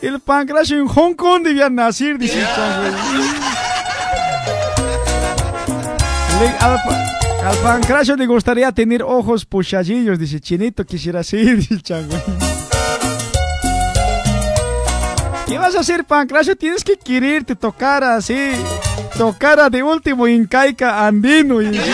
El 0.05 0.21
pancracio 0.21 0.77
en 0.79 0.87
Hong 0.87 1.15
Kong 1.15 1.43
debía 1.43 1.71
nacer, 1.71 2.19
dice. 2.19 2.39
Le- 6.39 6.49
al, 6.61 6.79
al 7.47 7.57
pancracio 7.63 8.15
le 8.17 8.27
gustaría 8.27 8.71
tener 8.73 9.03
ojos 9.03 9.47
puchadillos, 9.47 10.19
dice 10.19 10.41
Chinito, 10.41 10.85
quisiera 10.85 11.23
ser, 11.23 11.57
dice 11.57 11.75
el 11.75 11.83
chango. 11.83 12.15
¿Qué 15.47 15.59
vas 15.59 15.75
a 15.77 15.81
hacer, 15.81 16.05
Pancracio? 16.05 16.57
Tienes 16.57 16.83
que 16.85 16.97
quererte 16.97 17.55
tocar 17.57 18.03
así. 18.05 18.53
Tocar 19.17 19.61
a 19.61 19.71
de 19.71 19.83
último 19.83 20.27
incaica 20.27 21.07
andino. 21.07 21.61
Si 21.61 21.67
me 21.67 21.79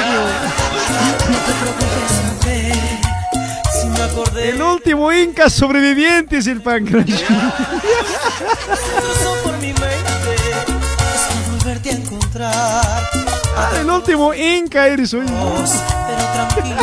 acordé 4.22 4.50
el 4.50 4.62
último 4.62 5.12
inca 5.12 5.48
sobreviviente 5.48 6.38
es 6.38 6.46
el 6.46 6.62
cruzó 6.62 6.82
por 9.42 9.56
mi 9.58 9.68
mente 9.68 10.36
que 11.28 11.50
volverte 11.50 11.90
a 11.90 11.92
encontrar. 11.92 13.10
El 13.78 13.90
último 13.90 14.34
inca 14.34 14.86
eres 14.86 15.14
hoy. 15.14 15.26
Pero 15.26 16.24
tranquilo, 16.32 16.76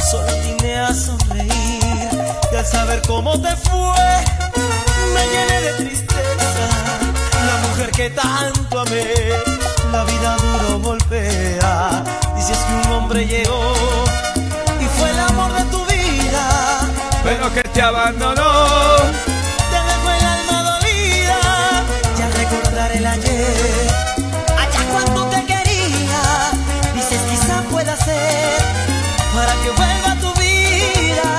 solo 0.10 0.32
vine 0.42 0.78
a 0.78 0.94
sonreír. 0.94 2.10
Y 2.52 2.56
al 2.56 2.66
saber 2.66 3.02
cómo 3.06 3.40
te 3.40 3.54
fue, 3.56 4.24
me 5.14 5.26
llené 5.26 5.60
de 5.60 5.72
tristeza. 5.84 6.68
La 7.46 7.68
mujer 7.68 7.90
que 7.90 8.10
tanto 8.10 8.80
amé, 8.80 9.06
la 9.92 10.04
vida 10.04 10.36
duro 10.36 10.80
golpea. 10.80 12.04
Dices 12.36 12.58
que 12.58 12.88
un 12.88 12.92
hombre 12.94 13.26
llegó 13.26 14.03
te 17.74 17.82
abandonó. 17.82 18.66
Te 19.70 19.78
dejó 19.88 20.10
el 20.10 20.24
alma 20.24 20.62
dolida. 20.70 21.38
Y 22.16 22.22
al 22.22 22.32
recordar 22.32 22.92
el 22.92 23.06
ayer, 23.06 23.88
allá 24.56 24.82
cuando 24.92 25.26
te 25.30 25.44
quería, 25.44 26.22
dices 26.94 27.20
quizá 27.28 27.62
pueda 27.70 27.96
ser 27.96 28.62
para 29.34 29.52
que 29.62 29.70
vuelva 29.70 30.14
tu 30.20 30.32
vida. 30.40 31.30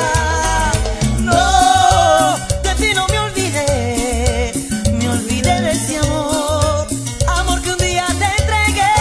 No, 1.20 2.38
de 2.64 2.76
ti 2.76 2.94
no 2.94 3.08
me 3.08 3.20
olvidé, 3.20 4.52
me 4.92 5.10
olvidé 5.10 5.62
de 5.62 5.72
ese 5.72 5.98
amor, 6.00 6.88
amor 7.28 7.62
que 7.62 7.72
un 7.72 7.78
día 7.78 8.06
te 8.20 8.26
entregué. 8.42 8.92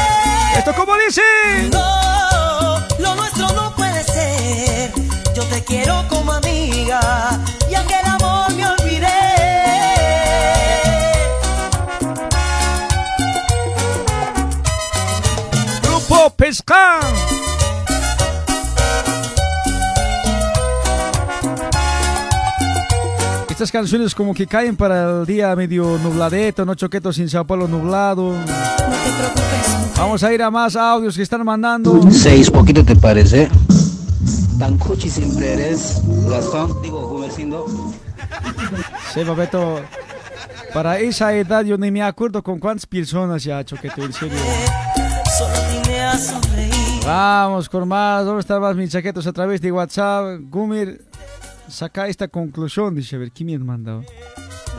¿Esto 0.59 0.73
cómo 0.77 0.95
dice? 0.97 1.23
No, 1.73 2.04
quiero 5.67 6.05
como 6.09 6.33
amiga 6.33 7.41
y 7.71 7.75
aquel 7.75 8.07
amor 8.07 8.55
me 8.55 8.67
olvidé. 8.67 9.09
Grupo 15.83 16.31
Pesca. 16.37 17.01
Estas 23.51 23.71
canciones 23.71 24.15
como 24.17 24.35
que 24.35 24.49
caen 24.49 24.77
para 24.77 25.21
el 25.21 25.27
día 25.27 25.55
medio 25.55 25.97
nubladeto, 25.99 26.65
no 26.65 26.75
choquetos 26.75 27.15
sin 27.17 27.29
Sao 27.29 27.47
Paulo 27.47 27.69
nublado. 27.69 28.35
Vamos 29.97 30.25
a 30.25 30.33
ir 30.35 30.43
a 30.43 30.51
más 30.51 30.75
audios 30.75 31.17
que 31.17 31.23
están 31.23 31.45
mandando. 31.45 32.01
Seis, 32.11 32.51
poquito 32.51 32.85
te 32.85 32.97
parece. 32.97 33.49
Tan 34.59 34.79
cuchi 34.79 35.11
siempre 35.11 35.55
eres, 35.55 36.01
Gastón, 36.29 36.81
digo, 36.83 37.09
Gumercindo. 37.09 37.67
Sí, 39.13 39.25
Papeto. 39.25 39.81
Para 40.73 40.99
esa 40.99 41.33
edad 41.35 41.65
yo 41.65 41.77
ni 41.79 41.91
me 41.91 42.03
acuerdo 42.03 42.43
con 42.43 42.59
cuántas 42.59 42.87
personas 42.87 43.45
ya 43.45 43.65
choqueto, 43.65 44.03
en 44.03 44.13
serio. 44.13 44.39
Vamos 47.05 47.69
con 47.69 47.87
más, 47.87 48.25
¿dónde 48.25 48.41
están 48.41 48.61
más 48.61 48.75
mensajetos 48.75 49.27
a 49.27 49.33
través 49.33 49.61
de 49.61 49.71
WhatsApp? 49.71 50.41
Gumir, 50.49 51.05
saca 51.69 52.09
esta 52.09 52.29
conclusión, 52.29 52.95
dice, 52.95 53.17
a 53.17 53.19
ver, 53.19 53.31
¿quién 53.31 53.49
me 53.49 53.55
ha 53.55 53.59
mandado? 53.59 54.05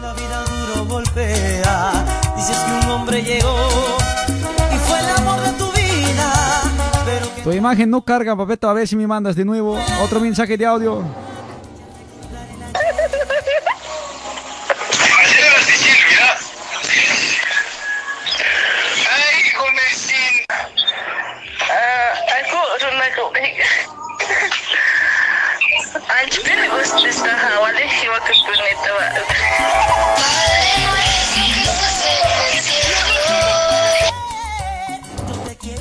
La 0.02 0.14
vida 0.14 0.44
duro 0.46 0.86
golpea. 0.86 1.92
Dices 2.36 2.58
que 2.58 2.86
un 2.86 2.92
hombre 2.92 3.22
llegó 3.22 3.56
Tu 7.46 7.52
imagen 7.54 7.92
no 7.92 8.02
carga, 8.02 8.36
Papeto, 8.36 8.68
a 8.68 8.74
ver 8.74 8.88
si 8.88 8.96
me 8.96 9.06
mandas 9.06 9.36
de 9.36 9.46
nuevo 9.46 9.78
otro 10.02 10.20
mensaje 10.20 10.58
de 10.58 10.66
audio. 10.66 11.04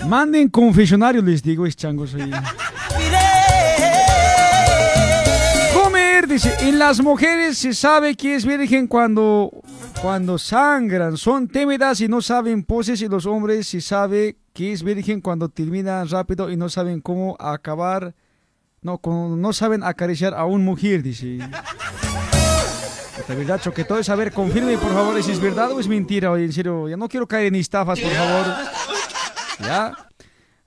Manden 0.09 0.49
confesionario, 0.49 1.23
les 1.23 1.43
digo, 1.43 1.67
es 1.67 1.77
changos 1.77 2.15
ahí. 2.15 2.31
Comer, 5.73 6.27
dice, 6.29 6.55
en 6.61 6.79
las 6.79 7.01
mujeres 7.01 7.59
se 7.59 7.73
sabe 7.75 8.15
que 8.15 8.35
es 8.35 8.45
virgen 8.45 8.87
cuando, 8.87 9.51
cuando 10.03 10.39
sangran, 10.39 11.17
son 11.17 11.49
tímidas 11.49 12.01
y 12.01 12.09
no 12.09 12.21
saben 12.21 12.63
poses 12.65 13.01
y 13.03 13.09
los 13.09 13.27
hombres 13.27 13.67
se 13.69 13.81
sabe 13.81 14.37
que 14.53 14.73
es 14.73 14.83
virgen 14.83 15.21
cuando 15.21 15.49
terminan 15.49 16.09
rápido 16.09 16.51
y 16.51 16.57
no 16.57 16.69
saben 16.69 17.01
cómo 17.01 17.37
acabar, 17.41 18.15
no, 18.83 18.99
con- 18.99 19.41
no 19.41 19.53
saben 19.53 19.83
acariciar 19.83 20.35
a 20.35 20.45
una 20.45 20.65
mujer, 20.65 21.03
dice. 21.03 21.39
La 23.29 23.35
verdad, 23.37 23.61
que 23.75 23.85
todo 23.85 23.99
es 23.99 24.07
saber, 24.07 24.33
confirme 24.33 24.77
por 24.77 24.93
favor 24.93 25.23
si 25.23 25.31
es 25.31 25.41
verdad 25.41 25.71
o 25.73 25.81
es 25.81 25.89
mentira, 25.89 26.31
oye, 26.31 26.45
en 26.45 26.53
serio, 26.53 26.89
ya 26.89 26.97
no 26.97 27.09
quiero 27.09 27.27
caer 27.27 27.47
en 27.47 27.55
estafas, 27.55 27.99
por 27.99 28.11
favor. 28.11 28.45
Ya. 29.61 29.93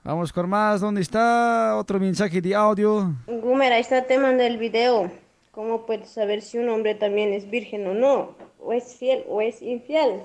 Vamos 0.04 0.32
con 0.32 0.50
más. 0.50 0.82
¿Dónde 0.82 1.02
está? 1.02 1.76
Otro 1.78 2.00
mensaje 2.00 2.42
de 2.42 2.56
audio. 2.56 3.14
Gumer, 3.28 3.74
ahí 3.74 3.82
está 3.82 4.06
te 4.06 4.18
mandé 4.18 4.48
el 4.48 4.58
video. 4.58 5.12
¿Cómo 5.52 5.86
puedes 5.86 6.10
saber 6.10 6.42
si 6.42 6.58
un 6.60 6.70
hombre 6.70 6.96
también 6.96 7.34
es 7.34 7.50
virgen 7.50 7.88
o 7.88 7.94
no? 7.94 8.36
¿O 8.60 8.74
es 8.74 8.96
fiel 8.96 9.24
o 9.28 9.42
es 9.42 9.62
infiel? 9.62 10.22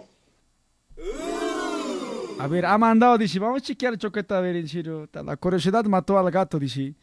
A 2.38 2.46
ver, 2.46 2.66
ha 2.66 2.76
mandado, 2.76 3.16
dice, 3.16 3.38
vamos 3.38 3.62
a 3.62 3.64
chequear 3.64 3.96
choqueta, 3.96 4.38
a 4.38 4.40
ver, 4.40 4.56
en 4.56 4.68
serio. 4.68 5.08
La 5.12 5.36
curiosidad 5.36 5.84
mató 5.84 6.18
al 6.18 6.30
gato, 6.30 6.58
dice. 6.58 6.94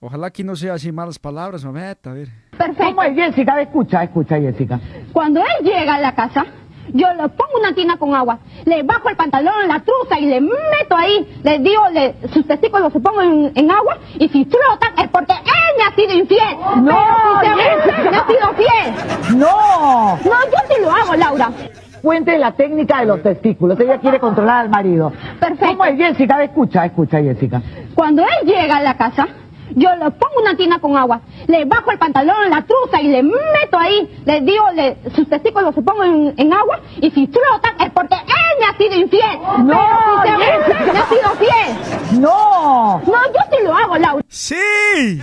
Ojalá 0.00 0.30
que 0.30 0.44
no 0.44 0.54
sea 0.54 0.74
así 0.74 0.92
malas 0.92 1.18
palabras, 1.18 1.64
mameta, 1.64 2.10
a 2.10 2.14
ver. 2.14 2.28
Perfecto. 2.56 2.84
¿Cómo 2.84 3.02
es, 3.02 3.14
Jessica? 3.14 3.60
Escucha, 3.62 4.02
escucha, 4.02 4.40
Jessica. 4.40 4.80
Cuando 5.12 5.40
él 5.40 5.64
llega 5.64 5.94
a 5.94 6.00
la 6.00 6.14
casa, 6.14 6.44
yo 6.92 7.06
le 7.14 7.28
pongo 7.28 7.58
una 7.58 7.74
tina 7.74 7.96
con 7.96 8.14
agua, 8.14 8.38
le 8.64 8.82
bajo 8.82 9.08
el 9.08 9.16
pantalón, 9.16 9.54
la 9.68 9.80
truza 9.80 10.18
y 10.18 10.26
le 10.26 10.40
meto 10.40 10.96
ahí, 10.96 11.40
le 11.42 11.58
digo, 11.58 11.82
le, 11.92 12.14
sus 12.32 12.46
testículos 12.46 12.92
se 12.92 13.00
pongo 13.00 13.22
en, 13.22 13.52
en 13.54 13.70
agua 13.70 13.98
y 14.18 14.28
si 14.28 14.44
flotan 14.44 14.92
es 14.98 15.08
porque 15.08 15.32
él 15.32 15.74
me 15.78 15.84
ha 15.84 15.94
sido 15.94 16.12
infiel. 16.18 16.56
No, 16.82 16.96
Pero 17.40 17.56
si 17.56 17.56
se 17.56 17.92
Jessica. 17.92 18.10
me 18.10 18.16
ha 18.16 18.26
sido 18.26 18.52
fiel. 18.54 19.38
No. 19.38 20.16
No, 20.16 20.30
yo 20.50 20.58
sí 20.74 20.82
lo 20.82 20.90
hago, 20.90 21.14
Laura. 21.16 21.50
Cuente 22.02 22.38
la 22.38 22.52
técnica 22.52 23.00
de 23.00 23.06
los 23.06 23.22
testículos. 23.22 23.80
Ella 23.80 23.98
quiere 23.98 24.20
controlar 24.20 24.60
al 24.60 24.68
marido. 24.68 25.12
Perfecto. 25.40 25.66
¿Cómo 25.66 25.84
es, 25.86 25.96
Jessica? 25.96 26.42
Escucha, 26.44 26.84
escucha, 26.86 27.20
Jessica. 27.20 27.60
Cuando 27.94 28.22
él 28.22 28.46
llega 28.46 28.76
a 28.76 28.82
la 28.82 28.96
casa, 28.96 29.26
yo 29.74 29.94
le 29.96 30.10
pongo 30.10 30.40
una 30.40 30.56
tina 30.56 30.78
con 30.78 30.96
agua, 30.96 31.20
le 31.46 31.64
bajo 31.64 31.90
el 31.90 31.98
pantalón, 31.98 32.50
la 32.50 32.62
truza 32.62 33.00
y 33.00 33.08
le 33.08 33.22
meto 33.22 33.78
ahí, 33.78 34.22
le 34.24 34.40
digo, 34.40 34.64
le, 34.74 34.96
sus 35.14 35.28
testículos 35.28 35.74
se 35.74 35.82
pongo 35.82 36.04
en, 36.04 36.34
en 36.36 36.52
agua 36.52 36.80
y 37.00 37.10
si 37.10 37.26
flotan 37.26 37.80
es 37.80 37.90
porque 37.92 38.14
él 38.14 38.60
me 38.60 38.66
ha 38.66 38.76
sido 38.76 38.94
infiel. 39.00 39.38
No, 39.64 39.80
Pero 40.22 40.66
si 40.66 40.72
se 40.72 40.92
me 40.92 40.98
ha 40.98 41.08
sido 41.08 41.30
fiel. 41.38 42.20
No. 42.20 43.00
No, 43.06 43.12
yo 43.12 43.40
sí 43.50 43.64
lo 43.64 43.74
hago, 43.74 43.96
Laura. 43.98 44.24
¡Sí! 44.28 45.20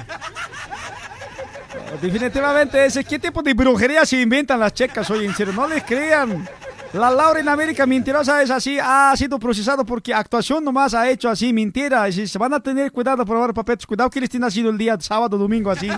Definitivamente 2.01 2.85
ese, 2.85 3.03
¿qué 3.03 3.19
tipo 3.19 3.41
de 3.41 3.53
brujería 3.53 4.05
se 4.05 4.19
inventan 4.19 4.59
las 4.59 4.73
checas 4.73 5.09
hoy 5.09 5.25
en 5.25 5.33
serio? 5.33 5.53
No 5.53 5.67
les 5.67 5.83
crean. 5.83 6.47
La 6.93 7.09
Laura 7.09 7.39
en 7.39 7.49
América 7.49 7.87
mentirosa 7.87 8.43
es 8.43 8.51
así, 8.51 8.77
ha 8.79 9.11
sido 9.17 9.39
procesado 9.39 9.83
porque 9.83 10.13
actuación 10.13 10.63
nomás 10.63 10.93
ha 10.93 11.09
hecho 11.09 11.27
así, 11.27 11.51
mentira. 11.51 12.07
Y 12.07 12.13
si 12.13 12.27
se 12.27 12.37
van 12.37 12.53
a 12.53 12.59
tener 12.59 12.91
cuidado, 12.91 13.25
por 13.25 13.35
favor, 13.35 13.51
papetos, 13.51 13.87
cuidado 13.87 14.11
que 14.11 14.21
les 14.21 14.29
tiene 14.29 14.45
nacido 14.45 14.69
el 14.69 14.77
día 14.77 14.95
sábado, 14.99 15.35
domingo, 15.35 15.71
así. 15.71 15.89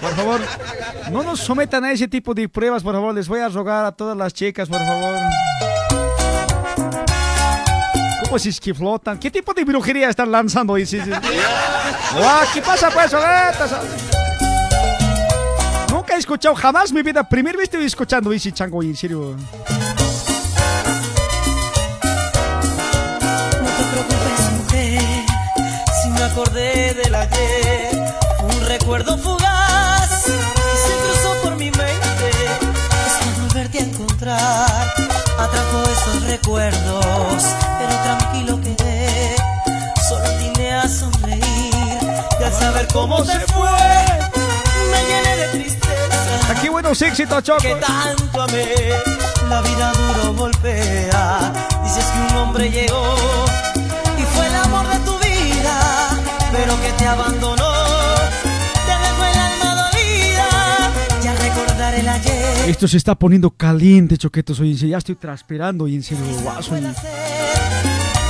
Por 0.00 0.10
favor, 0.16 0.40
no 1.12 1.22
nos 1.22 1.38
sometan 1.38 1.84
a 1.84 1.92
ese 1.92 2.08
tipo 2.08 2.34
de 2.34 2.48
pruebas, 2.48 2.82
por 2.82 2.92
favor. 2.92 3.14
Les 3.14 3.28
voy 3.28 3.38
a 3.38 3.48
rogar 3.48 3.84
a 3.84 3.92
todas 3.92 4.16
las 4.16 4.34
chicas, 4.34 4.68
por 4.68 4.80
favor. 4.80 5.16
¿Cómo 8.24 8.38
si 8.40 8.48
es 8.48 8.60
que 8.60 8.74
flotan? 8.74 9.16
¿Qué 9.16 9.30
tipo 9.30 9.54
de 9.54 9.64
brujería 9.64 10.08
están 10.08 10.32
lanzando 10.32 10.76
sí. 10.84 10.98
Guau, 10.98 12.46
¿Qué 12.52 12.62
pasa 12.62 12.90
pues? 12.90 13.12
He 16.16 16.18
escuchado, 16.18 16.54
jamás 16.54 16.92
mi 16.92 17.02
vida, 17.02 17.28
primera 17.28 17.58
vez 17.58 17.64
estoy 17.64 17.84
escuchando 17.84 18.32
ese 18.32 18.50
chango, 18.50 18.82
en 18.82 18.96
serio. 18.96 19.36
Acordé 26.24 26.94
del 26.94 27.14
ayer, 27.14 27.90
un 28.42 28.66
recuerdo 28.66 29.16
fugaz 29.16 30.22
se 30.22 30.32
cruzó 31.02 31.34
por 31.42 31.56
mi 31.56 31.70
mente. 31.70 32.30
encontrar. 33.78 34.92
Atrajo 35.38 35.82
esos 35.84 36.22
recuerdos, 36.24 37.44
pero 37.78 37.94
tranquilo 38.04 38.60
quedé. 38.60 39.36
Solo 40.08 40.28
vine 40.38 40.72
a 40.72 40.88
sonreír 40.88 41.98
y 42.40 42.42
al 42.42 42.52
saber 42.52 42.88
cómo 42.92 43.24
se 43.24 43.38
fue, 43.40 44.05
Aquí 46.48 46.68
buenos 46.68 47.00
éxitos, 47.02 47.42
Choco. 47.42 47.60
Que 47.60 47.74
tanto 47.74 48.42
amé, 48.42 48.66
la 49.48 49.60
vida 49.62 49.92
duro 49.92 50.34
golpea. 50.34 51.52
Dices 51.82 52.04
que 52.04 52.18
un 52.32 52.36
hombre 52.40 52.70
llegó 52.70 53.14
y 54.18 54.22
fue 54.22 54.46
el 54.46 54.54
amor 54.54 54.86
de 54.88 54.98
tu 55.00 55.18
vida, 55.18 56.08
pero 56.52 56.80
que 56.80 56.92
te 56.96 57.06
abandonó. 57.06 57.72
Te 58.86 58.94
dejó 59.04 59.24
el 59.24 59.38
alma 59.38 59.90
dolida, 59.90 60.48
ya 61.22 61.34
recordar 61.34 61.94
el 61.94 62.08
ayer. 62.08 62.68
Esto 62.70 62.86
se 62.88 62.96
está 62.96 63.14
poniendo 63.16 63.50
caliente, 63.50 64.16
Choquetos. 64.16 64.60
Oye, 64.60 64.74
ya 64.74 64.98
estoy 64.98 65.16
transpirando 65.16 65.88
y 65.88 65.96
en 65.96 66.02
serio, 66.02 66.24
guaso. 66.42 66.74
oye. 66.74 66.92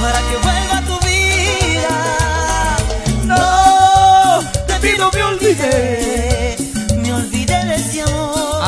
para 0.00 0.18
que 0.20 0.36
vuelva 0.42 0.80
tu 0.86 1.06
vida. 1.06 1.94
No, 3.24 4.40
te 4.66 4.74
pido 4.80 5.10
me 5.12 5.22
olvidé, 5.22 5.95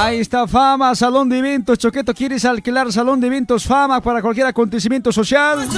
Ahí 0.08 0.20
está 0.20 0.48
Fama, 0.48 0.94
Salón 0.94 1.28
de 1.28 1.36
Eventos. 1.38 1.76
Choqueto, 1.76 2.14
¿quieres 2.14 2.42
alquilar 2.46 2.90
Salón 2.90 3.20
de 3.20 3.26
Eventos 3.26 3.66
Fama 3.66 4.00
para 4.00 4.22
cualquier 4.22 4.46
acontecimiento 4.46 5.12
social? 5.12 5.68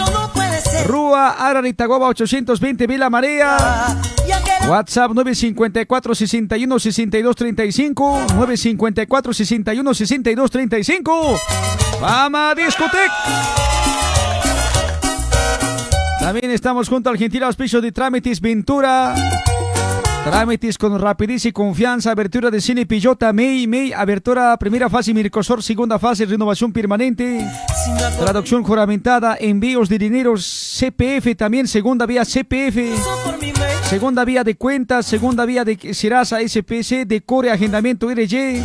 Rúa 0.87 1.31
Araritagova 1.31 2.07
820 2.07 2.87
Vila 2.87 3.11
María. 3.11 3.57
WhatsApp 4.69 5.11
954 5.15 6.15
61 6.15 6.79
62 6.79 7.35
35 7.35 8.27
954 8.37 9.35
61 9.35 9.95
62 9.95 10.51
35 10.53 11.41
Fama 11.99 12.55
Discotec. 12.55 13.11
También 16.21 16.53
estamos 16.53 16.89
junto 16.89 17.11
al 17.11 17.19
gentil 17.19 17.43
auspicio 17.43 17.81
de 17.81 17.91
Trámites 17.91 18.41
Ventura. 18.41 19.13
Trámites 20.25 20.77
con 20.77 21.01
rapidez 21.01 21.47
y 21.47 21.53
confianza. 21.53 22.11
Abertura 22.11 22.51
de 22.51 22.61
cine 22.61 22.87
Pillota, 22.87 23.33
May, 23.33 23.67
May. 23.67 23.93
Abertura 23.93 24.57
primera 24.59 24.91
fase 24.91 25.15
Mircosor, 25.15 25.63
segunda 25.63 25.99
fase 25.99 26.27
renovación 26.27 26.73
permanente. 26.73 27.47
Traducción 28.19 28.63
juramentada, 28.63 29.37
envíos 29.41 29.89
de 29.89 29.99
dinero 29.99 30.35
CPF 30.37 31.37
también, 31.37 31.67
segunda 31.67 32.07
vía 32.07 32.25
CPF. 32.25 32.79
Segunda 33.83 34.25
vía 34.25 34.45
de 34.45 34.57
cuentas, 34.57 35.07
segunda 35.07 35.47
vía 35.47 35.65
de 35.65 35.95
Serasa 35.95 36.39
SPC, 36.47 37.07
decore, 37.07 37.51
agendamiento 37.51 38.09
RY. 38.11 38.63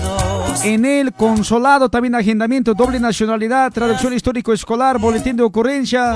En 0.64 0.86
el 0.86 1.14
consolado 1.14 1.90
también 1.90 2.16
agendamiento, 2.16 2.74
doble 2.74 3.00
nacionalidad, 3.00 3.72
traducción 3.72 4.14
histórico 4.14 4.54
escolar, 4.54 4.98
boletín 4.98 5.36
de 5.36 5.44
ocurrencia. 5.44 6.16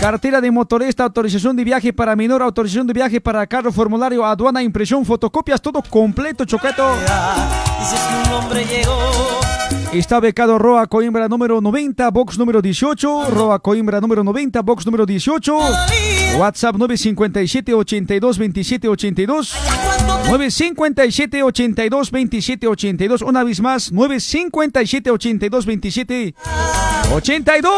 Cartera 0.00 0.40
de 0.40 0.50
motorista, 0.50 1.04
autorización 1.04 1.56
de 1.56 1.64
viaje 1.64 1.92
para 1.92 2.14
menor, 2.16 2.42
autorización 2.42 2.86
de 2.86 2.92
viaje 2.92 3.20
para 3.20 3.46
carro, 3.46 3.72
formulario, 3.72 4.24
aduana, 4.24 4.62
impresión, 4.62 5.04
fotocopias, 5.04 5.60
todo 5.60 5.82
completo, 5.82 6.44
choqueto. 6.44 6.84
Está 9.94 10.18
becado 10.18 10.58
Roa 10.58 10.88
Coimbra 10.88 11.28
número 11.28 11.60
90, 11.60 12.10
box 12.10 12.36
número 12.36 12.60
18. 12.60 13.30
Roa 13.30 13.60
Coimbra 13.60 14.00
número 14.00 14.24
90, 14.24 14.60
box 14.62 14.84
número 14.84 15.06
18. 15.06 15.56
WhatsApp 16.36 16.76
957 16.76 17.72
82 17.72 18.36
27 18.38 18.88
82. 18.88 19.54
957 20.26 21.42
82 21.44 22.10
27 22.10 22.66
82. 22.66 23.22
Una 23.22 23.44
vez 23.44 23.60
más, 23.60 23.92
957 23.92 25.12
82 25.12 25.64
27 25.64 26.34
82. 27.12 27.74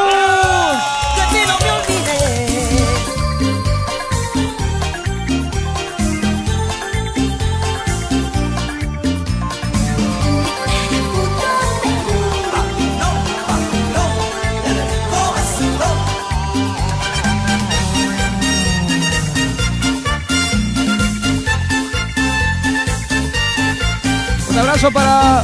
Un 24.56 24.60
abrazo 24.60 24.90
para 24.90 25.42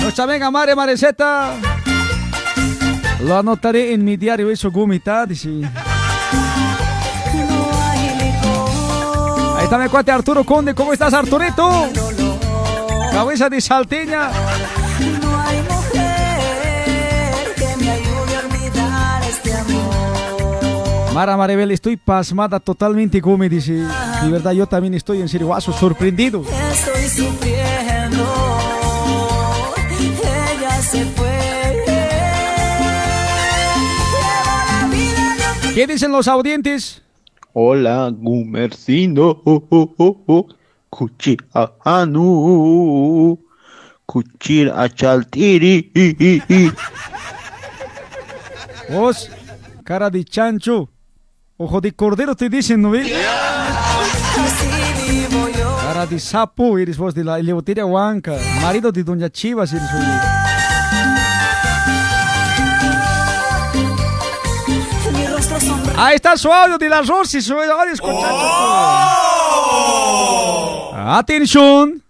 nuestra 0.00 0.24
amiga 0.24 0.50
Mare 0.50 0.74
Mareceta. 0.74 1.52
Lo 3.20 3.36
anotaré 3.36 3.92
en 3.92 4.02
mi 4.02 4.16
diario 4.16 4.50
eso, 4.50 4.70
Gumita, 4.70 5.26
dice. 5.26 5.50
Ahí 9.58 9.64
está 9.64 9.76
mi 9.76 9.86
cuate 9.90 10.12
Arturo 10.12 10.44
Conde. 10.44 10.74
¿Cómo 10.74 10.94
estás, 10.94 11.12
Arturito? 11.12 11.90
Cabeza 13.12 13.50
de 13.50 13.60
salteña. 13.60 14.30
Mara 21.12 21.36
Maribel, 21.36 21.70
estoy 21.70 21.98
pasmada 21.98 22.58
totalmente, 22.60 23.20
Gumi, 23.20 23.50
dice. 23.50 23.74
De 23.74 24.30
verdad, 24.30 24.52
yo 24.52 24.66
también 24.66 24.94
estoy 24.94 25.20
en 25.20 25.28
serio, 25.28 25.54
sorprendido. 25.60 26.42
Estoy 26.72 27.08
sufriendo. 27.10 28.43
¿Qué 35.74 35.88
dicen 35.88 36.12
los 36.12 36.28
audientes? 36.28 37.02
Hola, 37.52 38.08
Gumercino. 38.14 39.42
Kuchir 40.88 41.44
anu. 41.84 43.40
Kuchir 44.06 44.70
achaltiri. 44.70 45.90
Vos, 48.88 49.28
cara 49.82 50.10
de 50.10 50.24
chancho. 50.24 50.90
Ojo 51.56 51.80
de 51.80 51.90
cordero 51.90 52.36
te 52.36 52.48
dicen, 52.48 52.80
¿no 52.80 52.92
ves? 52.92 53.12
Cara 55.82 56.06
de 56.06 56.20
sapo, 56.20 56.78
eres 56.78 56.96
vos 56.96 57.12
de 57.16 57.24
la 57.24 57.38
Leoteria 57.38 57.84
Huanca. 57.84 58.36
Marido 58.62 58.92
de 58.92 59.02
Doña 59.02 59.28
Chivas, 59.28 59.72
eres 59.72 59.92
vos. 59.92 60.43
Ahí 65.96 66.16
está 66.16 66.36
su 66.36 66.52
audio 66.52 66.76
de 66.76 66.88
las 66.88 67.06
Rosis. 67.06 67.44
Su 67.44 67.54
audio, 67.54 67.92
escucha, 67.92 68.26
Atención. 71.18 72.02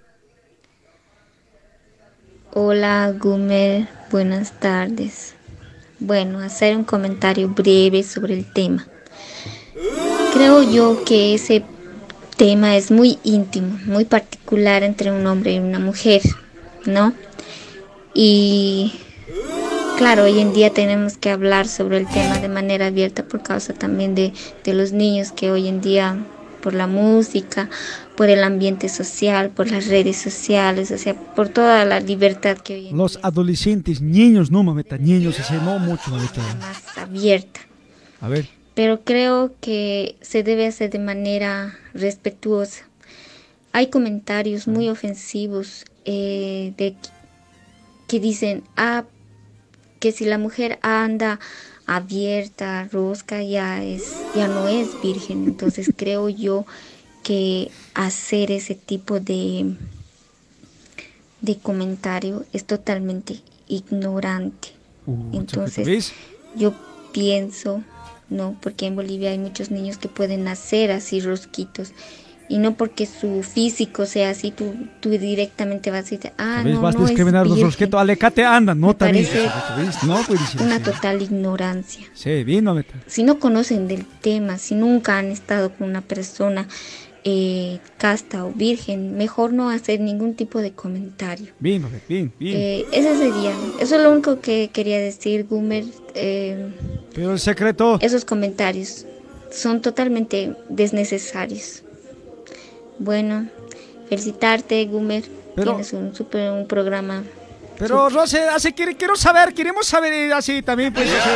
Hola 2.54 3.12
Gumer, 3.12 3.88
buenas 4.10 4.52
tardes. 4.58 5.34
Bueno, 5.98 6.38
hacer 6.38 6.76
un 6.76 6.84
comentario 6.84 7.48
breve 7.48 8.02
sobre 8.02 8.34
el 8.34 8.50
tema. 8.50 8.86
Creo 10.32 10.62
yo 10.62 11.04
que 11.04 11.34
ese 11.34 11.64
tema 12.36 12.76
es 12.76 12.90
muy 12.90 13.18
íntimo, 13.22 13.78
muy 13.84 14.06
particular 14.06 14.82
entre 14.82 15.10
un 15.10 15.26
hombre 15.26 15.54
y 15.54 15.58
una 15.58 15.78
mujer, 15.78 16.22
¿no? 16.86 17.12
Y 18.14 18.94
claro, 19.96 20.24
hoy 20.24 20.40
en 20.40 20.52
día 20.52 20.70
tenemos 20.70 21.16
que 21.16 21.30
hablar 21.30 21.68
sobre 21.68 21.98
el 21.98 22.06
tema 22.06 22.38
de 22.38 22.48
manera 22.48 22.86
abierta 22.86 23.24
por 23.24 23.42
causa 23.42 23.72
también 23.74 24.14
de, 24.14 24.32
de 24.64 24.74
los 24.74 24.92
niños 24.92 25.32
que 25.32 25.50
hoy 25.50 25.68
en 25.68 25.80
día, 25.80 26.18
por 26.62 26.74
la 26.74 26.86
música, 26.86 27.68
por 28.16 28.28
el 28.28 28.42
ambiente 28.42 28.88
social, 28.88 29.50
por 29.50 29.70
las 29.70 29.86
redes 29.86 30.16
sociales, 30.16 30.90
o 30.90 30.98
sea, 30.98 31.14
por 31.14 31.48
toda 31.48 31.84
la 31.84 32.00
libertad 32.00 32.58
que 32.58 32.74
hoy 32.74 32.88
en 32.88 32.96
Los 32.96 33.18
adolescentes, 33.22 34.00
niños, 34.00 34.50
no 34.50 34.62
mameta, 34.62 34.98
niños, 34.98 35.38
ese 35.38 35.54
no 35.54 35.78
mucho, 35.78 36.10
mameta. 36.10 36.40
más 36.60 36.98
abierta. 36.98 37.60
A 38.20 38.28
ver. 38.28 38.48
pero 38.74 39.02
creo 39.02 39.52
que 39.60 40.16
se 40.22 40.42
debe 40.42 40.66
hacer 40.66 40.90
de 40.90 40.98
manera 40.98 41.76
respetuosa. 41.92 42.84
Hay 43.72 43.88
comentarios 43.88 44.66
muy 44.66 44.88
ofensivos 44.88 45.84
eh, 46.04 46.72
de 46.78 46.96
que 48.08 48.20
dicen 48.20 48.62
ah, 48.76 49.04
que 50.04 50.12
si 50.12 50.26
la 50.26 50.36
mujer 50.36 50.78
anda 50.82 51.40
abierta, 51.86 52.86
rosca, 52.92 53.42
ya 53.42 53.82
es, 53.82 54.12
ya 54.36 54.48
no 54.48 54.68
es 54.68 55.00
virgen. 55.02 55.44
Entonces 55.44 55.90
creo 55.96 56.28
yo 56.28 56.66
que 57.22 57.70
hacer 57.94 58.52
ese 58.52 58.74
tipo 58.74 59.18
de 59.18 59.74
de 61.40 61.56
comentario 61.56 62.44
es 62.52 62.66
totalmente 62.66 63.40
ignorante. 63.66 64.68
Entonces, 65.32 65.86
¿ves? 65.86 66.12
yo 66.54 66.74
pienso, 67.12 67.82
no, 68.28 68.58
porque 68.60 68.84
en 68.84 68.96
Bolivia 68.96 69.30
hay 69.30 69.38
muchos 69.38 69.70
niños 69.70 69.96
que 69.96 70.08
pueden 70.08 70.44
nacer 70.44 70.92
así 70.92 71.22
rosquitos 71.22 71.92
Y 72.54 72.58
no 72.58 72.76
porque 72.76 73.04
su 73.04 73.42
físico 73.42 74.06
sea 74.06 74.30
así, 74.30 74.52
tú, 74.52 74.74
tú 75.00 75.10
directamente 75.10 75.90
vas 75.90 76.00
a 76.00 76.02
decir, 76.02 76.32
ah, 76.38 76.62
¿Ves? 76.64 76.74
no, 76.74 76.82
Vas 76.82 76.94
a 76.94 76.98
no 77.00 77.06
discriminar 77.06 77.46
los 77.48 77.56
virgen". 77.56 77.90
que 77.90 77.96
alecate 77.96 78.44
andan, 78.44 78.78
no 78.78 78.94
también. 78.94 79.26
parece 79.26 80.06
No, 80.06 80.20
pues 80.24 80.40
Una 80.60 80.80
total 80.80 81.20
ignorancia. 81.20 82.06
Sí, 82.14 82.44
vino, 82.44 82.72
meta. 82.72 82.94
Si 83.08 83.24
no 83.24 83.40
conocen 83.40 83.88
del 83.88 84.04
tema, 84.06 84.56
si 84.58 84.76
nunca 84.76 85.18
han 85.18 85.32
estado 85.32 85.72
con 85.72 85.88
una 85.88 86.00
persona 86.00 86.68
eh, 87.24 87.80
casta 87.98 88.44
o 88.44 88.52
virgen, 88.52 89.16
mejor 89.16 89.52
no 89.52 89.70
hacer 89.70 89.98
ningún 89.98 90.34
tipo 90.34 90.60
de 90.60 90.70
comentario. 90.72 91.48
Vino, 91.58 91.88
bien, 92.08 92.32
bien. 92.38 92.56
Eh, 92.56 92.84
ese 92.92 93.16
sería, 93.16 93.52
eso 93.80 93.96
es 93.96 94.02
lo 94.02 94.12
único 94.12 94.40
que 94.40 94.70
quería 94.72 94.98
decir, 95.00 95.46
Gumer. 95.50 95.86
eh, 96.14 96.68
Pero 97.14 97.32
el 97.32 97.40
secreto. 97.40 97.98
esos 98.00 98.24
comentarios 98.24 99.06
son 99.50 99.80
totalmente 99.80 100.54
desnecesarios. 100.68 101.82
Bueno, 102.98 103.46
felicitarte, 104.08 104.84
Gumer. 104.86 105.24
Pero- 105.54 105.72
Tienes 105.72 105.92
un 105.92 106.14
super 106.14 106.50
un 106.50 106.66
programa. 106.66 107.22
Pero, 107.78 108.08
Rosy, 108.08 108.36
así 108.36 108.72
quiere- 108.72 108.96
quiero 108.96 109.16
saber, 109.16 109.52
queremos 109.52 109.86
saber 109.86 110.12
eh, 110.12 110.32
así 110.32 110.62
también, 110.62 110.92
pues, 110.94 111.10
así. 111.10 111.28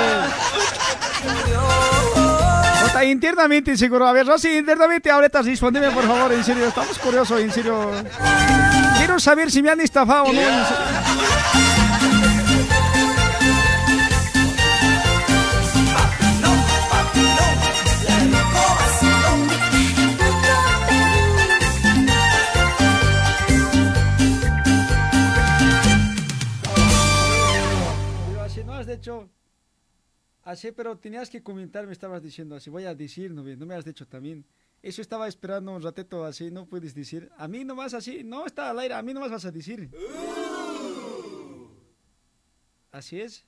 Ota, 2.88 3.04
internamente, 3.04 3.76
seguro. 3.76 4.06
A 4.06 4.12
ver, 4.12 4.24
Rosy, 4.26 4.56
internamente, 4.56 5.10
ahorita 5.10 5.42
respondeme, 5.42 5.90
por 5.90 6.04
favor, 6.06 6.32
en 6.32 6.44
serio. 6.44 6.66
Estamos 6.68 6.96
curiosos, 6.98 7.40
en 7.40 7.50
serio. 7.52 7.90
Quiero 8.98 9.18
saber 9.18 9.50
si 9.50 9.62
me 9.62 9.70
han 9.70 9.80
estafado 9.80 10.24
o 10.24 10.32
no. 10.32 10.40
Dicho. 28.98 29.30
Así, 30.42 30.72
pero 30.72 30.96
tenías 30.98 31.30
que 31.30 31.42
comentar, 31.42 31.86
me 31.86 31.92
estabas 31.92 32.22
diciendo 32.22 32.56
así. 32.56 32.70
Voy 32.70 32.84
a 32.84 32.94
decir, 32.94 33.30
no, 33.32 33.42
no 33.42 33.66
me 33.66 33.74
has 33.74 33.84
dicho 33.84 34.06
también. 34.06 34.44
Eso 34.82 35.02
estaba 35.02 35.28
esperando 35.28 35.72
un 35.72 35.82
ratito 35.82 36.24
así, 36.24 36.50
no 36.50 36.66
puedes 36.66 36.94
decir. 36.94 37.30
A 37.36 37.48
mí 37.48 37.64
nomás 37.64 37.94
así, 37.94 38.22
no 38.24 38.46
está 38.46 38.70
al 38.70 38.78
aire, 38.78 38.94
a 38.94 39.02
mí 39.02 39.12
nomás 39.12 39.30
vas 39.30 39.44
a 39.44 39.50
decir. 39.50 39.90
Así 42.90 43.20
es. 43.20 43.44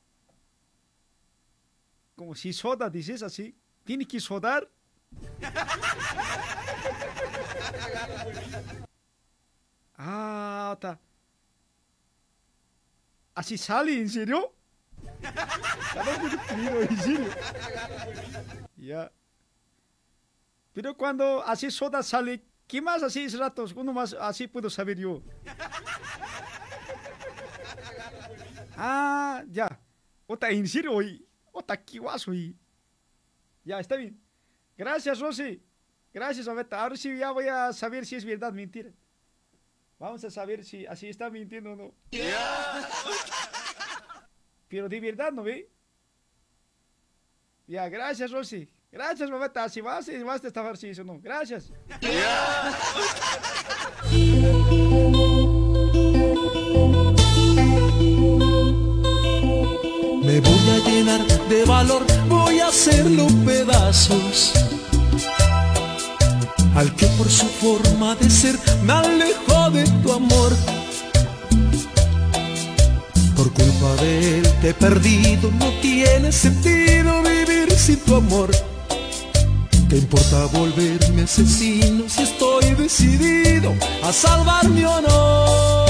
Como 2.16 2.34
si 2.34 2.53
soda, 2.53 2.90
dices 2.90 3.22
así. 3.22 3.55
Tiene 3.84 4.07
que 4.07 4.20
sodar. 4.20 4.68
Ah, 10.03 10.70
está. 10.72 10.98
Así 13.34 13.59
sale, 13.59 14.01
¿en 14.01 14.09
serio? 14.09 14.55
Ya. 18.76 19.12
Pero 20.72 20.96
cuando 20.96 21.44
así 21.44 21.70
soda 21.70 22.02
sale, 22.02 22.42
¿qué 22.66 22.80
más 22.80 23.02
así 23.02 23.24
es 23.24 23.38
ratos? 23.38 23.74
Uno 23.76 23.92
más 23.92 24.14
así 24.14 24.46
puedo 24.46 24.70
saber 24.70 24.98
yo. 24.98 25.22
Ah, 28.76 29.42
ya. 29.48 29.78
Ota, 30.26 30.48
en 30.48 30.66
serio, 30.66 30.94
oí. 30.94 31.26
Ota, 31.52 31.76
qué 31.76 31.98
guaso. 31.98 32.32
Ya, 33.62 33.80
está 33.80 33.96
bien. 33.96 34.18
Gracias, 34.78 35.20
Rosy. 35.20 35.62
Gracias, 36.14 36.48
Abeta. 36.48 36.80
Ahora 36.80 36.96
sí 36.96 37.14
ya 37.16 37.30
voy 37.30 37.48
a 37.48 37.72
saber 37.74 38.06
si 38.06 38.16
es 38.16 38.24
verdad, 38.24 38.52
mentira. 38.52 38.90
Vamos 39.98 40.24
a 40.24 40.30
saber 40.30 40.64
si 40.64 40.86
así 40.86 41.08
está 41.08 41.28
mintiendo 41.28 41.72
o 41.72 41.76
no. 41.76 41.94
Pero 44.70 44.88
de 44.88 45.00
verdad, 45.00 45.32
¿no 45.32 45.42
ve? 45.42 45.68
Ya, 47.66 47.88
gracias, 47.88 48.30
Rosy. 48.30 48.70
Gracias, 48.92 49.28
mamita. 49.28 49.68
Si 49.68 49.80
vas, 49.80 50.06
si 50.06 50.22
vas 50.22 50.42
a 50.44 50.47
estafar, 50.47 50.76
si 50.76 50.90
eso 50.90 51.02
no. 51.02 51.18
Gracias. 51.20 51.72
Me 60.24 60.40
voy 60.40 60.70
a 60.70 60.78
llenar 60.86 61.26
de 61.48 61.64
valor, 61.64 62.06
voy 62.28 62.60
a 62.60 62.68
hacerlo 62.68 63.26
pedazos. 63.44 64.55
Al 66.76 66.94
que 66.94 67.06
por 67.18 67.28
su 67.28 67.47
forma 67.47 68.14
de 68.14 68.30
ser 68.30 68.55
me 68.84 68.92
alejó 68.92 69.70
de 69.70 69.84
tu 70.02 70.12
amor. 70.12 70.52
Por 73.40 73.52
culpa 73.54 73.94
de 74.02 74.38
él 74.38 74.54
te 74.60 74.68
he 74.68 74.74
perdido, 74.74 75.50
no 75.58 75.70
tiene 75.80 76.30
sentido 76.30 77.22
vivir 77.22 77.72
sin 77.72 77.96
tu 78.00 78.16
amor. 78.16 78.50
¿Qué 79.88 79.96
importa 79.96 80.44
volverme 80.52 81.22
asesino 81.22 82.04
si 82.06 82.24
estoy 82.24 82.74
decidido 82.74 83.72
a 84.02 84.12
salvar 84.12 84.68
mi 84.68 84.84
honor? 84.84 85.88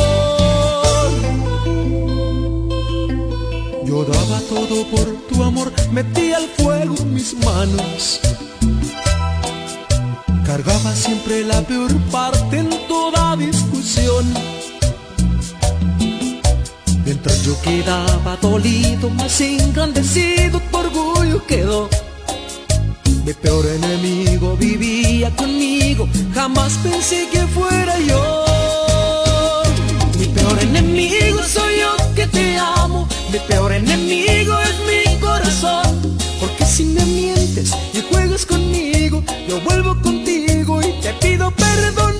Yo 3.85 4.05
daba 4.05 4.39
todo 4.49 4.87
por 4.87 5.13
tu 5.29 5.43
amor, 5.43 5.73
metí 5.91 6.33
al 6.33 6.49
fuego 6.51 6.95
mis 7.07 7.35
manos. 7.45 8.21
Cargaba 10.47 10.95
siempre 10.95 11.43
la 11.43 11.61
peor 11.63 11.93
parte 12.13 12.59
en 12.59 12.71
toda 12.87 13.35
discusión. 13.35 14.60
Mientras 17.11 17.43
yo 17.43 17.61
quedaba 17.61 18.37
dolido, 18.37 19.11
más 19.11 19.41
engrandecido 19.41 20.61
tu 20.61 20.77
orgullo 20.77 21.45
quedó. 21.45 21.89
Mi 23.25 23.33
peor 23.33 23.67
enemigo 23.67 24.57
vivía 24.57 25.35
conmigo, 25.35 26.09
jamás 26.33 26.75
pensé 26.85 27.29
que 27.33 27.41
fuera 27.49 27.99
yo. 27.99 28.45
Mi 30.21 30.27
peor 30.27 30.57
enemigo 30.63 31.43
soy 31.43 31.81
yo 31.81 32.15
que 32.15 32.29
te 32.29 32.57
amo, 32.57 33.09
mi 33.33 33.41
peor 33.41 33.73
enemigo 33.73 34.57
es 34.61 34.77
mi 34.87 35.19
corazón. 35.19 36.17
Porque 36.39 36.65
si 36.65 36.85
me 36.85 37.05
mientes 37.07 37.73
y 37.93 38.03
juegas 38.09 38.47
conmigo, 38.47 39.25
yo 39.49 39.61
vuelvo 39.63 40.01
contigo 40.01 40.81
y 40.81 40.93
te 41.03 41.13
pido 41.15 41.51
perdón. 41.51 42.15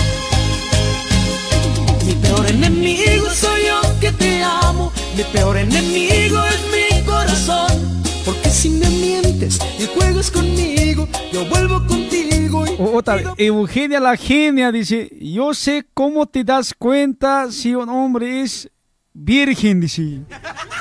Mi 2.08 2.14
peor 2.14 2.50
enemigo 2.50 3.30
soy 3.30 3.68
yo 3.68 4.00
que 4.00 4.12
te 4.12 4.42
amo. 4.42 4.92
Mi 5.16 5.24
peor 5.26 5.58
enemigo 5.58 6.40
es 6.46 6.62
mi 6.72 7.06
corazón. 7.06 8.02
Porque 8.26 8.50
si 8.50 8.70
me 8.70 8.90
mientes 8.90 9.60
y 9.78 9.86
juegas 9.86 10.32
conmigo, 10.32 11.08
yo 11.32 11.46
vuelvo 11.46 11.86
contigo 11.86 12.66
y 12.66 12.72
Otra, 12.80 13.36
Eugenia 13.38 14.00
la 14.00 14.18
genia 14.18 14.72
dice, 14.72 15.10
yo 15.22 15.54
sé 15.54 15.86
cómo 15.94 16.26
te 16.26 16.44
das 16.44 16.74
cuenta 16.74 17.52
si 17.52 17.76
un 17.76 17.90
hombre 17.90 18.42
es 18.42 18.72
virgen, 19.18 19.82
dice. 19.82 20.22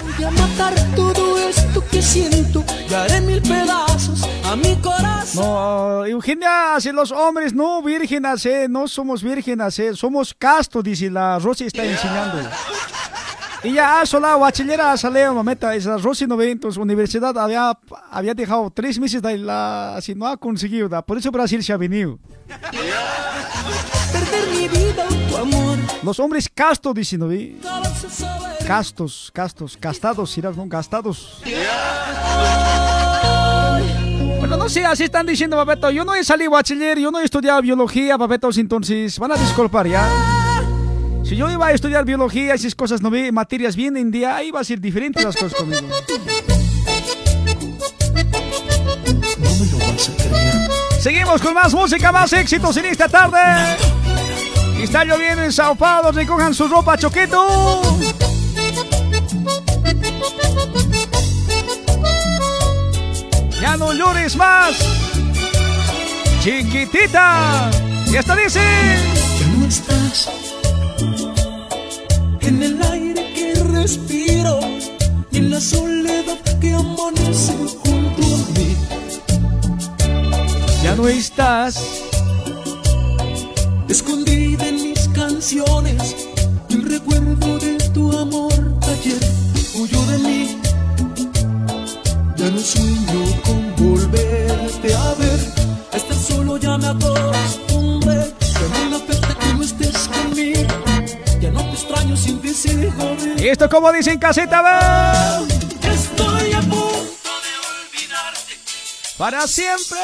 voy 0.02 0.24
a 0.24 0.30
matar 0.30 0.74
todo 0.94 1.38
esto 1.38 1.82
que 1.90 2.02
siento 2.02 2.64
y 2.88 2.94
haré 2.94 3.20
mil 3.20 3.40
pedazos 3.40 4.28
a 4.44 4.54
mi 4.54 4.76
corazón. 4.76 5.44
No, 5.44 6.04
Eugenia, 6.06 6.74
así 6.74 6.92
los 6.92 7.10
hombres 7.10 7.54
no 7.54 7.82
vírgenes, 7.82 8.44
eh, 8.46 8.66
no 8.68 8.86
somos 8.86 9.22
vírgenes, 9.22 9.78
eh, 9.78 9.94
somos 9.94 10.34
castos, 10.34 10.84
dice 10.84 11.10
la 11.10 11.38
Rosy 11.38 11.64
está 11.64 11.84
enseñando. 11.84 12.48
Y 13.64 13.72
ya 13.72 14.00
ah, 14.00 14.06
sola 14.06 14.36
bachillera 14.36 14.96
sale 14.96 15.28
mameta, 15.30 15.74
esa 15.74 15.96
Rosy 15.96 16.26
no 16.26 16.36
ve, 16.36 16.50
entonces 16.50 16.80
universidad 16.80 17.36
había, 17.36 17.76
había 18.10 18.34
dejado 18.34 18.70
tres 18.70 18.98
meses 19.00 19.22
de 19.22 19.38
la, 19.38 19.96
así 19.96 20.14
no 20.14 20.26
ha 20.26 20.36
conseguido, 20.36 20.88
da, 20.88 21.02
por 21.02 21.18
eso 21.18 21.32
Brasil 21.32 21.64
se 21.64 21.72
ha 21.72 21.76
venido. 21.76 22.18
Perder 24.12 24.48
mi 24.50 24.68
vida 24.68 25.06
tu 25.28 25.36
amor. 25.36 25.65
Los 26.06 26.20
hombres 26.20 26.48
castos, 26.48 26.94
dice, 26.94 27.18
¿no. 27.18 27.28
Castos, 28.64 29.32
castos, 29.34 29.76
castados, 29.76 30.38
irás, 30.38 30.56
¿no? 30.56 30.64
Gastados. 30.68 31.42
Bueno, 34.38 34.56
no 34.56 34.68
sé, 34.68 34.84
así 34.84 35.02
están 35.02 35.26
diciendo, 35.26 35.56
papeto. 35.56 35.90
Yo 35.90 36.04
no 36.04 36.14
he 36.14 36.22
salido 36.22 36.52
bachiller, 36.52 36.96
yo 36.96 37.10
no 37.10 37.18
he 37.18 37.24
estudiado 37.24 37.60
biología, 37.60 38.16
papetos, 38.16 38.56
entonces 38.58 39.18
van 39.18 39.32
a 39.32 39.34
disculpar 39.34 39.88
ya. 39.88 40.08
Si 41.24 41.34
yo 41.34 41.50
iba 41.50 41.66
a 41.66 41.72
estudiar 41.72 42.04
biología, 42.04 42.54
esas 42.54 42.76
cosas 42.76 43.02
no 43.02 43.10
vi, 43.10 43.32
materias 43.32 43.74
bien 43.74 43.96
en 43.96 44.12
día, 44.12 44.36
ahí 44.36 44.52
va 44.52 44.60
a 44.60 44.64
ser 44.64 44.80
diferente 44.80 45.24
las 45.24 45.34
cosas 45.34 45.54
conmigo. 45.54 45.80
No 45.80 45.88
me 49.58 49.66
lo 49.72 49.78
vas 49.78 50.08
a 50.08 50.12
creer. 50.22 50.70
Seguimos 51.00 51.42
con 51.42 51.52
más 51.52 51.74
música, 51.74 52.12
más 52.12 52.32
éxitos 52.32 52.76
en 52.76 52.84
esta 52.84 53.08
tarde. 53.08 53.38
Está 54.80 55.04
lloviendo 55.04 55.42
en 55.42 55.52
Sao 55.52 55.74
Paulo, 55.74 56.12
recojan 56.12 56.54
su 56.54 56.68
ropa, 56.68 56.96
choqueto. 56.96 57.82
Ya 63.60 63.76
no 63.76 63.92
llores 63.92 64.36
más. 64.36 64.76
Chiquitita. 66.40 67.70
Y 68.06 68.16
hasta 68.16 68.36
dice. 68.36 68.60
Ya 69.40 69.46
no 69.58 69.66
estás 69.66 70.30
en 72.40 72.62
el 72.62 72.82
aire 72.82 73.32
que 73.34 73.54
respiro 73.64 74.60
y 75.32 75.38
en 75.38 75.50
la 75.50 75.60
soledad 75.60 76.38
que 76.60 76.74
amanece 76.74 77.54
junto 77.82 78.22
a 78.22 78.38
mí. 78.58 78.76
Ya 80.82 80.94
no 80.94 81.08
estás 81.08 82.05
escondida 83.88 84.66
en 84.68 84.74
mis 84.82 85.08
canciones 85.08 86.16
el 86.70 86.82
recuerdo 86.82 87.58
de 87.58 87.78
tu 87.90 88.16
amor 88.16 88.52
ayer. 88.82 89.20
Huyó 89.74 90.02
de 90.06 90.18
mí. 90.18 90.58
Ya 92.36 92.50
no 92.50 92.58
sueño 92.58 93.24
con 93.44 93.74
volverte 93.76 94.94
a 94.94 95.14
ver. 95.14 95.40
Estar 95.92 96.16
solo 96.16 96.56
ya 96.56 96.76
me 96.78 96.88
acostumbré. 96.88 98.32
Ya 98.40 98.68
no 98.84 98.90
me 98.90 98.96
afecta 98.96 99.34
que 99.38 99.54
no 99.54 99.62
estés 99.62 100.08
conmigo. 100.08 100.62
Ya 101.40 101.50
no 101.50 101.62
te 101.62 101.72
extraño 101.72 102.16
sin 102.16 102.40
decir 102.40 102.90
joder 102.96 103.40
¿Y 103.40 103.48
esto 103.48 103.68
como 103.68 103.92
dicen 103.92 104.18
caseta? 104.18 104.62
va? 104.62 105.40
estoy 105.82 106.52
a 106.52 106.60
punto 106.60 107.30
de 107.44 107.52
olvidarte. 107.66 108.54
Para 109.16 109.46
siempre. 109.46 109.98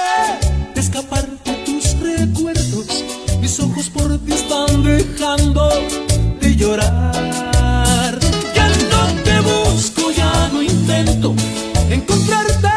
De 0.75 0.81
escapar 0.81 1.27
de 1.27 1.53
tus 1.65 1.99
recuerdos. 2.01 3.22
Mis 3.43 3.59
ojos 3.61 3.91
por 3.91 4.17
ti 4.21 4.33
están 4.33 4.83
dejando 4.85 5.69
de 6.41 6.57
llorar. 6.57 8.19
Ya 8.55 8.69
no 8.69 9.23
te 9.25 9.41
busco, 9.41 10.11
ya 10.13 10.49
no 10.53 10.63
intento 10.63 11.35
encontrarte. 11.91 12.69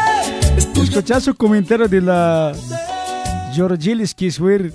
Escuchar 0.82 1.22
su 1.22 1.34
comentario 1.34 1.86
de 1.88 2.00
la 2.00 2.52
Georgielis 3.54 4.14
güey. 4.38 4.72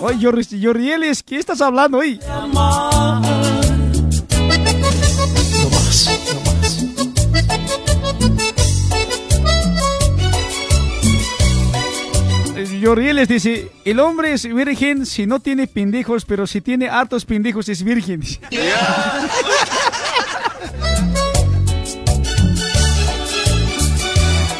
Oye, 0.00 0.18
Georg- 0.18 0.58
Georgielis, 0.60 1.22
¿qué 1.22 1.36
estás 1.38 1.60
hablando 1.60 1.98
hoy? 1.98 2.18
No 2.26 2.48
Georgielis 12.86 13.26
dice, 13.26 13.72
el 13.84 13.98
hombre 13.98 14.32
es 14.32 14.44
virgen 14.44 15.06
si 15.06 15.26
no 15.26 15.40
tiene 15.40 15.66
pendejos, 15.66 16.24
pero 16.24 16.46
si 16.46 16.60
tiene 16.60 16.88
hartos 16.88 17.24
pendejos 17.24 17.68
es 17.68 17.82
virgen. 17.82 18.22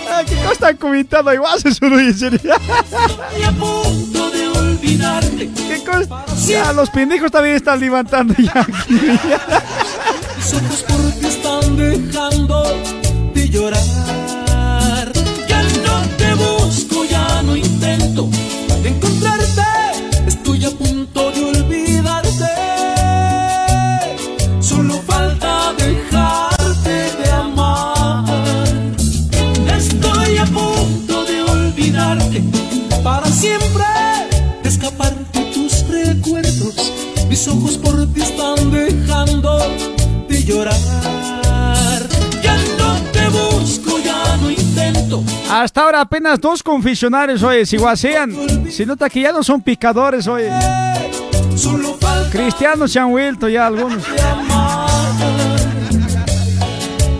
Ah, 0.09 0.23
¿Qué 0.27 0.35
cosa 0.37 0.53
están 0.53 0.77
comentando? 0.79 1.33
Igual 1.35 1.59
olvidarte. 4.59 5.51
¿Qué 5.69 5.85
cosa? 5.85 6.25
Ya, 6.47 6.73
los 6.73 6.89
pendejos 6.89 7.31
también 7.31 7.57
están 7.57 7.79
levantando 7.79 8.35
ya 8.39 8.61
aquí. 8.61 8.95
Mis 8.95 10.55
ojos 10.55 10.85
por 10.89 11.13
ti 11.21 11.27
están 11.27 11.77
dejando 11.77 12.65
de 13.35 13.49
llorar. 13.51 14.26
No 17.87 17.93
intento 17.95 18.29
encontrarte. 18.85 19.63
Estoy 20.27 20.65
a 20.65 20.71
punto 20.71 20.96
Hasta 45.57 45.81
ahora 45.81 46.03
apenas 46.03 46.39
dos 46.39 46.63
confesionarios, 46.63 47.43
oye, 47.43 47.65
si 47.65 47.79
guasean. 47.79 48.31
Se 48.71 48.85
nota 48.85 49.09
que 49.09 49.23
ya 49.23 49.33
no 49.33 49.43
son 49.43 49.63
picadores, 49.63 50.29
oye. 50.29 50.51
Cristianos 52.31 52.93
se 52.93 52.99
han 52.99 53.09
vuelto 53.09 53.49
ya 53.49 53.67
algunos. 53.67 54.05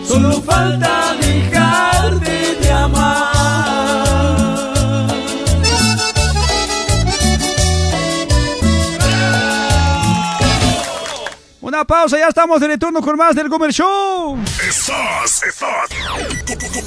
Solo 0.07 0.39
falta 0.43 1.15
dejarte 1.19 1.86
Una 11.77 11.85
pausa, 11.85 12.17
ya 12.17 12.29
estamos 12.29 12.59
de 12.59 12.69
retorno 12.69 13.03
con 13.03 13.15
más 13.15 13.35
del 13.35 13.49
Gomer 13.49 13.71
Show. 13.71 14.35
Estás, 14.67 15.43
estás 15.43 15.87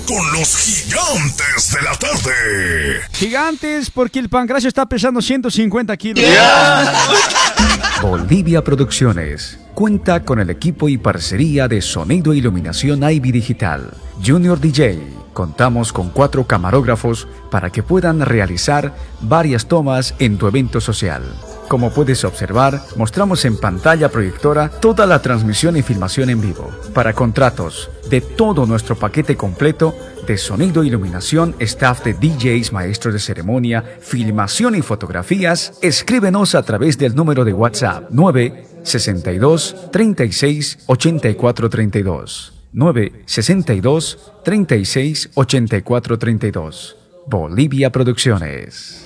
con, 0.09 0.33
los 0.33 0.57
gigantes 0.57 1.73
de 1.73 1.83
la 1.83 1.93
tarde. 1.93 3.01
Gigantes, 3.13 3.89
porque 3.89 4.19
el 4.19 4.29
pancracio 4.29 4.67
está 4.67 4.87
pesando 4.87 5.23
150 5.23 5.97
kilos. 5.97 6.25
Bolivia 8.03 8.65
Producciones 8.65 9.61
cuenta 9.75 10.25
con 10.25 10.41
el 10.41 10.51
equipo 10.51 10.89
y 10.89 10.99
parcería 10.99 11.69
de 11.69 11.83
sonido 11.83 12.33
e 12.33 12.39
iluminación 12.39 13.09
Ivy 13.09 13.31
Digital, 13.31 13.93
Junior 14.27 14.59
DJ. 14.59 14.99
Contamos 15.33 15.93
con 15.93 16.11
cuatro 16.11 16.49
camarógrafos 16.49 17.29
para 17.53 17.71
que 17.71 17.85
puedan 17.85 18.23
realizar 18.23 18.93
varias 19.21 19.67
tomas 19.67 20.17
en 20.19 20.37
tu 20.37 20.49
evento 20.49 20.81
social. 20.81 21.23
Como 21.71 21.93
puedes 21.93 22.25
observar, 22.25 22.83
mostramos 22.97 23.45
en 23.45 23.57
pantalla 23.57 24.09
proyectora 24.09 24.69
toda 24.69 25.07
la 25.07 25.23
transmisión 25.23 25.77
y 25.77 25.83
filmación 25.83 26.29
en 26.29 26.41
vivo. 26.41 26.69
Para 26.93 27.13
contratos 27.13 27.89
de 28.11 28.21
todo 28.21 28.67
nuestro 28.67 28.97
paquete 28.97 29.37
completo 29.37 29.95
de 30.27 30.37
sonido, 30.37 30.83
iluminación, 30.83 31.55
staff 31.61 32.03
de 32.03 32.15
DJs, 32.15 32.73
maestros 32.73 33.15
de 33.15 33.21
ceremonia, 33.21 33.85
filmación 34.01 34.75
y 34.75 34.83
fotografías, 34.83 35.79
escríbenos 35.81 36.57
a 36.57 36.65
través 36.65 36.99
del 36.99 37.15
número 37.15 37.45
de 37.45 37.53
WhatsApp 37.53 38.11
962 38.11 39.93
36 39.93 40.79
84 40.87 41.71
32. 41.71 42.53
962 42.73 44.33
36 44.43 45.31
84 45.35 46.19
32. 46.19 46.97
Bolivia 47.29 47.93
Producciones. 47.93 49.05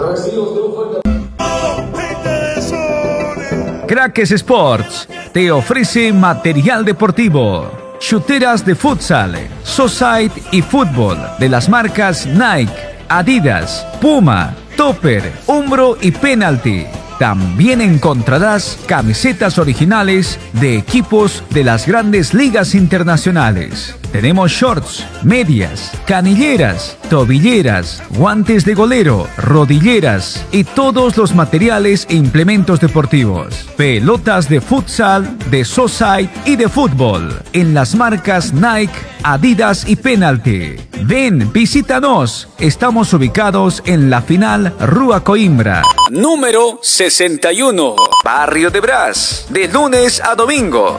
Crackers 3.95 4.33
Sports 4.33 5.09
te 5.33 5.53
ofrece 5.53 6.12
material 6.12 6.85
deportivo, 6.85 7.95
chuteras 8.01 8.66
de 8.66 8.75
futsal, 8.75 9.49
society 9.62 10.43
y 10.51 10.62
fútbol 10.62 11.16
de 11.39 11.49
las 11.49 11.69
marcas 11.69 12.27
Nike, 12.27 12.75
Adidas, 13.09 13.87
Puma, 14.01 14.53
Topper, 14.77 15.33
Umbro 15.47 15.97
y 16.01 16.11
Penalty. 16.11 17.03
También 17.25 17.81
encontrarás 17.81 18.79
camisetas 18.87 19.57
originales 19.57 20.39
de 20.53 20.77
equipos 20.77 21.43
de 21.49 21.65
las 21.65 21.87
grandes 21.87 22.35
ligas 22.35 22.75
internacionales. 22.75 23.97
Tenemos 24.13 24.53
shorts, 24.53 25.07
medias, 25.23 25.91
canilleras, 26.07 26.99
tobilleras, 27.09 28.03
guantes 28.11 28.67
de 28.67 28.75
golero, 28.75 29.27
rodilleras 29.39 30.45
y 30.53 30.65
todos 30.65 31.17
los 31.17 31.35
materiales 31.35 32.07
e 32.11 32.17
implementos 32.17 32.79
deportivos. 32.79 33.71
Pelotas 33.79 34.49
de 34.51 34.61
futsal, 34.61 35.39
de 35.51 35.65
society 35.65 36.31
y 36.45 36.57
de 36.57 36.69
fútbol 36.69 37.43
en 37.55 37.73
las 37.73 37.95
marcas 37.95 38.53
Nike, 38.53 38.93
Adidas 39.23 39.89
y 39.89 39.97
Penalty. 39.97 40.77
Ven, 41.03 41.51
visítanos. 41.53 42.49
Estamos 42.59 43.13
ubicados 43.15 43.83
en 43.87 44.11
la 44.11 44.23
final 44.23 44.75
Rua 44.79 45.25
Coimbra. 45.25 45.83
Número 46.11 46.79
61. 47.15 47.95
Barrio 48.24 48.70
de 48.70 48.81
Brás. 48.81 49.47
De 49.49 49.69
lunes 49.69 50.20
a 50.20 50.35
domingo. 50.35 50.99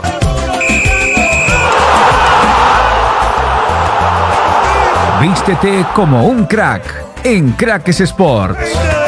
Vístete 5.19 5.85
como 5.93 6.25
un 6.25 6.45
crack 6.45 6.85
en 7.25 7.51
Cracks 7.51 7.99
Sports. 7.99 9.04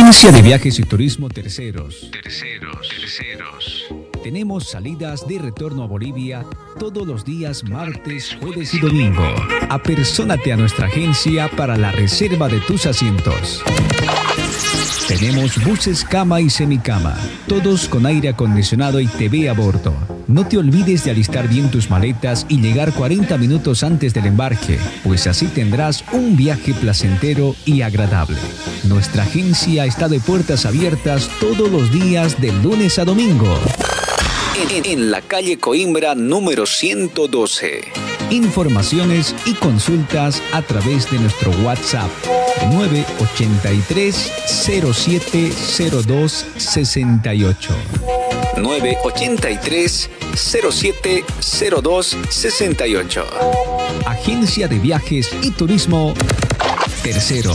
Agencia 0.00 0.32
de 0.32 0.40
Viajes 0.40 0.78
y 0.78 0.82
Turismo 0.84 1.28
Terceros. 1.28 2.10
Terceros, 2.10 2.88
terceros. 2.88 3.84
Tenemos 4.22 4.70
salidas 4.70 5.28
de 5.28 5.38
retorno 5.38 5.82
a 5.82 5.86
Bolivia 5.86 6.46
todos 6.78 7.06
los 7.06 7.22
días 7.22 7.64
martes, 7.64 8.34
jueves 8.40 8.72
y 8.72 8.80
domingo. 8.80 9.22
Apersónate 9.68 10.54
a 10.54 10.56
nuestra 10.56 10.86
agencia 10.86 11.50
para 11.54 11.76
la 11.76 11.92
reserva 11.92 12.48
de 12.48 12.60
tus 12.60 12.86
asientos. 12.86 13.62
Tenemos 15.06 15.62
buses 15.64 16.04
cama 16.04 16.40
y 16.40 16.50
semicama, 16.50 17.16
todos 17.46 17.88
con 17.88 18.06
aire 18.06 18.28
acondicionado 18.28 19.00
y 19.00 19.06
TV 19.06 19.48
a 19.48 19.52
bordo. 19.52 19.92
No 20.28 20.46
te 20.46 20.58
olvides 20.58 21.04
de 21.04 21.10
alistar 21.10 21.48
bien 21.48 21.70
tus 21.70 21.90
maletas 21.90 22.46
y 22.48 22.60
llegar 22.60 22.92
40 22.92 23.36
minutos 23.38 23.82
antes 23.82 24.14
del 24.14 24.26
embarque, 24.26 24.78
pues 25.02 25.26
así 25.26 25.46
tendrás 25.46 26.04
un 26.12 26.36
viaje 26.36 26.72
placentero 26.74 27.56
y 27.64 27.82
agradable. 27.82 28.38
Nuestra 28.84 29.24
agencia 29.24 29.84
está 29.86 30.08
de 30.08 30.20
puertas 30.20 30.66
abiertas 30.66 31.28
todos 31.40 31.70
los 31.70 31.92
días 31.92 32.40
de 32.40 32.52
lunes 32.52 32.98
a 32.98 33.04
domingo. 33.04 33.58
En, 34.84 35.10
la 35.10 35.22
calle 35.22 35.58
Coimbra 35.58 36.14
número 36.14 36.66
112. 36.66 38.09
Informaciones 38.30 39.34
y 39.44 39.54
consultas 39.54 40.42
a 40.52 40.62
través 40.62 41.10
de 41.10 41.18
nuestro 41.18 41.50
WhatsApp 41.62 42.10
983 42.72 44.32
0702 44.46 46.46
68. 46.56 47.74
983 48.56 50.10
0702 50.34 52.16
68. 52.28 53.26
Agencia 54.06 54.68
de 54.68 54.78
Viajes 54.78 55.30
y 55.42 55.50
Turismo 55.50 56.14
Tercero. 57.02 57.52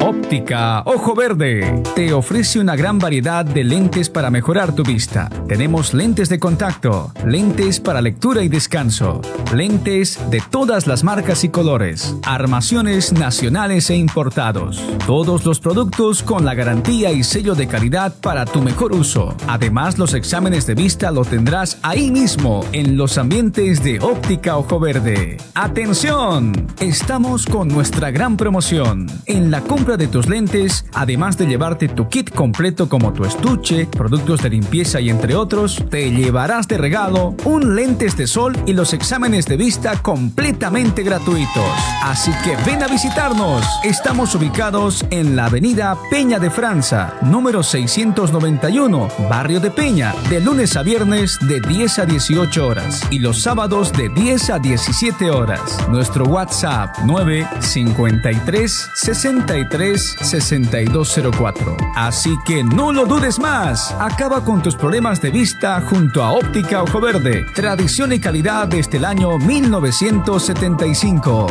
Óptica 0.00 0.82
Ojo 0.84 1.14
Verde 1.14 1.82
te 1.94 2.12
ofrece 2.12 2.60
una 2.60 2.76
gran 2.76 2.98
variedad 2.98 3.44
de 3.44 3.64
lentes 3.64 4.10
para 4.10 4.30
mejorar 4.30 4.74
tu 4.74 4.82
vista. 4.82 5.28
Tenemos 5.48 5.94
lentes 5.94 6.28
de 6.28 6.38
contacto, 6.38 7.12
lentes 7.24 7.80
para 7.80 8.00
lectura 8.00 8.42
y 8.42 8.48
descanso, 8.48 9.20
lentes 9.54 10.18
de 10.30 10.42
todas 10.50 10.86
las 10.86 11.04
marcas 11.04 11.44
y 11.44 11.48
colores, 11.48 12.16
armaciones 12.24 13.12
nacionales 13.12 13.90
e 13.90 13.96
importados. 13.96 14.82
Todos 15.06 15.44
los 15.44 15.60
productos 15.60 16.22
con 16.22 16.44
la 16.44 16.54
garantía 16.54 17.12
y 17.12 17.24
sello 17.24 17.54
de 17.54 17.66
calidad 17.66 18.14
para 18.20 18.44
tu 18.44 18.62
mejor 18.62 18.92
uso. 18.92 19.34
Además, 19.46 19.98
los 19.98 20.14
exámenes 20.14 20.66
de 20.66 20.74
vista 20.74 21.10
los 21.10 21.28
tendrás 21.28 21.78
ahí 21.82 22.10
mismo 22.10 22.64
en 22.72 22.96
los 22.96 23.18
ambientes 23.18 23.82
de 23.82 24.00
Óptica 24.00 24.56
Ojo 24.56 24.78
Verde. 24.78 25.36
¡Atención! 25.54 26.66
Estamos 26.80 27.46
con 27.46 27.68
nuestra 27.68 28.10
gran 28.10 28.36
promoción. 28.36 29.06
En 29.26 29.50
la 29.50 29.60
compra 29.62 29.95
de 29.96 30.08
tus 30.08 30.28
lentes, 30.28 30.84
además 30.92 31.38
de 31.38 31.46
llevarte 31.46 31.88
tu 31.88 32.08
kit 32.08 32.30
completo 32.34 32.88
como 32.88 33.12
tu 33.12 33.24
estuche, 33.24 33.86
productos 33.86 34.42
de 34.42 34.50
limpieza 34.50 35.00
y 35.00 35.10
entre 35.10 35.34
otros, 35.34 35.84
te 35.90 36.10
llevarás 36.10 36.68
de 36.68 36.78
regalo 36.78 37.34
un 37.44 37.76
lentes 37.76 38.16
de 38.16 38.26
sol 38.26 38.56
y 38.66 38.72
los 38.72 38.92
exámenes 38.92 39.46
de 39.46 39.56
vista 39.56 40.02
completamente 40.02 41.02
gratuitos. 41.02 41.64
Así 42.02 42.32
que 42.44 42.56
ven 42.64 42.82
a 42.82 42.88
visitarnos. 42.88 43.64
Estamos 43.84 44.34
ubicados 44.34 45.04
en 45.10 45.36
la 45.36 45.46
avenida 45.46 45.96
Peña 46.10 46.38
de 46.38 46.50
Franza, 46.50 47.14
número 47.22 47.62
691, 47.62 49.08
barrio 49.30 49.60
de 49.60 49.70
Peña, 49.70 50.14
de 50.28 50.40
lunes 50.40 50.76
a 50.76 50.82
viernes 50.82 51.38
de 51.48 51.60
10 51.60 51.98
a 52.00 52.06
18 52.06 52.66
horas 52.66 53.02
y 53.10 53.18
los 53.18 53.42
sábados 53.42 53.92
de 53.92 54.08
10 54.08 54.50
a 54.50 54.58
17 54.58 55.30
horas. 55.30 55.60
Nuestro 55.88 56.24
WhatsApp 56.24 56.98
953 57.04 58.90
63 58.94 59.75
6204. 59.76 61.76
Así 61.94 62.34
que 62.46 62.64
no 62.64 62.92
lo 62.92 63.04
dudes 63.04 63.38
más. 63.38 63.94
Acaba 63.98 64.42
con 64.42 64.62
tus 64.62 64.74
problemas 64.74 65.20
de 65.20 65.30
vista 65.30 65.82
junto 65.82 66.24
a 66.24 66.32
Óptica 66.32 66.82
Ojo 66.82 66.98
Verde. 67.00 67.44
Tradición 67.54 68.10
y 68.12 68.18
calidad 68.18 68.66
desde 68.68 68.96
el 68.96 69.04
año 69.04 69.36
1975. 69.38 71.46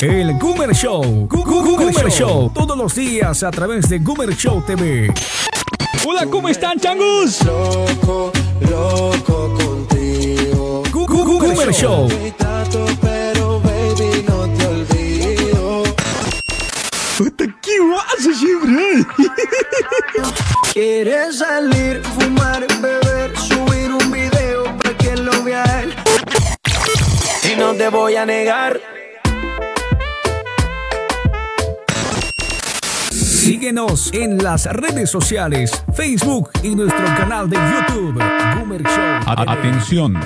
El 0.00 0.38
Goomer 0.38 0.72
Show. 0.74 1.28
Goomer 1.28 2.08
Show. 2.10 2.52
Todos 2.54 2.78
los 2.78 2.94
días 2.94 3.42
a 3.42 3.50
través 3.50 3.88
de 3.88 3.98
Goomer 3.98 4.36
Show 4.36 4.62
TV. 4.64 5.12
Hola, 6.06 6.24
¿cómo 6.26 6.48
están, 6.48 6.78
changus? 6.78 7.44
Loco, 7.44 8.30
loco 8.60 9.58
contigo. 9.58 10.84
Goomer 10.92 11.72
Show. 11.72 12.08
¿Qué 17.16 17.80
vas 17.80 18.36
siempre? 18.38 19.06
Quieres 20.72 21.38
salir, 21.38 22.02
fumar, 22.02 22.66
beber, 22.82 23.34
subir 23.38 23.90
un 23.92 24.10
video 24.12 24.64
para 24.76 24.96
que 24.98 25.16
lo 25.16 25.42
vea 25.42 25.64
él. 25.82 25.94
Y 27.50 27.58
no 27.58 27.72
te 27.72 27.88
voy 27.88 28.16
a 28.16 28.26
negar. 28.26 28.78
Síguenos 33.10 34.10
en 34.12 34.38
las 34.42 34.66
redes 34.66 35.08
sociales, 35.10 35.70
Facebook 35.94 36.50
y 36.62 36.74
nuestro 36.74 37.04
canal 37.16 37.48
de 37.48 37.56
YouTube, 37.56 38.22
Goomer 38.58 38.82
Show. 38.82 38.92
A- 39.26 39.52
Atención, 39.52 40.18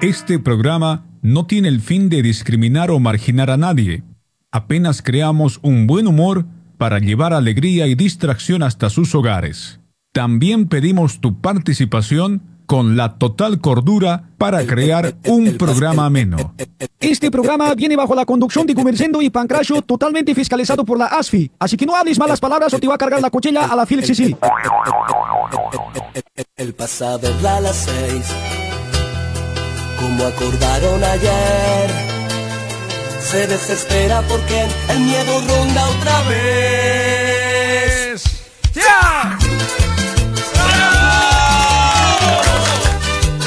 este 0.00 0.38
programa 0.38 1.06
no 1.22 1.46
tiene 1.46 1.68
el 1.68 1.80
fin 1.80 2.08
de 2.10 2.20
discriminar 2.22 2.90
o 2.90 2.98
marginar 2.98 3.50
a 3.50 3.56
nadie. 3.56 4.02
Apenas 4.56 5.02
creamos 5.02 5.60
un 5.60 5.86
buen 5.86 6.06
humor 6.06 6.46
para 6.78 6.98
llevar 6.98 7.34
alegría 7.34 7.88
y 7.88 7.94
distracción 7.94 8.62
hasta 8.62 8.88
sus 8.88 9.14
hogares. 9.14 9.80
También 10.14 10.66
pedimos 10.66 11.20
tu 11.20 11.42
participación 11.42 12.40
con 12.64 12.96
la 12.96 13.18
total 13.18 13.60
cordura 13.60 14.30
para 14.38 14.64
crear 14.64 15.14
un 15.26 15.58
programa 15.58 16.06
ameno. 16.06 16.54
Este 16.98 17.30
programa 17.30 17.74
viene 17.74 17.96
bajo 17.96 18.14
la 18.14 18.24
conducción 18.24 18.66
de 18.66 18.72
Gumercendo 18.72 19.20
y 19.20 19.28
Pancracio, 19.28 19.82
totalmente 19.82 20.34
fiscalizado 20.34 20.86
por 20.86 20.98
la 20.98 21.04
ASFI. 21.04 21.50
Así 21.58 21.76
que 21.76 21.84
no 21.84 21.94
hables 21.94 22.18
malas 22.18 22.40
palabras 22.40 22.72
o 22.72 22.78
te 22.78 22.88
va 22.88 22.94
a 22.94 22.98
cargar 22.98 23.20
la 23.20 23.28
cuchilla 23.28 23.66
a 23.66 23.76
la 23.76 23.84
Felix 23.84 24.06
Sicily. 24.06 24.38
El 26.56 26.72
pasado 26.72 27.28
a 27.46 27.60
las 27.60 27.76
seis, 27.76 28.24
como 30.00 30.24
acordaron 30.24 31.04
ayer, 31.04 32.15
se 33.26 33.46
desespera 33.48 34.22
porque 34.22 34.66
el 34.88 35.00
miedo 35.00 35.40
ronda 35.40 35.88
otra 35.88 36.22
vez. 36.28 38.22
¡Ya! 38.72 39.36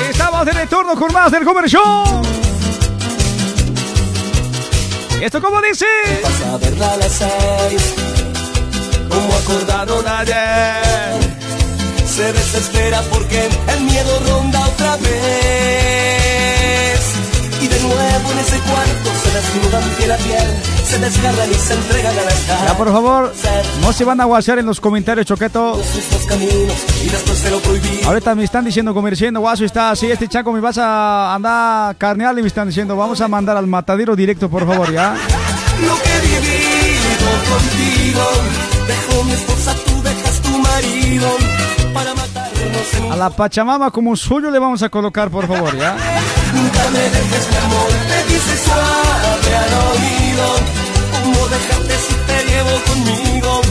Estamos 0.09 0.45
de 0.45 0.51
retorno 0.51 0.95
con 0.95 1.13
más 1.13 1.31
del 1.31 1.45
Goomer 1.45 1.69
Show. 1.69 2.21
¿Esto 5.21 5.41
cómo 5.41 5.61
dice? 5.61 5.85
Pasa 6.23 6.53
a 6.53 6.57
verla 6.57 6.91
a 6.93 6.97
las 6.97 7.13
seis, 7.13 7.93
como 9.07 9.33
acordaron 9.33 10.05
ayer, 10.07 11.19
se 12.05 12.33
desespera 12.33 13.01
porque 13.03 13.47
el 13.67 13.81
miedo 13.81 14.19
ronda 14.27 14.59
otra 14.67 14.97
vez. 14.97 16.29
Y 17.79 17.81
de 17.81 17.87
nuevo 17.87 18.31
en 18.31 18.39
ese 18.39 18.59
cuarto 18.59 19.09
se 19.23 19.31
desnudan 19.31 19.89
piel 19.97 20.11
a 20.11 20.17
piel, 20.17 20.47
se 20.83 20.99
desgarran 20.99 21.49
y 21.49 21.53
se 21.53 21.73
entregan 21.73 22.17
a 22.17 22.23
las 22.23 22.47
Ya, 22.47 22.77
por 22.77 22.91
favor, 22.91 23.33
no 23.81 23.93
se 23.93 24.03
van 24.03 24.19
a 24.19 24.25
guasear 24.25 24.59
en 24.59 24.65
los 24.65 24.81
comentarios, 24.81 25.25
Choqueto. 25.25 25.79
Estos 25.79 26.25
caminos 26.25 26.75
y 27.03 27.09
después 27.09 27.37
se 27.37 27.49
lo 27.49 27.59
prohibí. 27.59 28.01
Ahorita 28.05 28.35
me 28.35 28.43
están 28.43 28.65
diciendo, 28.65 28.93
comerciando, 28.93 29.39
guaso 29.39 29.63
está 29.63 29.91
así, 29.91 30.11
este 30.11 30.27
chaco 30.27 30.51
me 30.51 30.59
vas 30.59 30.77
a 30.77 31.33
andar 31.35 31.91
a 31.91 31.93
carnearle, 31.97 32.41
me 32.41 32.47
están 32.49 32.67
diciendo, 32.67 32.97
vamos 32.97 33.21
a 33.21 33.27
mandar 33.27 33.55
al 33.55 33.67
matadero 33.67 34.15
directo, 34.15 34.49
por 34.49 34.67
favor, 34.67 34.91
¿ya? 34.91 35.13
Lo 35.87 35.95
que 36.01 36.09
he 36.09 36.21
vivido 36.41 37.29
contigo, 37.49 38.23
dejo 38.87 39.23
mi 39.23 39.31
esposa, 39.31 39.73
tú 39.85 40.01
dejas 40.03 40.41
tu 40.41 40.57
marido, 40.57 41.29
para 41.93 42.13
matarnos 42.13 42.93
en 42.95 43.05
un 43.05 43.11
A 43.13 43.15
la 43.15 43.29
Pachamama 43.29 43.89
como 43.91 44.17
suyo 44.17 44.51
le 44.51 44.59
vamos 44.59 44.83
a 44.83 44.89
colocar, 44.89 45.29
por 45.29 45.47
favor, 45.47 45.77
¿ya? 45.77 45.95
Nunca 46.61 46.89
me 46.91 46.99
dejes 46.99 47.47
mi 47.49 47.57
amor, 47.57 47.89
te 48.09 48.33
dice 48.33 48.57
suave 48.65 49.55
al 49.55 49.73
oído. 49.91 50.45
¿Cómo 51.23 51.47
dejarte 51.47 51.95
si 51.97 52.13
te 52.27 52.45
llevo 52.51 52.81
conmigo? 52.85 53.61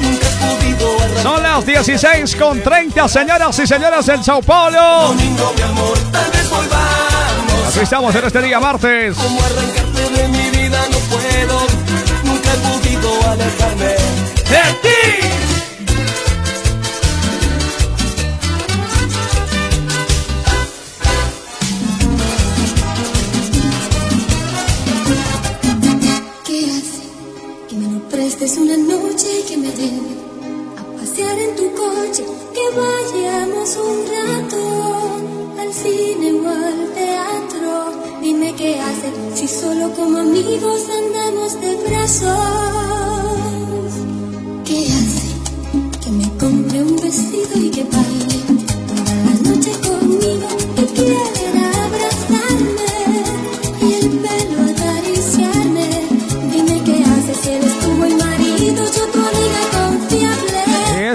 Nunca 0.00 0.26
he 0.26 0.30
podido 0.44 1.00
arrancar. 1.00 1.22
Son 1.22 1.42
las 1.42 1.66
16 1.66 2.36
con 2.36 2.60
30, 2.60 3.08
señoras 3.08 3.58
y 3.60 3.66
señores 3.66 4.06
del 4.06 4.24
Sao 4.24 4.42
Paulo. 4.42 5.08
Domingo, 5.08 5.52
mi 5.56 5.62
amor, 5.62 5.98
tal 6.10 6.30
vez 6.32 6.50
volvamos. 6.50 7.76
Estamos 7.80 8.14
en 8.14 8.24
este 8.24 8.42
día 8.42 8.58
martes. 8.58 9.16
Cómo 9.16 9.40
arrancarte 9.40 10.10
de 10.10 10.28
mi 10.28 10.50
vida 10.50 10.80
no 10.90 10.98
puedo. 10.98 11.60
Nunca 12.24 12.52
he 12.52 12.56
podido 12.56 13.30
alejarme 13.30 13.94
de 14.50 14.62
ti. 14.82 15.51
Es 28.42 28.58
una 28.58 28.76
noche 28.76 29.44
que 29.46 29.56
me 29.56 29.70
dé 29.70 29.88
a 30.76 30.82
pasear 30.98 31.38
en 31.38 31.54
tu 31.54 31.70
coche, 31.74 32.24
que 32.52 32.64
vayamos 32.76 33.76
un 33.76 33.98
rato 34.16 34.60
al 35.60 35.72
cine 35.72 36.32
o 36.32 36.48
al 36.48 36.92
teatro. 36.92 37.70
Dime 38.20 38.52
qué 38.56 38.80
hacer 38.80 39.12
si 39.36 39.46
solo 39.46 39.92
como 39.94 40.18
amigos 40.18 40.82
andamos 40.90 41.60
de 41.60 41.76
brazos. 41.86 42.32
¿Qué 44.64 44.88
hace? 44.88 45.28
Que 46.02 46.10
me 46.10 46.28
compre 46.36 46.82
un 46.82 46.96
vestido 46.96 47.54
y 47.54 47.70
que 47.70 47.84
baile 47.84 48.38
toda 48.88 49.14
la 49.24 49.34
noche 49.50 49.70
con 49.86 50.01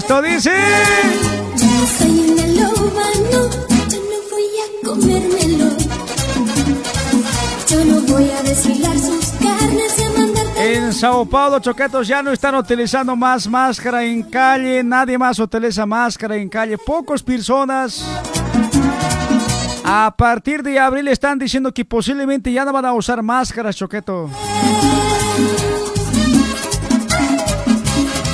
Esto 0.07 0.21
dice. 0.21 0.51
Ya 1.57 1.85
soy 1.85 2.31
una 2.31 2.47
loba, 2.47 3.03
no, 3.29 3.49
yo 3.89 3.99
no 4.07 4.17
voy 4.31 4.47
a 4.63 4.88
comérmelo. 4.88 5.77
Yo 7.67 7.84
no 7.84 8.01
voy 8.13 8.29
a 8.29 8.41
desfilar 8.41 8.97
sus 8.97 9.31
carnes 9.31 9.99
y 9.99 10.03
a 10.03 10.09
mandarte. 10.17 10.75
En 10.75 10.93
Sao 10.93 11.25
Paulo, 11.25 11.59
Choquetos 11.59 12.07
ya 12.07 12.23
no 12.23 12.31
están 12.31 12.55
utilizando 12.55 13.17
más 13.17 13.49
máscara 13.49 14.05
en 14.05 14.23
calle. 14.23 14.81
Nadie 14.81 15.17
más 15.17 15.39
utiliza 15.39 15.85
máscara 15.85 16.38
en 16.38 16.47
calle. 16.47 16.77
Pocas 16.77 17.21
personas. 17.21 18.01
A 19.84 20.15
partir 20.17 20.63
de 20.63 20.79
abril 20.79 21.09
están 21.09 21.38
diciendo 21.38 21.73
que 21.73 21.84
posiblemente 21.84 22.49
ya 22.53 22.63
no 22.63 22.71
van 22.71 22.85
a 22.85 22.93
usar 22.93 23.21
máscaras, 23.21 23.75
Choqueto. 23.75 24.29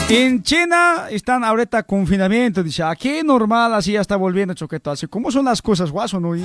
En 0.09 0.43
China 0.43 1.07
están 1.09 1.43
ahorita 1.43 1.83
confinamiento, 1.83 2.61
dice. 2.61 2.83
Aquí 2.83 3.21
normal, 3.23 3.73
así 3.73 3.93
ya 3.93 4.01
está 4.01 4.15
volviendo, 4.15 4.53
Choqueto. 4.53 4.91
Así, 4.91 5.07
¿cómo 5.07 5.31
son 5.31 5.45
las 5.45 5.61
cosas, 5.61 5.91
guaso, 5.91 6.19
no? 6.19 6.33
¿Qué 6.33 6.43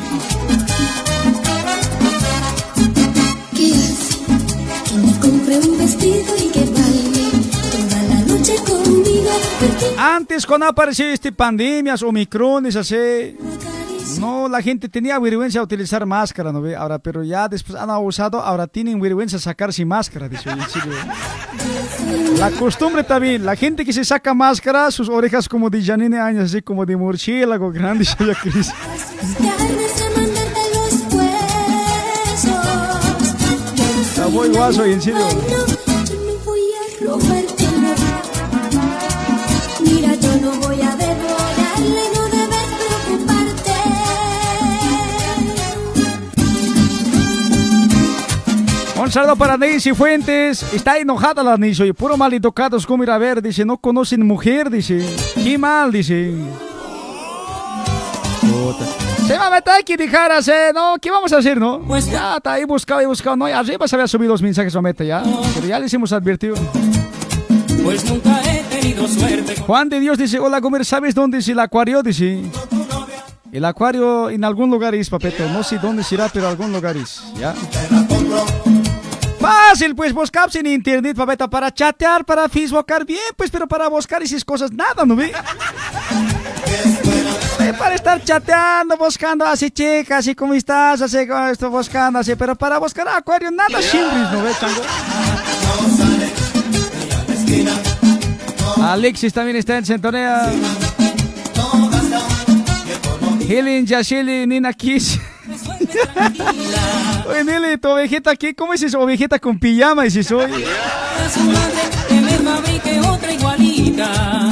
hace? 3.75 4.19
Que 4.85 4.95
me 4.95 5.19
compre 5.21 5.59
un 5.59 5.79
vestido 5.79 6.37
y 6.39 6.51
que 6.51 6.61
baile 6.61 7.31
toda 7.71 8.03
la 8.05 8.21
noche 8.27 8.55
conmigo. 8.65 9.31
Porque 9.61 9.87
Antes, 9.99 10.47
cuando 10.47 10.67
apareció 10.67 11.07
este 11.07 11.33
pandemias, 11.33 12.03
omicrones, 12.03 12.77
así, 12.77 13.37
no, 14.21 14.49
la 14.49 14.63
gente 14.63 14.89
tenía 14.89 15.19
vergüenza 15.19 15.59
de 15.59 15.65
utilizar 15.65 16.07
máscara, 16.07 16.53
¿no 16.53 16.63
ve? 16.63 16.75
Ahora, 16.75 16.99
pero 16.99 17.23
ya 17.23 17.49
después 17.49 17.79
han 17.79 17.91
abusado, 17.91 18.41
ahora 18.41 18.67
tienen 18.67 19.01
vergüenza 19.01 19.37
de 19.37 19.43
sacarse 19.43 19.85
máscara, 19.85 20.29
dice, 20.29 20.49
en 20.51 20.61
serio. 20.63 20.93
La 22.39 22.51
costumbre 22.53 23.03
también, 23.03 23.45
la 23.45 23.57
gente 23.57 23.85
que 23.85 23.93
se 23.93 24.05
saca 24.05 24.33
máscara, 24.33 24.91
sus 24.91 25.09
orejas 25.09 25.49
como 25.49 25.69
de 25.69 25.83
Janine 25.83 26.19
Años, 26.19 26.45
así 26.45 26.63
como 26.63 26.87
de 26.87 26.97
murciélago 26.97 27.71
grande, 27.71 28.05
ya 28.05 28.35
Cris. 28.41 28.73
Está 34.01 34.29
muy 34.29 34.49
guaso, 34.49 34.87
y 34.87 34.93
en 34.93 35.03
serio. 35.03 35.88
Un 49.09 49.13
saludo 49.13 49.37
para 49.37 49.57
Neisy 49.57 49.95
Fuentes. 49.95 50.63
Está 50.71 50.99
enojada 50.99 51.43
la 51.43 51.57
Neisy. 51.57 51.83
Oye, 51.83 51.95
puro 51.95 52.19
mal 52.19 52.31
educados 52.35 52.87
como 52.87 53.03
ir 53.05 53.11
a 53.11 53.17
ver. 53.17 53.41
Dice, 53.41 53.65
no 53.65 53.79
conocen 53.79 54.27
mujer. 54.27 54.69
Dice, 54.69 55.03
qué 55.35 55.57
mal. 55.57 55.91
Dice. 55.91 56.35
Se 59.27 59.39
va 59.39 59.47
a 59.47 59.51
meter 59.51 59.73
aquí, 59.81 59.97
dijeras, 59.97 60.47
eh. 60.49 60.73
No, 60.75 60.97
¿qué 61.01 61.11
vamos 61.11 61.33
a 61.33 61.39
hacer, 61.39 61.59
no? 61.59 61.81
Pues 61.89 62.11
ya, 62.11 62.37
está 62.37 62.53
ahí 62.53 62.67
buscado 62.67 63.01
y 63.01 63.07
buscado. 63.07 63.35
No, 63.35 63.47
arriba 63.47 63.89
se 63.89 63.97
había 63.97 64.07
subido 64.07 64.33
los 64.33 64.43
mensajes, 64.43 64.75
o 64.75 64.83
mete 64.83 65.07
ya. 65.07 65.23
Pero 65.55 65.67
ya 65.67 65.79
les 65.79 65.95
hemos 65.95 66.13
advertido. 66.13 66.57
Pues 67.83 68.05
nunca 68.11 68.43
he 68.45 68.63
tenido 68.65 69.09
suerte. 69.09 69.57
Juan 69.57 69.89
de 69.89 70.01
Dios 70.01 70.19
dice, 70.19 70.39
hola, 70.39 70.61
Gomer, 70.61 70.85
¿sabes 70.85 71.15
dónde 71.15 71.39
es 71.39 71.49
el 71.49 71.59
acuario? 71.61 72.03
Dice. 72.03 72.43
El 73.53 73.65
acuario 73.65 74.29
en 74.29 74.45
algún 74.45 74.71
lugar 74.71 74.95
es, 74.95 75.09
papeto. 75.09 75.49
No 75.49 75.63
sé 75.63 75.79
dónde 75.79 76.05
será, 76.05 76.29
pero 76.29 76.47
algún 76.47 76.75
lugar 76.75 76.95
es. 76.99 77.23
¿Ya? 77.41 77.55
Fácil, 79.49 79.95
pues 79.95 80.13
buscamos 80.13 80.55
en 80.57 80.67
internet, 80.67 81.17
papeta, 81.17 81.49
para 81.49 81.73
chatear, 81.73 82.23
para 82.23 82.51
facebookar 82.51 83.07
bien, 83.07 83.33
pues, 83.35 83.51
pero 83.51 83.67
para 83.67 83.89
buscar 83.89 84.23
esas 84.23 84.45
cosas, 84.45 84.71
nada, 84.71 85.07
¿no 85.07 85.17
ve? 85.17 85.33
Eh, 87.61 87.73
Para 87.79 87.95
estar 87.95 88.23
chateando, 88.23 88.99
buscando 88.99 89.47
así, 89.47 89.71
chicas, 89.71 90.19
así 90.19 90.35
como 90.35 90.53
estás, 90.53 91.01
así 91.01 91.27
como 91.27 91.47
estoy 91.47 91.71
buscando, 91.71 92.19
así, 92.19 92.35
pero 92.37 92.57
para 92.57 92.77
buscar 92.79 93.09
acuario, 93.09 93.51
nada 93.51 93.81
simples, 93.81 94.31
¿no 94.33 94.43
ve, 94.43 94.53
chango? 94.61 94.83
Alexis 98.83 99.33
también 99.33 99.57
está 99.57 99.79
en 99.79 99.87
sintonía. 99.87 100.53
Helen, 103.49 103.87
Yasheli, 103.87 104.47
Nina 104.47 104.75
Kiss. 104.75 105.19
Oye, 107.29 107.45
Nelly, 107.45 107.79
tu 107.79 107.89
ovejita 107.89 108.31
aquí, 108.31 108.55
¿cómo 108.55 108.73
es 108.75 108.83
esa 108.83 108.99
ovejita 108.99 109.39
con 109.39 109.59
pijama? 109.59 110.09
Si 110.11 110.23
soy. 110.23 110.65
A. 114.01 114.51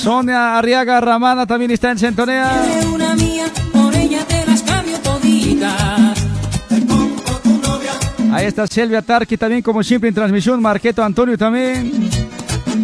Sonia 0.00 0.56
Arriaga 0.56 1.00
Ramana 1.00 1.46
también 1.46 1.70
está 1.70 1.90
en 1.90 1.98
sintonía. 1.98 2.50
De 2.62 2.86
una 2.86 3.14
mía, 3.14 3.44
por 3.72 3.94
ella 3.94 4.24
te 4.26 4.46
las 4.46 4.62
cambio 4.62 4.98
toditas. 5.00 6.18
Ahí 8.32 8.46
está 8.46 8.66
Silvia 8.66 9.02
Tarqui 9.02 9.36
también, 9.36 9.60
como 9.60 9.82
siempre, 9.82 10.08
en 10.08 10.14
transmisión. 10.14 10.62
Marqueto 10.62 11.02
Antonio 11.02 11.36
también. 11.36 12.08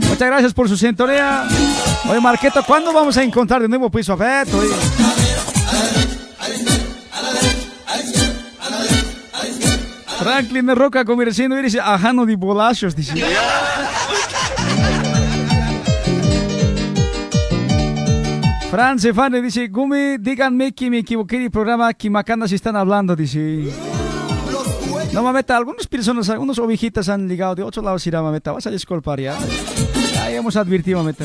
Muchas 0.09 0.28
gracias 0.28 0.52
por 0.52 0.68
su 0.68 0.76
sintonía. 0.76 1.44
Oye, 2.09 2.20
Marqueto, 2.20 2.62
¿cuándo 2.66 2.93
vamos 2.93 3.16
a 3.16 3.22
encontrar 3.22 3.62
de 3.62 3.68
nuevo 3.68 3.90
piso 3.90 4.12
afecto? 4.12 4.59
Oye? 4.59 5.26
Franklin 10.27 10.66
de 10.66 10.74
Roca 10.74 11.05
conversando 11.05 11.55
dice, 11.55 11.78
ajano 11.78 12.27
de 12.27 12.35
bolachos, 12.35 12.97
dice. 12.97 13.15
Fran 18.69 18.98
Cefane 18.98 19.40
dice, 19.40 19.69
Gumi, 19.69 20.19
díganme 20.19 20.73
que 20.73 20.90
me 20.90 20.98
equivoqué 20.98 21.39
de 21.39 21.48
programa 21.48 21.94
que 21.94 22.11
macanas 22.11 22.51
están 22.51 22.74
hablando, 22.74 23.15
dice. 23.15 23.70
No, 25.12 25.23
mameta, 25.23 25.57
algunas 25.57 25.86
personas, 25.86 26.28
algunas 26.28 26.59
ovejitas 26.59 27.09
han 27.09 27.28
ligado 27.28 27.55
de 27.55 27.62
otro 27.62 27.81
lado, 27.81 27.97
será, 28.01 28.20
mameta. 28.20 28.51
Vas 28.51 28.66
a 28.66 28.70
disculpar 28.73 29.20
ya. 29.20 29.39
Ya 30.12 30.31
hemos 30.32 30.57
advertido, 30.57 30.98
mameta. 30.98 31.24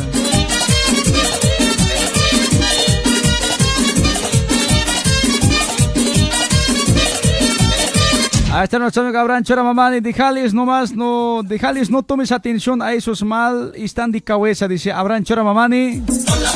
Ahí 8.53 8.65
está 8.65 8.79
nuestro 8.79 9.03
amigo 9.03 9.17
Abraham 9.17 9.43
Chora 9.43 9.63
Mamani. 9.63 10.01
Dejales 10.01 10.53
nomás, 10.53 10.91
no, 10.91 11.41
dejales 11.41 11.89
no 11.89 12.03
tomes 12.03 12.33
atención 12.33 12.81
a 12.81 12.91
esos 12.91 13.23
mal, 13.23 13.71
están 13.75 14.11
de 14.11 14.21
cabeza, 14.21 14.67
dice 14.67 14.91
Abraham 14.91 15.23
Chora 15.23 15.41
Mamani, 15.41 16.03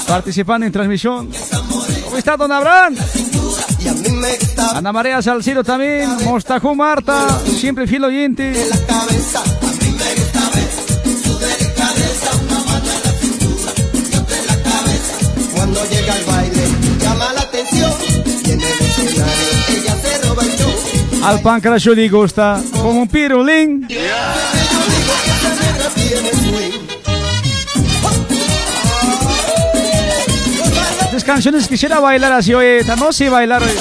participando 0.06 0.66
en 0.66 0.74
transmisión. 0.74 1.30
¿Cómo 2.04 2.18
está, 2.18 2.36
don 2.36 2.52
Abraham? 2.52 2.96
Ana 4.76 4.92
María 4.92 5.22
Salcido 5.22 5.64
también, 5.64 6.10
Mostajú 6.26 6.76
Marta, 6.76 7.40
siempre 7.46 7.88
fiel 7.88 8.04
oyente. 8.04 8.54
Cuando 15.56 15.86
llega 15.86 16.25
Al 21.26 21.42
pancracio 21.42 21.96
le 21.96 22.08
gusta 22.08 22.62
como 22.72 23.02
un 23.02 23.08
pirulín. 23.08 23.88
Estas 31.06 31.24
canciones 31.24 31.68
quisiera 31.68 32.00
bailar 32.00 32.32
así, 32.32 32.54
oye, 32.54 32.84
no 33.00 33.12
sé 33.12 33.28
bailar. 33.30 33.64
oye. 33.64 33.74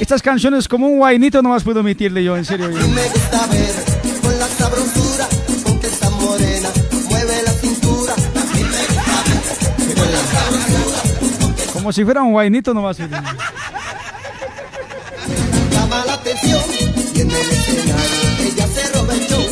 Estas 0.00 0.22
canciones 0.22 0.66
como 0.66 0.88
un 0.88 0.96
guainito 0.96 1.42
nomás 1.42 1.62
puedo 1.62 1.80
emitirle 1.80 2.24
yo, 2.24 2.34
en 2.34 2.46
serio. 2.46 2.70
sabrosura. 4.58 5.28
Como 11.74 11.92
si 11.92 12.04
fuera 12.04 12.22
un 12.22 12.32
guainito 12.32 12.72
nomás 12.72 12.96
llama 15.92 16.04
la 16.06 16.14
atención 16.14 16.62
y 17.14 17.20
en 17.20 17.30
el 17.30 17.50
escenario 17.50 18.00
ella 18.40 18.66
se 18.66 18.92
roba 18.92 19.14
el 19.14 19.28
show, 19.28 19.44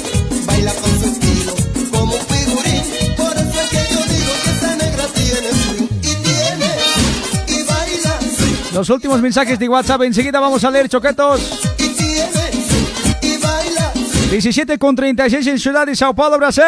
baila 0.46 0.72
con 0.74 1.00
su 1.00 1.06
estilo 1.06 1.54
como 1.90 2.14
un 2.14 2.20
figurín, 2.20 3.14
por 3.16 3.32
eso 3.32 3.60
es 3.60 3.68
que 3.68 3.94
yo 3.94 4.00
digo 4.04 4.32
que 4.44 4.50
esa 4.50 4.76
negra 4.76 5.04
tiene 5.14 5.48
swing 5.50 5.88
y 5.98 6.14
tiene 6.22 6.70
y 7.46 7.62
baila. 7.64 8.18
Los 8.72 8.90
últimos 8.90 9.20
mensajes 9.20 9.58
de 9.58 9.68
WhatsApp, 9.68 10.02
enseguida 10.02 10.40
vamos 10.40 10.64
a 10.64 10.70
leer 10.70 10.88
choquetos. 10.88 11.40
Y 11.78 11.88
tiene, 11.88 12.50
y 13.22 13.36
baila, 13.36 13.92
17 14.30 14.78
con 14.78 14.96
36 14.96 15.46
en 15.46 15.58
Ciudad 15.58 15.86
de 15.86 15.94
Sao 15.94 16.14
Paulo, 16.14 16.38
Brasil. 16.38 16.64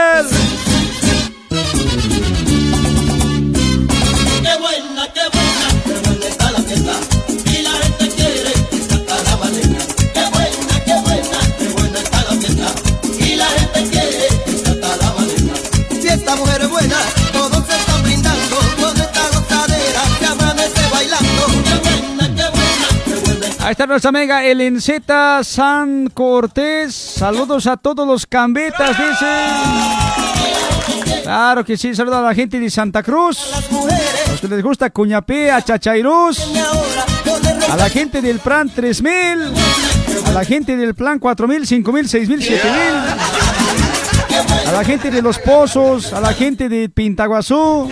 Ahí 23.65 23.71
está 23.71 23.87
nuestra 23.87 24.09
amiga 24.09 24.45
Elenceta 24.45 25.45
San 25.45 26.09
Cortés. 26.09 26.93
Saludos 26.95 27.69
a 27.69 27.77
todos 27.77 28.05
los 28.07 28.27
cambetas, 28.27 28.91
dice. 28.99 29.27
Claro 31.23 31.65
que 31.65 31.77
sí, 31.77 31.95
saludos 31.95 32.19
a 32.19 32.23
la 32.23 32.35
gente 32.35 32.59
de 32.59 32.69
Santa 32.69 33.05
Cruz. 33.05 33.39
Los 34.31 34.41
que 34.41 34.49
les 34.49 34.65
gusta 34.65 34.91
Cuñapé, 34.91 35.53
a 35.53 35.63
Chachairús. 35.63 36.41
A 37.71 37.77
la 37.77 37.89
gente 37.89 38.21
del 38.21 38.41
Plan 38.41 38.69
3000. 38.69 39.53
A 40.27 40.33
la 40.33 40.45
gente 40.45 40.77
del 40.77 40.97
Plan 40.97 41.21
4000, 41.21 41.65
5000, 41.65 42.09
6000, 42.09 42.43
7000. 42.43 42.73
A 44.67 44.73
la 44.73 44.85
gente 44.85 45.13
de 45.13 45.23
Los 45.23 45.39
Pozos. 45.39 46.13
A 46.13 46.21
la 46.21 46.33
gente 46.35 46.69
de 46.69 46.89
Pintaguazú. 46.89 47.89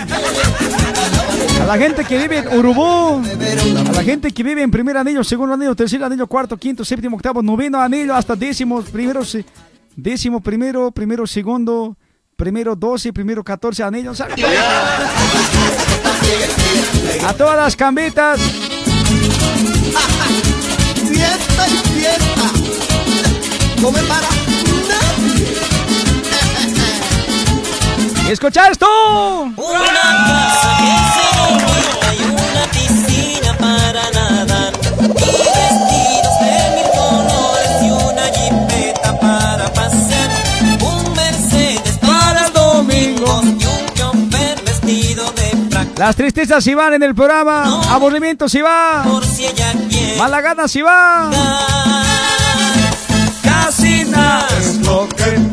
A 1.61 1.67
la 1.67 1.79
gente 1.79 2.05
que 2.05 2.19
vive 2.19 2.39
en 2.39 2.59
Urubú, 2.59 3.23
a 3.89 3.93
la 3.93 4.03
gente 4.03 4.31
que 4.33 4.43
vive 4.43 4.63
en 4.63 4.71
primer 4.71 4.97
anillo, 4.97 5.23
segundo 5.23 5.55
anillo, 5.55 5.75
tercer 5.75 6.03
anillo, 6.03 6.27
cuarto, 6.27 6.57
quinto, 6.57 6.85
séptimo, 6.85 7.17
octavo, 7.17 7.43
noveno 7.43 7.81
anillo, 7.81 8.15
hasta 8.15 8.35
décimo, 8.35 8.83
primero, 8.83 9.21
décimo, 9.95 10.41
primero, 10.41 10.91
primero, 10.91 11.27
segundo, 11.27 11.97
primero, 12.37 12.75
doce, 12.75 13.13
primero, 13.13 13.45
catorce 13.45 13.83
anillos. 13.83 14.21
A 14.21 14.29
todas 17.35 17.57
las 17.57 17.77
cambitas, 17.77 18.41
Fiesta 21.07 21.65
fiesta. 21.95 22.51
Come 23.83 24.01
para 24.03 24.40
¡escucha 28.33 28.69
esto! 28.69 28.87
Una 29.57 29.91
casa 30.27 30.71
que 30.79 30.93
se 31.15 31.27
bonita 31.51 32.15
y 32.15 32.23
una 32.31 32.65
piscina 32.71 33.53
para 33.59 34.11
nadar. 34.11 34.73
Y 35.01 35.33
vestidos 35.59 36.37
de 36.41 36.55
mil 36.77 36.89
colores 36.95 37.73
y 37.83 37.91
una 37.91 38.23
jipeta 38.33 39.19
para 39.19 39.73
pasear. 39.73 40.31
Un 40.81 41.13
Mercedes 41.15 41.99
para 41.99 42.47
el 42.47 42.53
domingo 42.53 43.43
y 43.43 43.65
un 43.67 43.87
chofer 43.95 44.63
vestido 44.65 45.33
de 45.33 45.69
frac. 45.71 45.99
Las 45.99 46.15
tristezas 46.17 46.63
si 46.63 46.75
van 46.75 46.95
en 46.95 47.03
el 47.03 47.15
programa, 47.15 47.81
aburrimiento 47.91 48.49
si 48.49 48.61
va, 48.61 49.03
Por 49.09 49.25
si 49.27 49.47
ella 49.47 49.73
quiere 49.89 50.17
mala 50.19 50.41
gana 50.41 50.69
si 50.69 50.83
va. 50.83 51.31
casi 53.43 54.05
nada 54.05 54.47
es 54.61 54.77
lo 54.77 55.09
que 55.09 55.50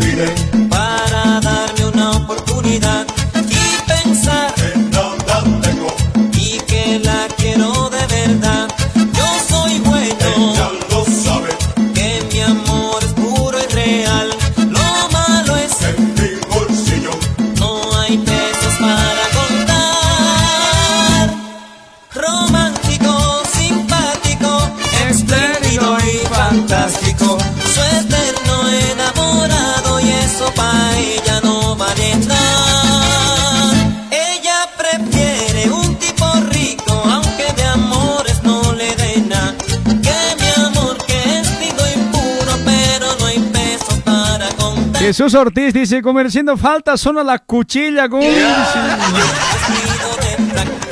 Jesús 45.07 45.33
Ortiz 45.35 45.73
dice, 45.73 46.01
comerciando 46.01 46.57
falta 46.57 46.97
zona 46.97 47.23
la 47.23 47.39
cuchilla. 47.39 48.09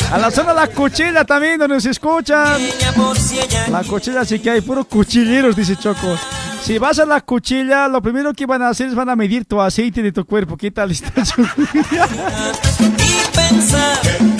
A 0.10 0.18
la 0.18 0.32
zona 0.32 0.54
la 0.54 0.68
cuchilla 0.68 1.26
también, 1.26 1.60
donde 1.60 1.82
se 1.82 1.90
escuchan. 1.90 2.62
La 3.70 3.84
cuchilla 3.84 4.24
sí 4.24 4.40
que 4.40 4.52
hay 4.52 4.62
puros 4.62 4.86
cuchilleros, 4.86 5.54
dice 5.54 5.76
Choco. 5.76 6.18
Si 6.64 6.78
vas 6.78 6.98
a 7.00 7.06
la 7.06 7.20
cuchilla, 7.20 7.90
lo 7.90 8.02
primero 8.02 8.34
que 8.34 8.46
van 8.46 8.62
a 8.62 8.70
hacer 8.70 8.88
es 8.88 8.96
van 8.96 9.10
a 9.10 9.18
medir 9.18 9.44
tu 9.44 9.60
aceite 9.60 10.02
de 10.02 10.14
tu 10.14 10.24
cuerpo. 10.24 10.56
¿Qué 10.56 10.72
tal 10.72 10.92
está? 10.92 11.12
Choco? 11.22 11.50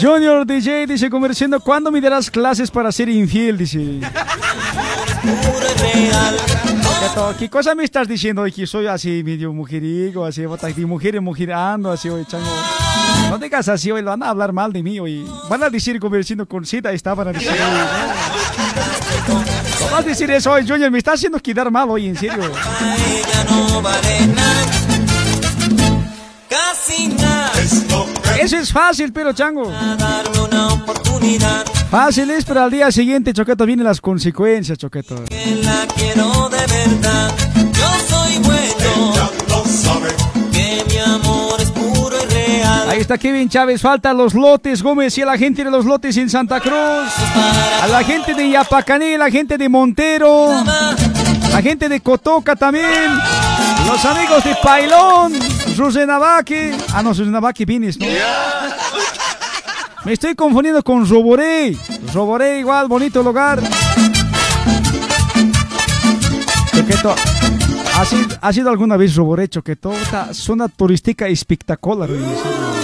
Junior 0.00 0.44
DJ 0.46 0.86
dice, 0.86 1.08
comerciando, 1.10 1.58
¿cuándo 1.60 1.90
me 1.90 2.00
darás 2.00 2.30
clases 2.30 2.70
para 2.70 2.92
ser 2.92 3.08
infiel? 3.08 3.56
Dice. 3.58 4.00
¿Qué 7.38 7.48
cosa 7.48 7.74
me 7.74 7.84
estás 7.84 8.06
diciendo? 8.06 8.44
Que 8.54 8.66
soy 8.66 8.86
así 8.86 9.22
medio 9.24 9.52
mujeriego, 9.52 10.24
así 10.26 10.44
bota- 10.44 10.68
de 10.68 10.86
mujer 10.86 11.16
en 11.16 11.24
mujer 11.24 11.52
ando, 11.52 11.90
así, 11.90 12.08
oye, 12.10 12.24
chango. 12.26 12.46
No 13.30 13.38
digas 13.38 13.68
así, 13.68 13.90
hoy 13.90 14.02
van 14.02 14.22
a 14.22 14.28
hablar 14.28 14.52
mal 14.52 14.72
de 14.72 14.82
mí, 14.82 15.00
hoy. 15.00 15.24
Van 15.48 15.62
a 15.62 15.70
decir 15.70 15.98
conversando 15.98 16.46
con 16.46 16.66
cita, 16.66 16.92
estaban 16.92 17.28
a 17.28 17.32
decir, 17.32 17.50
no. 17.50 17.56
¿Cómo 19.78 19.90
vas 19.90 20.00
a 20.04 20.08
decir 20.08 20.30
eso 20.30 20.52
hoy, 20.52 20.66
Junior? 20.68 20.90
Me 20.90 20.98
está 20.98 21.12
haciendo 21.12 21.38
quedar 21.40 21.70
mal 21.70 21.88
hoy, 21.90 22.06
en 22.08 22.16
serio. 22.16 22.50
Eso 28.46 28.58
es 28.58 28.72
fácil, 28.72 29.12
pero 29.12 29.32
chango. 29.32 29.72
Fácil 31.90 32.30
es, 32.30 32.44
pero 32.44 32.62
al 32.62 32.70
día 32.70 32.92
siguiente, 32.92 33.32
Choqueto, 33.32 33.66
vienen 33.66 33.84
las 33.84 34.00
consecuencias, 34.00 34.78
Choqueto. 34.78 35.16
la 35.16 35.84
quiero 35.96 36.48
de 36.48 36.58
verdad 36.58 37.34
yo 37.72 37.88
soy 38.08 38.38
bueno 38.38 39.14
Ahí 42.88 43.00
está 43.00 43.18
Kevin 43.18 43.48
Chávez, 43.48 43.82
falta 43.82 44.12
los 44.12 44.32
lotes, 44.32 44.80
Gómez 44.80 45.18
y 45.18 45.22
a 45.22 45.26
la 45.26 45.36
gente 45.36 45.64
de 45.64 45.70
los 45.72 45.84
lotes 45.84 46.16
en 46.16 46.30
Santa 46.30 46.60
Cruz. 46.60 46.72
A 47.82 47.88
la 47.88 48.04
gente 48.04 48.32
de 48.32 48.48
Yapacaní, 48.48 49.16
la 49.16 49.28
gente 49.28 49.58
de 49.58 49.68
Montero. 49.68 50.50
La 51.50 51.60
gente 51.60 51.88
de 51.88 52.00
Cotoca 52.00 52.54
también. 52.54 53.10
Los 53.88 54.04
amigos 54.04 54.44
de 54.44 54.54
Pailón. 54.62 55.55
Rusenavaque. 55.76 56.74
Ah, 56.92 57.02
no, 57.02 57.10
Rusenavaque 57.10 57.64
vienes, 57.64 57.98
¿no? 57.98 58.06
Me 60.04 60.12
estoy 60.12 60.34
confundiendo 60.34 60.82
con 60.82 61.08
Roboré. 61.08 61.76
Roboré 62.14 62.60
igual, 62.60 62.86
bonito 62.88 63.22
lugar. 63.22 63.60
Choqueto. 66.74 67.14
¿Has 67.96 68.12
ido, 68.12 68.36
has 68.40 68.56
ido 68.56 68.70
alguna 68.70 68.96
vez 68.96 69.14
Roboré, 69.16 69.48
Choqueto? 69.48 69.92
Esta 69.92 70.32
zona 70.34 70.68
turística 70.68 71.26
espectacular. 71.26 72.10
oye, 72.10 72.18
en 72.22 72.36
serio. 72.36 72.76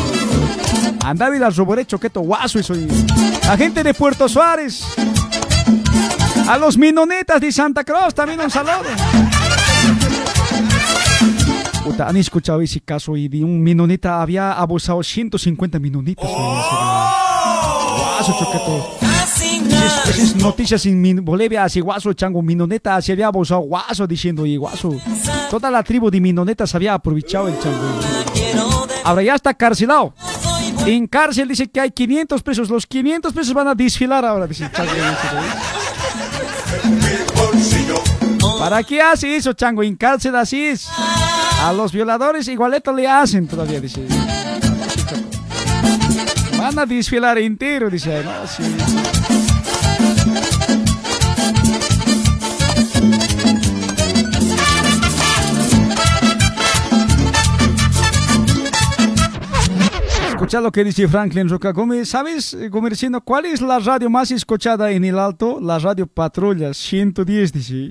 Andaba 1.05 1.37
y 1.37 1.39
la 1.39 1.51
Roboré, 1.51 1.85
Choqueto, 1.87 2.21
guaso 2.21 2.59
eso. 2.59 2.75
La 3.47 3.57
gente 3.57 3.83
de 3.83 3.93
Puerto 3.95 4.29
Suárez. 4.29 4.85
A 6.49 6.59
los 6.59 6.77
minonetas 6.77 7.41
de 7.41 7.53
Santa 7.53 7.85
Cruz 7.85 8.15
también 8.15 8.41
un 8.41 8.51
saludo. 8.51 8.83
Puta, 11.85 12.09
han 12.09 12.17
escuchado 12.17 12.61
ese 12.61 12.81
caso 12.81 13.17
y 13.17 13.29
de 13.29 13.43
un 13.43 13.61
minoneta 13.63 14.23
había 14.23 14.53
abusado 14.53 15.03
150 15.03 15.79
minonitas. 15.81 16.25
Guaso, 18.23 18.37
Choqueto. 18.39 18.99
Esas, 19.03 20.09
esas 20.19 20.37
noticias 20.37 20.87
en 20.87 21.25
Bolivia, 21.25 21.65
así 21.65 21.81
guaso, 21.81 22.13
chango, 22.13 22.41
minoneta, 22.41 23.03
se 23.03 23.13
había 23.13 23.27
abusado 23.27 23.61
guaso 23.63 24.07
diciendo, 24.07 24.47
y 24.47 24.57
guaso, 24.57 24.97
toda 25.51 25.71
la 25.71 25.83
tribu 25.83 26.09
de 26.11 26.21
minonetas 26.21 26.73
había 26.75 26.95
aprovechado 26.95 27.49
el 27.49 27.59
chango. 27.59 28.01
Ahora 29.03 29.23
ya 29.23 29.35
está 29.35 29.53
carcelado. 29.55 30.15
En 30.87 31.07
cárcel 31.09 31.49
dice 31.49 31.69
que 31.69 31.81
hay 31.81 31.91
500 31.91 32.43
presos, 32.43 32.71
los 32.71 32.87
500 32.87 33.33
presos 33.33 33.55
van 33.55 33.69
a 33.69 33.75
desfilar 33.75 34.25
ahora, 34.25 34.47
dice 34.47 34.65
el 34.65 34.73
chango. 34.73 34.93
¿Para 38.63 38.85
qué 38.85 39.03
hace 39.03 39.35
eso, 39.35 39.53
chango? 39.55 39.83
En 39.83 39.97
cárcel 39.97 40.37
así. 40.37 40.73
A 41.65 41.73
los 41.73 41.91
violadores 41.91 42.47
igualito 42.47 42.93
le 42.93 43.09
hacen 43.09 43.49
todavía, 43.49 43.81
dice. 43.81 44.07
Van 46.57 46.79
a 46.79 46.87
desfilar 46.87 47.39
entero, 47.39 47.91
dice. 47.91 48.23
¿no? 48.23 48.47
Sí. 48.47 48.63
Escucha 60.29 60.61
lo 60.61 60.71
que 60.71 60.85
dice 60.85 61.09
Franklin 61.09 61.49
Rocagome. 61.49 62.05
¿Sabes, 62.05 62.55
eh, 62.55 62.71
Comerciano, 62.71 63.21
cuál 63.23 63.47
es 63.47 63.61
la 63.61 63.79
radio 63.79 64.11
más 64.11 64.31
escuchada 64.31 64.91
en 64.91 65.05
el 65.05 65.19
Alto? 65.19 65.61
La 65.61 65.79
radio 65.79 66.07
Patrulla 66.07 66.75
110, 66.75 67.53
dice. 67.53 67.91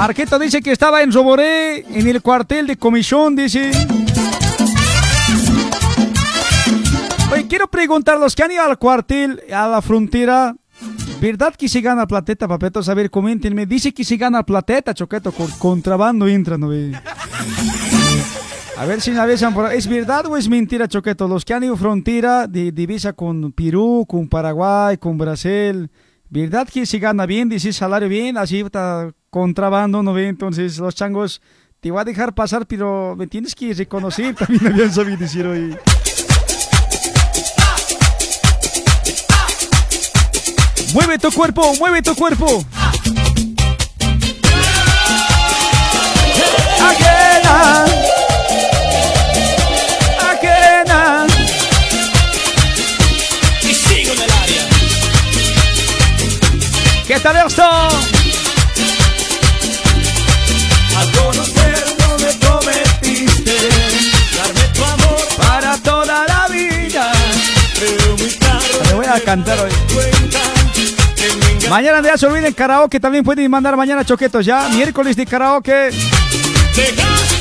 Marqueto 0.00 0.38
dice 0.38 0.62
que 0.62 0.72
estaba 0.72 1.02
en 1.02 1.12
Roboré, 1.12 1.80
en 1.80 2.08
el 2.08 2.22
cuartel 2.22 2.66
de 2.66 2.78
comisión, 2.78 3.36
dice. 3.36 3.70
Oye, 7.30 7.46
quiero 7.46 7.68
preguntar, 7.68 8.18
los 8.18 8.34
que 8.34 8.42
han 8.42 8.50
ido 8.50 8.62
al 8.62 8.78
cuartel, 8.78 9.42
a 9.52 9.68
la 9.68 9.82
frontera, 9.82 10.56
¿verdad 11.20 11.54
que 11.54 11.68
se 11.68 11.82
gana 11.82 12.06
plateta, 12.06 12.48
papetos? 12.48 12.88
A 12.88 12.94
ver, 12.94 13.10
coméntenme. 13.10 13.66
Dice 13.66 13.92
que 13.92 14.02
se 14.02 14.16
gana 14.16 14.42
plateta, 14.42 14.94
choqueto, 14.94 15.32
con 15.32 15.50
contrabando 15.58 16.26
entra, 16.26 16.56
¿no? 16.56 16.70
A 18.80 18.86
ver 18.86 19.02
si 19.02 19.10
me 19.10 19.18
avisan 19.18 19.52
por. 19.52 19.70
¿Es 19.74 19.86
verdad 19.86 20.24
o 20.24 20.38
es 20.38 20.48
mentira, 20.48 20.88
Choqueto? 20.88 21.28
Los 21.28 21.44
que 21.44 21.52
han 21.52 21.62
ido 21.62 21.76
frontera 21.76 22.46
de 22.46 22.72
divisa 22.72 23.12
con 23.12 23.52
Perú, 23.52 24.06
con 24.08 24.26
Paraguay, 24.26 24.96
con 24.96 25.18
Brasil, 25.18 25.90
¿verdad 26.30 26.66
que 26.66 26.86
se 26.86 26.98
gana 26.98 27.26
bien? 27.26 27.50
Dice 27.50 27.74
salario 27.74 28.08
bien, 28.08 28.38
así 28.38 28.60
está 28.60 29.12
contrabando, 29.28 30.02
¿no 30.02 30.14
ve? 30.14 30.28
Entonces 30.28 30.78
los 30.78 30.94
changos 30.94 31.42
te 31.80 31.90
voy 31.90 32.00
a 32.00 32.04
dejar 32.04 32.34
pasar, 32.34 32.66
pero 32.66 33.14
me 33.18 33.26
tienes 33.26 33.54
que 33.54 33.74
reconocer. 33.74 34.34
También 34.38 34.66
habían 34.68 34.90
sabido 34.90 35.18
decir 35.18 35.46
hoy. 35.46 35.76
Mueve 40.94 41.18
tu 41.18 41.30
cuerpo, 41.32 41.74
mueve 41.78 42.00
tu 42.00 42.14
cuerpo. 42.14 42.64
¿Qué 57.20 57.24
tal 57.24 57.46
esto? 57.46 57.62
Al 60.96 61.12
conocerlo 61.12 62.18
me 62.18 62.32
prometiste 62.32 63.56
darme 64.38 64.60
tu 64.72 64.82
amor 64.82 65.28
Para 65.36 65.76
toda 65.82 66.24
la 66.26 66.48
vida. 66.48 67.12
pero 67.78 68.16
muy 68.16 68.30
tarde 68.30 68.88
Le 68.88 68.94
voy 68.94 69.04
a 69.04 69.20
cantar 69.20 69.58
hoy. 69.60 69.70
Mañana 71.68 72.00
ya 72.02 72.16
se 72.16 72.24
olviden 72.24 72.54
karaoke, 72.54 72.98
también 72.98 73.22
pueden 73.22 73.50
mandar 73.50 73.76
mañana 73.76 74.02
choquetos 74.02 74.46
ya. 74.46 74.70
Miércoles 74.70 75.14
de 75.14 75.26
karaoke. 75.26 75.90
Dejaste 76.74 77.39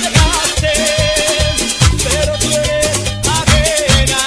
dejaste. 0.00 0.72
Pero 2.02 2.38
tú 2.38 2.50
eres 2.50 3.00
ajena. 3.24 4.18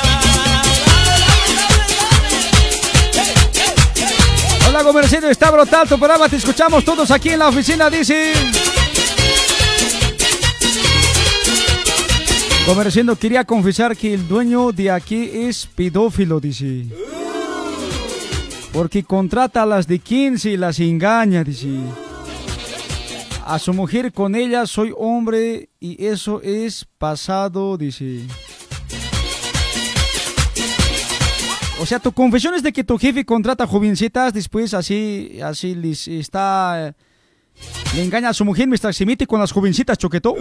Hola, 4.69 4.83
comerciante, 4.83 5.29
está 5.29 5.51
brutal 5.51 5.87
tu 5.87 5.97
programa. 5.97 6.29
Te 6.29 6.37
escuchamos 6.37 6.85
todos 6.85 7.11
aquí 7.11 7.29
en 7.29 7.39
la 7.39 7.49
oficina, 7.49 7.89
dice. 7.89 8.33
Comerciando, 12.65 13.17
quería 13.17 13.43
confesar 13.43 13.97
que 13.97 14.13
el 14.13 14.25
dueño 14.25 14.71
de 14.71 14.89
aquí 14.89 15.29
es 15.33 15.67
pedófilo, 15.75 16.39
dice. 16.39 16.85
Porque 18.71 19.03
contrata 19.03 19.63
a 19.63 19.65
las 19.65 19.85
de 19.85 19.99
15 19.99 20.51
y 20.51 20.57
las 20.57 20.79
engaña, 20.79 21.43
dice. 21.43 21.67
A 23.45 23.59
su 23.59 23.73
mujer 23.73 24.13
con 24.13 24.35
ella 24.35 24.65
soy 24.65 24.93
hombre 24.97 25.69
y 25.79 26.05
eso 26.05 26.41
es 26.41 26.85
pasado, 26.97 27.77
dice. 27.77 28.21
O 31.81 31.85
sea, 31.85 31.99
tu 31.99 32.13
confesión 32.13 32.55
es 32.55 32.63
de 32.63 32.71
que 32.71 32.85
tu 32.85 32.97
jefe 32.97 33.25
contrata 33.25 33.67
jovencitas, 33.67 34.33
después 34.33 34.73
así, 34.73 35.39
así 35.43 35.77
está... 36.07 36.95
Le 37.93 38.03
engaña 38.03 38.29
a 38.29 38.33
su 38.33 38.45
mujer 38.45 38.67
mientras 38.67 38.95
se 38.95 39.05
mete 39.05 39.27
con 39.27 39.39
las 39.39 39.51
jovencitas, 39.51 39.97
choqueto. 39.97 40.33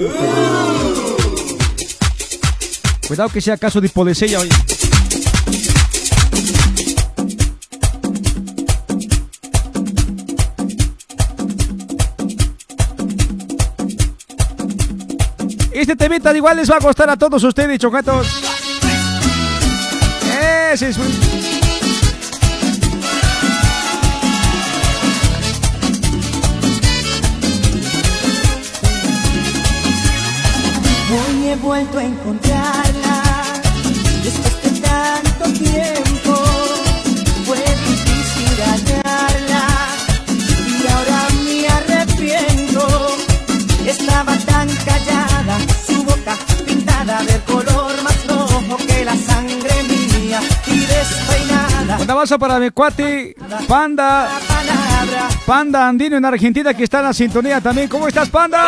Cuidado 3.07 3.29
que 3.31 3.41
sea 3.41 3.57
caso 3.57 3.81
de 3.81 3.89
policía 3.89 4.39
hoy. 4.39 4.49
Este 15.73 15.97
temita 15.97 16.37
igual 16.37 16.57
les 16.57 16.71
va 16.71 16.77
a 16.77 16.81
costar 16.81 17.09
a 17.09 17.17
todos 17.17 17.43
ustedes, 17.45 17.79
choquetos. 17.79 18.27
Ese 20.73 20.91
es 20.91 20.99
Hoy 20.99 21.05
he 31.49 31.57
vuelto 31.57 31.99
a 31.99 32.05
encontrarla 32.05 32.62
abrazo 52.23 52.39
para 52.39 52.59
mi 52.61 52.71
cuate, 52.71 53.35
Panda. 53.67 54.29
Panda 55.45 55.89
Andino 55.89 56.17
en 56.17 56.25
Argentina 56.25 56.73
que 56.73 56.85
está 56.85 57.01
en 57.01 57.07
la 57.07 57.13
sintonía 57.13 57.61
también. 57.61 57.89
¿Cómo 57.89 58.07
estás, 58.07 58.29
Panda? 58.29 58.63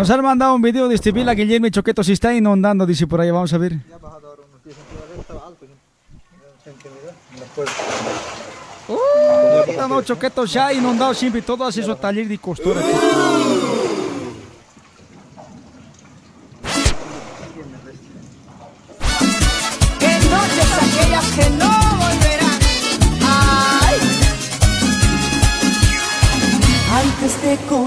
Nos 0.00 0.08
han 0.08 0.22
mandado 0.22 0.54
un 0.54 0.62
video 0.62 0.88
de 0.88 0.94
este 0.94 1.12
Vila 1.12 1.34
Guillermo 1.34 1.68
Choqueto 1.68 2.02
se 2.02 2.14
está 2.14 2.32
inundando, 2.32 2.86
dice 2.86 3.06
por 3.06 3.20
ahí. 3.20 3.30
Vamos 3.30 3.52
a 3.52 3.58
ver. 3.58 3.74
Uh, 8.88 9.88
no, 9.88 10.00
Choqueto 10.00 10.46
ya 10.46 10.72
inundado 10.72 11.12
siempre 11.12 11.42
todo 11.42 11.66
hace 11.66 11.82
su 11.82 11.94
taller 11.96 12.26
de 12.26 12.38
costura. 12.38 12.80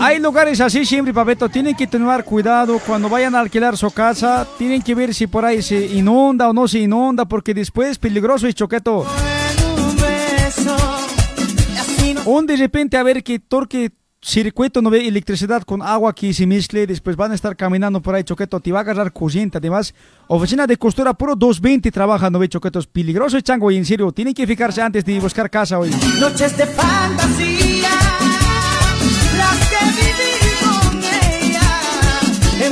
Hay 0.02 0.20
lugares 0.20 0.62
así 0.62 0.86
siempre, 0.86 1.14
papeto. 1.14 1.50
Tienen 1.50 1.76
que 1.76 1.88
tener 1.88 2.24
cuidado 2.24 2.80
cuando 2.80 3.10
vayan 3.10 3.36
a 3.36 3.40
alquilar 3.40 3.78
su 3.78 3.92
casa. 3.92 4.48
Tienen 4.58 4.82
que 4.82 4.96
ver 4.96 5.14
si 5.14 5.28
por 5.28 5.46
ahí 5.46 5.62
se 5.62 5.86
inunda 5.86 6.50
o 6.50 6.54
no 6.54 6.68
se 6.68 6.80
inunda, 6.80 7.26
porque 7.26 7.54
después 7.54 7.98
peligroso 7.98 8.48
y 8.48 8.54
choqueto. 8.54 9.06
Un 12.26 12.48
de 12.48 12.56
repente 12.56 12.96
a 12.96 13.04
ver 13.04 13.22
que 13.22 13.40
torque 13.40 13.92
circuito 14.24 14.82
no 14.82 14.90
ve 14.90 15.08
electricidad 15.08 15.64
con 15.64 15.82
agua 15.82 16.16
que 16.16 16.34
se 16.34 16.48
mezcle, 16.48 16.88
después 16.88 17.16
van 17.18 17.34
a 17.34 17.36
estar 17.36 17.56
caminando 17.56 18.02
por 18.02 18.16
ahí 18.16 18.24
choqueto, 18.24 18.60
te 18.60 18.72
va 18.72 18.80
a 18.80 18.82
agarrar 18.82 19.12
corriente. 19.12 19.58
Además, 19.58 19.94
oficina 20.28 20.66
de 20.66 20.78
costura 20.78 21.14
puro 21.14 21.36
220 21.36 21.92
trabaja, 21.92 22.30
no 22.30 22.40
ve 22.40 22.48
choquetos. 22.48 22.88
Peligroso 22.88 23.38
y 23.38 23.42
chango, 23.42 23.70
y 23.72 23.78
en 23.78 23.86
serio, 23.86 24.12
tienen 24.12 24.34
que 24.34 24.48
fijarse 24.48 24.82
antes 24.82 25.04
de 25.04 25.20
buscar 25.20 25.50
casa 25.50 25.78
hoy. 25.78 25.92
Noches 26.20 26.56
de 26.58 26.66
fantasía, 26.66 27.73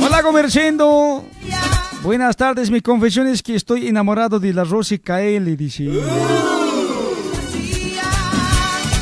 Hola, 0.00 0.22
comerciando. 0.22 1.24
Buenas 2.02 2.36
tardes, 2.36 2.70
mi 2.70 2.80
confesión 2.80 3.26
es 3.26 3.42
que 3.42 3.54
estoy 3.54 3.88
enamorado 3.88 4.40
de 4.40 4.52
la 4.52 4.64
Rosy 4.64 4.98
Kaeli, 4.98 5.54
dice. 5.54 5.88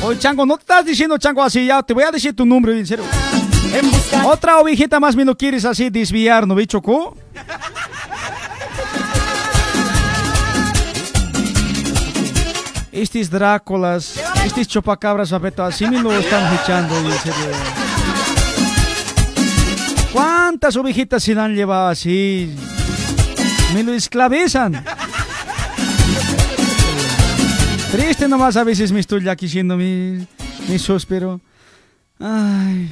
Oye, 0.03 0.19
Chango, 0.19 0.45
no 0.45 0.57
te 0.57 0.61
estás 0.61 0.85
diciendo 0.85 1.17
Chango 1.17 1.43
así, 1.43 1.65
ya 1.65 1.81
te 1.81 1.93
voy 1.93 2.03
a 2.03 2.11
decir 2.11 2.35
tu 2.35 2.45
nombre, 2.45 2.77
en 2.77 2.85
serio. 2.85 3.05
Otra 4.25 4.59
ovejita 4.59 4.99
más 4.99 5.15
me 5.15 5.23
lo 5.23 5.37
quieres 5.37 5.63
así 5.63 5.89
desviar, 5.89 6.45
¿no 6.45 6.55
ve, 6.55 6.67
Chocó? 6.67 7.15
Estos 12.91 13.29
Dráculas, 13.29 14.19
estos 14.45 14.67
chupacabras, 14.67 15.29
papeto, 15.29 15.63
así 15.63 15.87
me 15.87 16.01
lo 16.01 16.11
están 16.11 16.53
echando, 16.53 16.97
en 16.97 17.11
serio. 17.19 17.90
¿Cuántas 20.51 20.75
ovejitas 20.75 21.23
se 21.23 21.33
la 21.33 21.45
han 21.45 21.55
llevado 21.55 21.87
así? 21.87 22.53
Me 23.73 23.83
lo 23.83 23.93
esclavizan. 23.93 24.83
Triste 27.89 28.27
nomás 28.27 28.57
a 28.57 28.65
veces 28.65 28.91
me 28.91 28.99
estoy 28.99 29.29
aquí 29.29 29.47
siendo 29.47 29.77
mi, 29.77 30.27
mi 30.67 30.77
pero 31.07 31.39
Ay. 32.19 32.91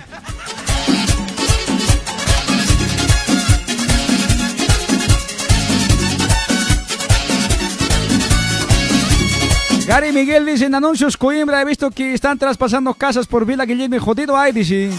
Gary 9.86 10.14
Miguel 10.14 10.46
dice 10.46 10.68
en 10.68 10.76
anuncios 10.76 11.18
Coimbra 11.18 11.62
he 11.62 11.66
visto 11.66 11.92
que 11.92 12.14
están 12.14 12.40
traspasando 12.40 12.94
casas 12.94 13.28
por 13.28 13.46
Vila 13.46 13.66
Guillermo 13.66 14.00
jodido 14.00 14.38
ay 14.38 14.54
dice 14.54 14.92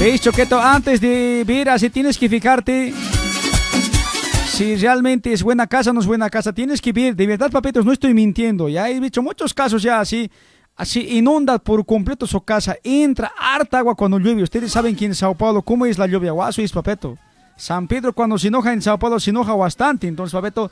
veis 0.00 0.22
choqueto 0.22 0.58
antes 0.58 0.98
de 0.98 1.44
ver 1.46 1.68
así 1.68 1.90
tienes 1.90 2.16
que 2.16 2.26
fijarte 2.26 2.94
si 4.46 4.74
realmente 4.76 5.30
es 5.30 5.42
buena 5.42 5.66
casa 5.66 5.90
o 5.90 5.92
no 5.92 6.00
es 6.00 6.06
buena 6.06 6.30
casa, 6.30 6.54
tienes 6.54 6.80
que 6.80 6.92
ver, 6.92 7.14
de 7.14 7.26
verdad, 7.26 7.50
papitos, 7.50 7.84
no 7.84 7.92
estoy 7.92 8.14
mintiendo, 8.14 8.68
ya 8.68 8.88
he 8.88 8.98
visto 8.98 9.22
muchos 9.22 9.54
casos 9.54 9.82
ya 9.82 10.00
así, 10.00 10.30
así 10.76 11.16
inunda 11.16 11.58
por 11.58 11.84
completo 11.84 12.26
su 12.26 12.40
casa, 12.42 12.76
entra 12.82 13.32
harta 13.38 13.78
agua 13.78 13.94
cuando 13.94 14.18
llueve, 14.18 14.42
ustedes 14.42 14.72
saben 14.72 14.96
que 14.96 15.04
en 15.04 15.14
Sao 15.14 15.34
Paulo, 15.34 15.62
cómo 15.62 15.86
es 15.86 15.98
la 15.98 16.06
lluvia, 16.06 16.32
guaso 16.32 16.60
es, 16.62 16.72
papeto. 16.72 17.16
San 17.56 17.86
Pedro 17.86 18.14
cuando 18.14 18.38
se 18.38 18.48
enoja 18.48 18.72
en 18.72 18.82
Sao 18.82 18.98
Paulo 18.98 19.20
se 19.20 19.30
enoja 19.30 19.54
bastante, 19.54 20.08
entonces, 20.08 20.32
papeto, 20.32 20.70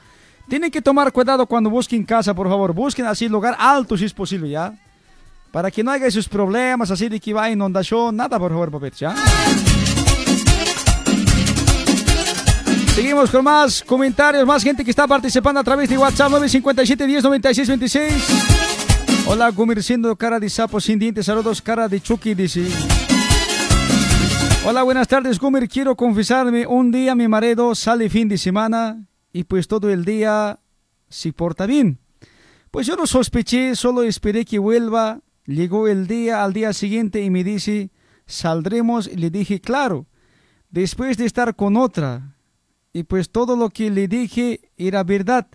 tienen 0.49 0.71
que 0.71 0.83
tomar 0.83 1.13
cuidado 1.13 1.47
cuando 1.47 1.71
busquen 1.71 2.05
casa, 2.05 2.35
por 2.35 2.49
favor, 2.49 2.75
busquen 2.75 3.07
así 3.07 3.29
lugar 3.29 3.57
alto 3.59 3.97
si 3.97 4.07
es 4.07 4.13
posible, 4.13 4.51
¿ya? 4.51 4.75
Para 5.51 5.71
que 5.71 5.83
no 5.83 5.91
haya 5.91 6.07
esos 6.07 6.29
problemas 6.29 6.91
así 6.91 7.09
de 7.09 7.19
que 7.19 7.33
va 7.33 7.51
inundación, 7.51 8.17
nada, 8.17 8.39
por 8.39 8.51
favor, 8.51 8.71
papetos, 8.71 9.01
¿ya? 9.01 9.15
Seguimos 12.95 13.31
con 13.31 13.45
más 13.45 13.83
comentarios, 13.85 14.45
más 14.45 14.63
gente 14.63 14.85
que 14.85 14.91
está 14.91 15.07
participando 15.07 15.61
a 15.61 15.65
través 15.65 15.89
de 15.89 15.97
WhatsApp 15.97 16.31
957 16.31 17.07
10 17.07 17.23
96 17.23 17.69
26. 17.69 18.15
Hola, 19.27 19.53
siendo 19.81 20.17
cara 20.17 20.41
de 20.41 20.51
sapo 20.51 20.81
sin 20.81 20.99
dientes. 20.99 21.27
Saludos, 21.27 21.63
cara 21.63 21.89
de 21.89 22.01
Chucky, 22.01 22.35
dice. 22.35 22.67
Hola, 24.67 24.83
buenas 24.83 25.07
tardes, 25.07 25.39
Gumir. 25.39 25.69
Quiero 25.69 25.97
confesarme, 25.97 26.67
un 26.67 26.91
día 26.91 27.15
mi 27.15 27.29
marido 27.29 27.75
sale 27.75 28.11
fin 28.11 28.29
de 28.29 28.37
semana 28.37 29.05
y 29.33 29.45
pues 29.45 29.69
todo 29.69 29.91
el 29.91 30.05
día 30.05 30.59
se 31.09 31.33
porta 31.33 31.67
bien. 31.67 32.01
Pues 32.71 32.87
yo 32.87 32.97
no 32.97 33.07
sospeché, 33.07 33.77
solo 33.77 34.03
esperé 34.03 34.45
que 34.45 34.59
vuelva. 34.59 35.21
Llegó 35.49 35.89
el 35.89 36.07
día 36.07 36.45
al 36.45 36.53
día 36.53 36.75
siguiente 36.75 37.23
y 37.23 37.31
me 37.31 37.43
dice, 37.43 37.91
saldremos. 38.27 39.09
Y 39.09 39.17
le 39.17 39.31
dije, 39.31 39.63
claro, 39.63 40.05
después 40.69 41.17
de 41.17 41.25
estar 41.25 41.57
con 41.57 41.79
otra 41.79 42.37
y 42.93 43.05
pues 43.05 43.31
todo 43.31 43.57
lo 43.57 43.71
que 43.71 43.91
le 43.91 44.09
dije 44.09 44.71
era 44.77 45.03
verdad. 45.05 45.49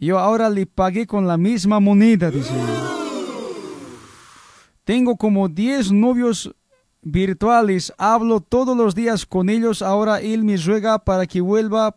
Yo 0.00 0.18
ahora 0.18 0.48
le 0.48 0.64
pagué 0.64 1.06
con 1.06 1.26
la 1.26 1.36
misma 1.36 1.80
moneda, 1.80 2.30
dice. 2.30 2.54
Tengo 4.84 5.16
como 5.16 5.50
10 5.50 5.92
novios 5.92 6.54
virtuales, 7.02 7.92
hablo 7.98 8.40
todos 8.40 8.74
los 8.74 8.94
días 8.94 9.26
con 9.26 9.50
ellos, 9.50 9.82
ahora 9.82 10.20
él 10.22 10.44
me 10.44 10.56
ruega 10.56 10.98
para 11.04 11.26
que 11.26 11.42
vuelva 11.42 11.96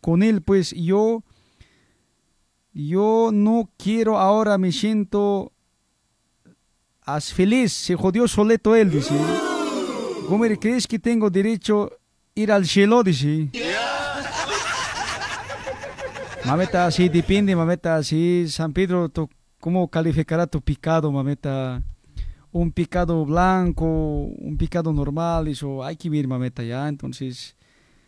con 0.00 0.24
él, 0.24 0.42
pues 0.42 0.72
yo, 0.72 1.22
yo 2.72 3.30
no 3.32 3.70
quiero 3.76 4.18
ahora, 4.18 4.58
me 4.58 4.72
siento 4.72 5.52
as 7.14 7.32
feliz, 7.32 7.72
se 7.72 7.94
jodió 7.94 8.26
soleto 8.28 8.74
él, 8.74 8.90
dice. 8.90 9.14
¿Cómo 10.28 10.44
crees 10.60 10.86
que 10.86 10.98
tengo 10.98 11.28
derecho 11.30 11.90
a 11.90 12.40
ir 12.40 12.52
al 12.52 12.66
cielo, 12.66 13.02
dice? 13.02 13.48
Mameta, 16.44 16.86
así 16.86 17.08
depende, 17.08 17.54
mameta, 17.54 17.96
así 17.96 18.46
San 18.48 18.72
Pedro, 18.72 19.10
¿cómo 19.58 19.88
calificará 19.88 20.46
tu 20.46 20.60
picado, 20.60 21.12
mameta? 21.12 21.82
Un 22.52 22.72
picado 22.72 23.24
blanco, 23.24 23.84
un 23.86 24.56
picado 24.56 24.92
normal, 24.92 25.48
eso 25.48 25.84
hay 25.84 25.96
que 25.96 26.08
ver, 26.08 26.26
mameta, 26.26 26.62
ya, 26.62 26.88
entonces, 26.88 27.56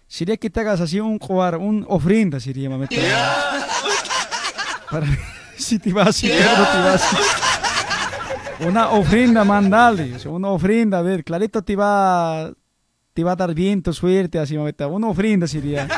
sería 0.07 0.37
que 0.37 0.51
te 0.51 0.61
hagas 0.61 0.81
así 0.81 0.99
un 0.99 1.19
jugar, 1.19 1.57
un 1.57 1.85
ofrenda, 1.89 2.41
sería, 2.41 2.71
mameta. 2.71 2.97
Para 4.91 5.07
si 5.57 5.79
te 5.79 5.93
vas, 5.93 6.17
si 6.17 6.29
te 6.29 6.39
vas. 6.39 7.52
Una 8.67 8.91
ofrenda, 8.91 9.45
mandale, 9.45 10.17
una 10.27 10.51
ofrenda, 10.51 10.99
a 10.99 11.03
ver, 11.03 11.25
clarito 11.25 11.63
te 11.63 11.75
va, 11.75 12.53
te 13.13 13.25
va 13.25 13.33
a 13.33 13.37
dar 13.37 13.55
viento, 13.55 13.93
suerte, 13.93 14.39
así, 14.39 14.57
mameta, 14.57 14.87
una 14.87 15.09
ofrenda 15.09 15.47
sería. 15.47 15.89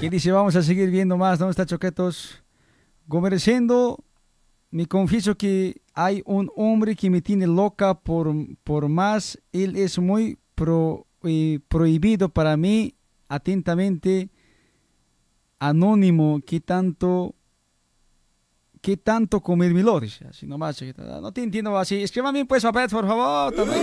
¿Qué 0.00 0.10
dice? 0.10 0.32
Vamos 0.32 0.56
a 0.56 0.62
seguir 0.62 0.90
viendo 0.90 1.16
más. 1.16 1.38
¿Dónde 1.38 1.52
está 1.52 1.64
Choquetos? 1.64 2.42
Gomereciendo, 3.06 4.02
me 4.72 4.86
confieso 4.86 5.36
que 5.36 5.82
hay 5.94 6.22
un 6.24 6.50
hombre 6.56 6.96
que 6.96 7.08
me 7.08 7.20
tiene 7.20 7.46
loca 7.46 7.94
por, 7.94 8.34
por 8.64 8.88
más. 8.88 9.38
Él 9.52 9.76
es 9.76 9.98
muy 9.98 10.38
pro, 10.56 11.06
eh, 11.22 11.60
prohibido 11.68 12.30
para 12.30 12.56
mí. 12.56 12.96
Atentamente, 13.28 14.30
anónimo. 15.60 16.40
¿Qué 16.44 16.58
tanto? 16.58 17.36
¿Qué 18.82 18.96
tanto 18.96 19.40
comer 19.40 19.72
mi 19.72 19.82
Así 20.28 20.44
nomás, 20.44 20.82
No 20.98 21.32
te 21.32 21.40
entiendo 21.40 21.78
así. 21.78 22.02
Escríbame 22.02 22.44
pues, 22.44 22.64
papá, 22.64 22.88
por 22.88 23.06
favor. 23.06 23.54
También 23.54 23.80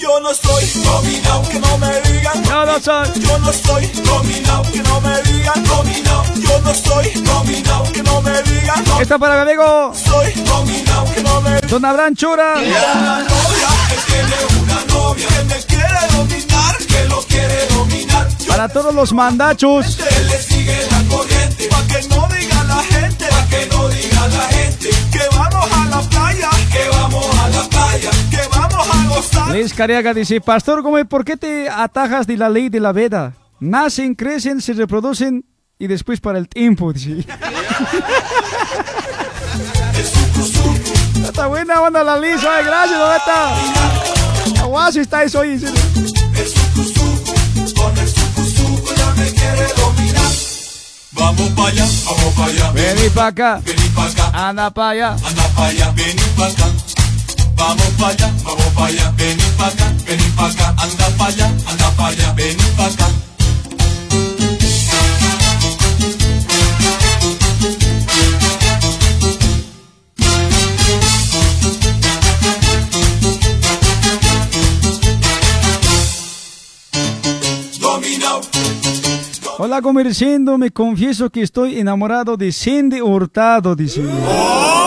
yo 0.00 0.18
no 0.20 0.34
soy 0.34 0.64
dominado, 0.82 1.42
que 1.48 1.58
no 1.60 1.78
me 1.78 2.00
digan. 2.00 2.42
No, 2.44 2.64
no 2.64 2.80
soy. 2.80 3.20
Yo 3.20 3.38
no 3.38 3.52
soy 3.52 3.86
dominado, 3.86 4.62
que 4.72 4.82
no 4.82 5.00
me 5.00 5.22
digan 5.22 5.64
dominado. 5.64 6.24
Yo 6.36 6.60
no 6.62 6.74
soy 6.74 7.10
dominado, 7.22 7.84
que 7.92 8.02
no 8.02 8.22
me 8.22 8.42
digan. 8.42 8.84
Esta 9.00 9.18
para 9.18 9.34
mi 9.36 9.42
amigo. 9.42 9.92
Soy 9.94 10.32
dominado, 10.32 11.04
que 11.14 11.22
no 11.22 11.40
me 11.42 11.60
Don 11.60 11.84
Abraham 11.84 12.14
Chura. 12.16 12.54
Una 12.56 13.18
novia 13.18 13.68
que 13.88 13.96
tiene 14.10 14.36
una 14.62 14.84
novia 14.86 15.28
que 15.28 15.44
me 15.44 15.62
quiere 15.64 16.00
dominar, 16.16 16.76
que 16.78 17.04
lo 17.08 17.22
quiere 17.22 17.66
dominar. 17.66 18.28
para 18.48 18.68
todos 18.68 18.94
los 18.94 19.12
mandachos. 19.12 19.98
Le 19.98 20.42
sigue 20.42 20.78
la 20.90 21.14
corriente, 21.14 21.68
pa' 21.68 21.86
que 21.86 22.08
no 22.08 22.28
diga 22.28 22.64
la 22.64 22.82
gente, 22.84 23.26
pa' 23.26 23.46
que 23.48 23.66
no 23.66 23.88
diga 23.88 24.28
la 24.28 24.44
gente, 24.48 24.90
que 25.12 25.36
vamos 25.36 25.68
a 25.72 25.84
la 25.86 26.00
playa, 26.08 26.50
que 26.72 26.88
vamos 26.88 27.29
a 27.60 27.64
la 27.64 27.68
playa, 27.68 28.10
que 28.30 28.48
vamos 28.50 28.88
a 28.88 29.08
gozar. 29.08 29.50
Luis 29.50 29.74
Cariaga 29.74 30.14
dice, 30.14 30.40
Pastor 30.40 30.82
Gómez, 30.82 31.06
¿por 31.08 31.24
qué 31.24 31.36
te 31.36 31.68
atajas 31.68 32.26
de 32.26 32.36
la 32.36 32.48
ley 32.48 32.68
de 32.68 32.80
la 32.80 32.92
veda? 32.92 33.34
Nacen, 33.60 34.14
crecen, 34.14 34.60
se 34.60 34.72
reproducen 34.72 35.44
y 35.78 35.86
después 35.86 36.20
para 36.20 36.38
el 36.38 36.48
tiempo, 36.48 36.92
dice. 36.92 37.26
Está 41.24 41.46
buena 41.46 41.80
onda 41.82 42.02
la 42.02 42.18
Liz, 42.18 42.40
ay, 42.44 42.64
gracias, 42.64 42.98
Loreta. 42.98 43.54
Aguas 44.62 44.96
está 44.96 45.22
eso 45.22 45.40
hoy, 45.40 45.56
dominar. 49.76 50.30
Vamos 51.12 51.48
para 51.50 51.68
allá, 51.68 51.86
vamos 52.04 52.34
para 52.34 52.46
allá. 52.46 52.70
Vení 52.72 53.10
para 53.10 53.26
acá. 53.28 53.60
Vení 53.64 53.88
pa' 53.90 54.06
acá. 54.06 54.48
Anda 54.48 54.70
pa' 54.70 54.90
allá. 54.90 55.16
Anda 55.24 55.48
pa' 55.54 55.66
allá, 55.66 55.90
vení 55.92 56.22
pa' 56.36 56.46
acá. 56.46 56.79
Vamos 57.60 57.86
pa' 57.98 58.08
allá, 58.08 58.32
vamos 58.42 58.64
pa' 58.74 58.86
allá, 58.86 59.12
vení 59.18 59.42
pa' 59.58 59.66
acá, 59.66 59.92
vení 60.06 60.30
pa' 60.34 60.46
acá. 60.46 60.74
Anda 60.82 61.10
pa' 61.18 61.26
allá, 61.26 61.46
anda 61.66 61.90
pa' 61.90 62.06
allá, 62.08 62.32
vení 62.32 62.64
pa' 62.74 62.86
acá. 62.86 63.06
Hola, 79.58 79.82
comerciando, 79.82 80.56
me 80.56 80.70
confieso 80.70 81.28
que 81.28 81.42
estoy 81.42 81.78
enamorado 81.78 82.38
de 82.38 82.52
Cindy 82.52 83.02
Hurtado, 83.02 83.76
dice. 83.76 84.00
Puta, 84.00 84.79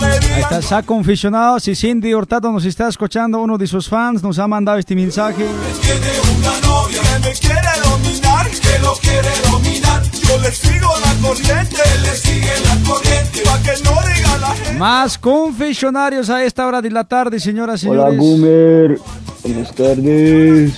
me 0.00 0.06
Ahí 0.34 0.40
está, 0.40 0.62
se 0.62 0.74
ha 0.74 0.82
confesionado. 0.82 1.60
Si 1.60 1.74
Cindy 1.74 2.14
Hurtado 2.14 2.50
nos 2.52 2.64
está 2.64 2.88
escuchando, 2.88 3.40
uno 3.40 3.58
de 3.58 3.66
sus 3.66 3.88
fans 3.88 4.22
nos 4.22 4.38
ha 4.38 4.46
mandado 4.46 4.78
este 4.78 4.94
mensaje. 4.94 5.46
Tiene 5.82 6.06
una 6.38 6.60
novia 6.60 7.00
que 7.02 7.28
me 7.28 7.34
quiere 7.34 7.68
dominar, 7.84 8.48
que 8.50 8.78
lo 8.80 8.94
quiere 8.94 9.30
dominar. 9.50 10.02
Yo 10.12 10.38
le 10.38 10.50
sigo 10.50 10.88
la 11.04 11.28
corriente, 11.28 11.76
él 11.94 12.02
le 12.02 12.16
sigue 12.16 12.52
la 12.64 12.88
corriente, 12.88 13.42
pa' 13.44 13.62
que 13.62 13.82
no 13.84 13.90
diga 14.14 14.38
la 14.38 14.54
gente. 14.54 14.72
Más 14.78 15.18
confesionarios 15.18 16.30
a 16.30 16.44
esta 16.44 16.66
hora 16.66 16.82
de 16.82 16.90
la 16.90 17.04
tarde, 17.04 17.40
señoras 17.40 17.82
y 17.84 17.88
Hola 17.88 18.10
señores. 18.10 18.20
Gumer, 18.20 19.00
buenas 19.42 19.74
tardes. 19.74 20.72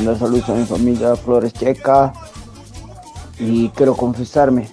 Una 0.00 0.18
saludos 0.18 0.48
a 0.48 0.54
mi 0.54 0.64
familia 0.64 1.16
Flores 1.16 1.52
Checa. 1.52 2.12
Y 3.38 3.68
quiero 3.70 3.96
confesarme. 3.96 4.68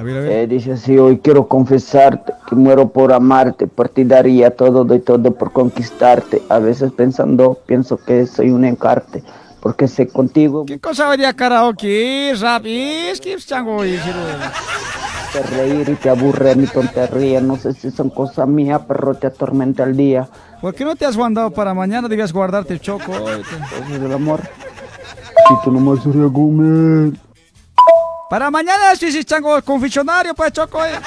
Eh, 0.00 0.46
dice 0.48 0.72
así, 0.72 0.96
hoy 0.96 1.18
quiero 1.18 1.48
confesarte 1.48 2.32
que 2.48 2.54
muero 2.54 2.88
por 2.88 3.12
amarte, 3.12 3.66
por 3.66 3.88
ti 3.88 4.04
daría 4.04 4.50
todo 4.54 4.84
de 4.84 5.00
todo 5.00 5.32
por 5.34 5.50
conquistarte. 5.52 6.40
A 6.48 6.60
veces 6.60 6.92
pensando, 6.92 7.58
pienso 7.66 7.96
que 7.96 8.26
soy 8.26 8.50
un 8.50 8.64
encarte, 8.64 9.24
porque 9.60 9.88
sé 9.88 10.06
contigo 10.06 10.64
¿Qué 10.66 10.78
cosa 10.78 11.08
venía 11.08 11.32
karaoke? 11.34 12.32
Rap, 12.40 12.64
es 12.66 13.20
que 13.20 13.36
chango, 13.38 13.84
y- 13.84 13.98
te 15.32 15.42
reír 15.42 15.88
y 15.88 15.94
te 15.96 16.08
aburre 16.08 16.54
mi 16.54 16.66
tontería. 16.66 17.40
No 17.40 17.56
sé 17.56 17.72
si 17.72 17.90
son 17.90 18.08
cosas 18.10 18.46
mías, 18.48 18.80
pero 18.86 19.14
te 19.14 19.26
atormenta 19.26 19.82
el 19.82 19.96
día. 19.96 20.28
¿Por 20.60 20.74
qué 20.74 20.84
no 20.84 20.94
te 20.96 21.06
has 21.06 21.16
guardado 21.16 21.50
para 21.50 21.74
mañana? 21.74 22.08
Debías 22.08 22.32
guardarte 22.32 22.72
el 22.72 22.80
choco. 22.80 23.12
Cosas 23.12 24.00
del 24.00 24.12
amor. 24.12 24.40
Si 25.48 25.54
tú 25.64 25.72
nomás 25.72 26.04
Gumer. 26.04 27.27
Para 28.28 28.50
mañana, 28.50 28.94
si 28.94 29.10
si 29.10 29.24
chango 29.24 29.60
confesionario, 29.62 30.34
pues 30.34 30.52
choco. 30.52 30.84
eh. 30.84 31.00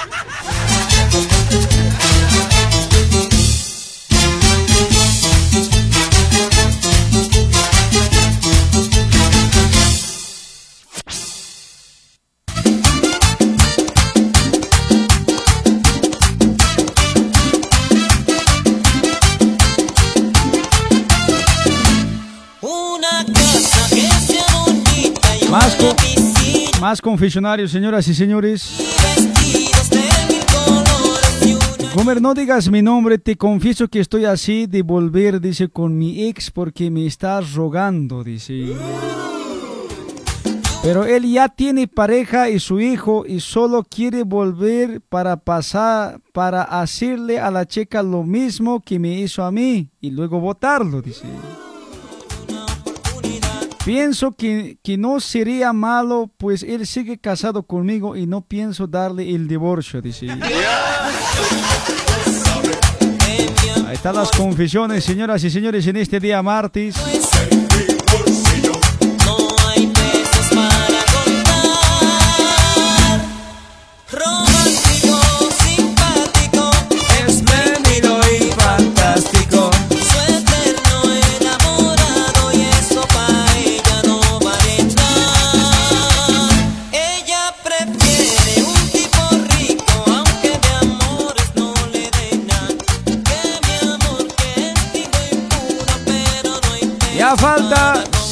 Más 26.92 27.00
confesionarios, 27.00 27.70
señoras 27.70 28.06
y 28.06 28.14
señores. 28.14 28.70
Gomer, 31.94 32.20
no 32.20 32.34
digas 32.34 32.70
mi 32.70 32.82
nombre, 32.82 33.16
te 33.18 33.34
confieso 33.34 33.88
que 33.88 33.98
estoy 33.98 34.26
así 34.26 34.66
de 34.66 34.82
volver, 34.82 35.40
dice, 35.40 35.68
con 35.68 35.96
mi 35.96 36.24
ex 36.24 36.50
porque 36.50 36.90
me 36.90 37.06
estás 37.06 37.54
rogando, 37.54 38.22
dice. 38.22 38.74
Pero 40.82 41.06
él 41.06 41.32
ya 41.32 41.48
tiene 41.48 41.88
pareja 41.88 42.50
y 42.50 42.58
su 42.58 42.78
hijo 42.78 43.24
y 43.26 43.40
solo 43.40 43.84
quiere 43.84 44.22
volver 44.22 45.00
para 45.00 45.38
pasar, 45.38 46.20
para 46.34 46.62
hacerle 46.62 47.40
a 47.40 47.50
la 47.50 47.64
chica 47.64 48.02
lo 48.02 48.22
mismo 48.22 48.80
que 48.80 48.98
me 48.98 49.18
hizo 49.18 49.42
a 49.42 49.50
mí 49.50 49.88
y 49.98 50.10
luego 50.10 50.40
votarlo, 50.40 51.00
dice. 51.00 51.24
Pienso 53.84 54.32
que, 54.32 54.78
que 54.82 54.96
no 54.96 55.18
sería 55.18 55.72
malo, 55.72 56.30
pues 56.36 56.62
él 56.62 56.86
sigue 56.86 57.18
casado 57.18 57.64
conmigo 57.64 58.14
y 58.14 58.28
no 58.28 58.42
pienso 58.42 58.86
darle 58.86 59.34
el 59.34 59.48
divorcio, 59.48 60.00
dice. 60.00 60.28
Ahí 63.86 63.94
están 63.94 64.14
las 64.14 64.30
confesiones, 64.30 65.02
señoras 65.02 65.42
y 65.42 65.50
señores, 65.50 65.84
en 65.88 65.96
este 65.96 66.20
día 66.20 66.40
martes. 66.42 66.94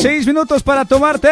Seis 0.01 0.27
minutos 0.27 0.63
para 0.63 0.85
tomarte. 0.85 1.29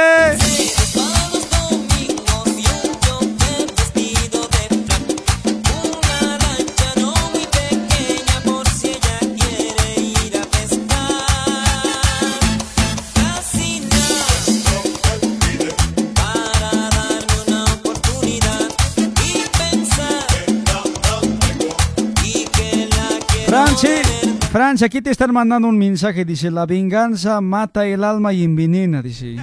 Franci, 24.59 24.85
aquí 24.85 25.01
te 25.01 25.11
están 25.11 25.33
mandando 25.33 25.69
un 25.69 25.79
mensaje. 25.79 26.25
Dice, 26.25 26.51
la 26.51 26.67
venganza 26.67 27.41
mata 27.41 27.87
el 27.87 28.03
alma 28.03 28.33
y 28.33 28.43
envenena, 28.43 29.01
dice. 29.01 29.37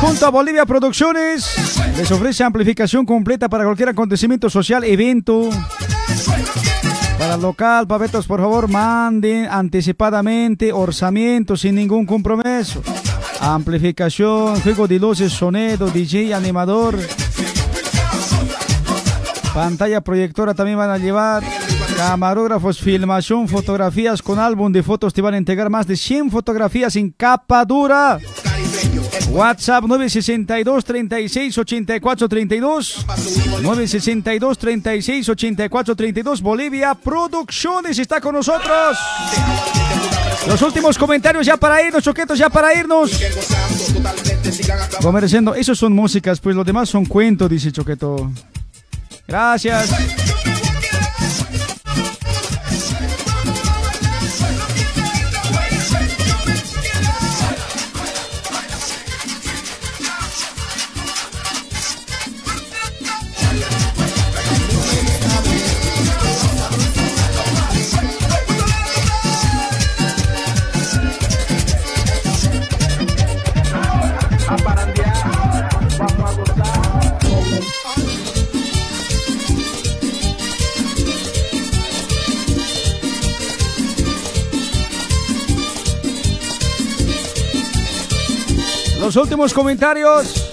Junto 0.00 0.26
a 0.26 0.30
Bolivia 0.30 0.64
Producciones. 0.64 1.54
Les 1.96 2.10
ofrece 2.10 2.44
amplificación 2.44 3.04
completa 3.04 3.48
para 3.48 3.64
cualquier 3.64 3.90
acontecimiento 3.90 4.48
social, 4.48 4.84
evento. 4.84 5.50
Para 7.18 7.34
el 7.34 7.42
local, 7.42 7.86
papetos, 7.86 8.26
por 8.26 8.40
favor, 8.40 8.68
manden 8.68 9.46
anticipadamente 9.50 10.72
orzamiento 10.72 11.56
sin 11.56 11.74
ningún 11.74 12.06
compromiso. 12.06 12.82
Amplificación, 13.40 14.60
juego 14.60 14.86
de 14.86 14.98
luces, 14.98 15.32
sonido, 15.32 15.88
DJ, 15.90 16.34
animador. 16.34 16.98
Pantalla 19.52 20.00
proyectora 20.00 20.54
también 20.54 20.78
van 20.78 20.90
a 20.90 20.98
llevar. 20.98 21.42
Camarógrafos, 21.96 22.78
filmación, 22.78 23.48
fotografías 23.48 24.22
con 24.22 24.38
álbum 24.38 24.70
de 24.70 24.84
fotos. 24.84 25.12
Te 25.12 25.20
van 25.20 25.34
a 25.34 25.38
entregar 25.38 25.68
más 25.68 25.86
de 25.86 25.96
100 25.96 26.30
fotografías 26.30 26.94
en 26.94 27.10
capa 27.10 27.64
dura. 27.64 28.20
WhatsApp 29.30 29.84
962 29.84 30.84
36 30.84 31.58
84 31.58 32.28
32 32.28 33.06
962 33.62 34.58
36 34.58 35.28
84 35.28 35.96
32 35.96 36.42
Bolivia 36.42 36.94
Producciones 36.94 37.98
está 37.98 38.20
con 38.20 38.34
nosotros. 38.34 38.98
Los 40.46 40.62
últimos 40.62 40.96
comentarios 40.96 41.44
ya 41.44 41.56
para 41.56 41.82
irnos, 41.82 42.02
choquetos 42.02 42.38
ya 42.38 42.48
para 42.48 42.74
irnos. 42.74 43.12
Comerciando, 45.02 45.54
esos 45.54 45.78
son 45.78 45.92
músicas, 45.92 46.40
pues 46.40 46.56
los 46.56 46.64
demás 46.64 46.88
son 46.88 47.04
cuentos, 47.04 47.50
dice 47.50 47.70
Choqueto. 47.70 48.32
Gracias. 49.26 49.90
Los 89.08 89.16
últimos 89.16 89.54
comentarios. 89.54 90.50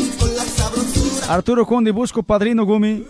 Arturo 1.27 1.65
Conde, 1.65 1.91
busco 1.91 2.23
padrino 2.23 2.65
Gumi. 2.65 3.03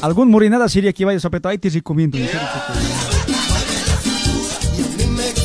Algún 0.00 0.30
morinada 0.30 0.66
sería 0.66 0.90
que 0.90 1.04
vaya 1.04 1.20
a 1.22 1.26
apretar 1.28 1.52
ahí 1.52 1.58
te 1.58 1.68
recomiendo. 1.68 2.16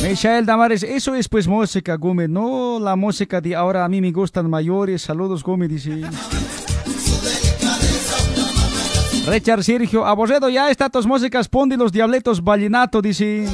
Michael 0.02 0.46
Damares, 0.46 0.82
eso 0.82 1.14
es 1.14 1.28
pues 1.28 1.46
música, 1.46 1.94
Gumi, 1.96 2.26
no 2.26 2.80
la 2.80 2.96
música 2.96 3.42
de 3.42 3.54
ahora 3.54 3.84
a 3.84 3.88
mí 3.90 4.00
me 4.00 4.12
gustan 4.12 4.48
mayores. 4.48 5.02
Saludos, 5.02 5.42
Gumi, 5.42 5.68
dice. 5.68 6.04
Richard 9.26 9.62
Sergio, 9.62 10.06
aborredo 10.06 10.48
ya 10.48 10.70
está 10.70 10.88
tus 10.88 11.06
músicas, 11.06 11.48
pon 11.48 11.68
de 11.68 11.76
los 11.76 11.92
diabletos 11.92 12.42
vallenato, 12.42 13.02
dice. 13.02 13.46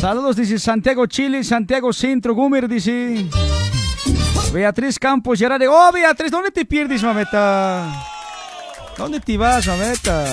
Saludos, 0.00 0.36
dice 0.36 0.60
Santiago 0.60 1.06
Chile, 1.06 1.42
Santiago 1.42 1.92
Centro, 1.92 2.32
Gumer, 2.32 2.68
dice. 2.68 3.26
Beatriz 4.52 4.96
Campos, 4.96 5.40
Gerardo. 5.40 5.66
Oh, 5.68 5.90
Beatriz, 5.92 6.30
¿dónde 6.30 6.52
te 6.52 6.64
pierdes, 6.64 7.02
mameta? 7.02 8.06
¿Dónde 8.96 9.18
te 9.18 9.36
vas, 9.36 9.66
mameta? 9.66 10.24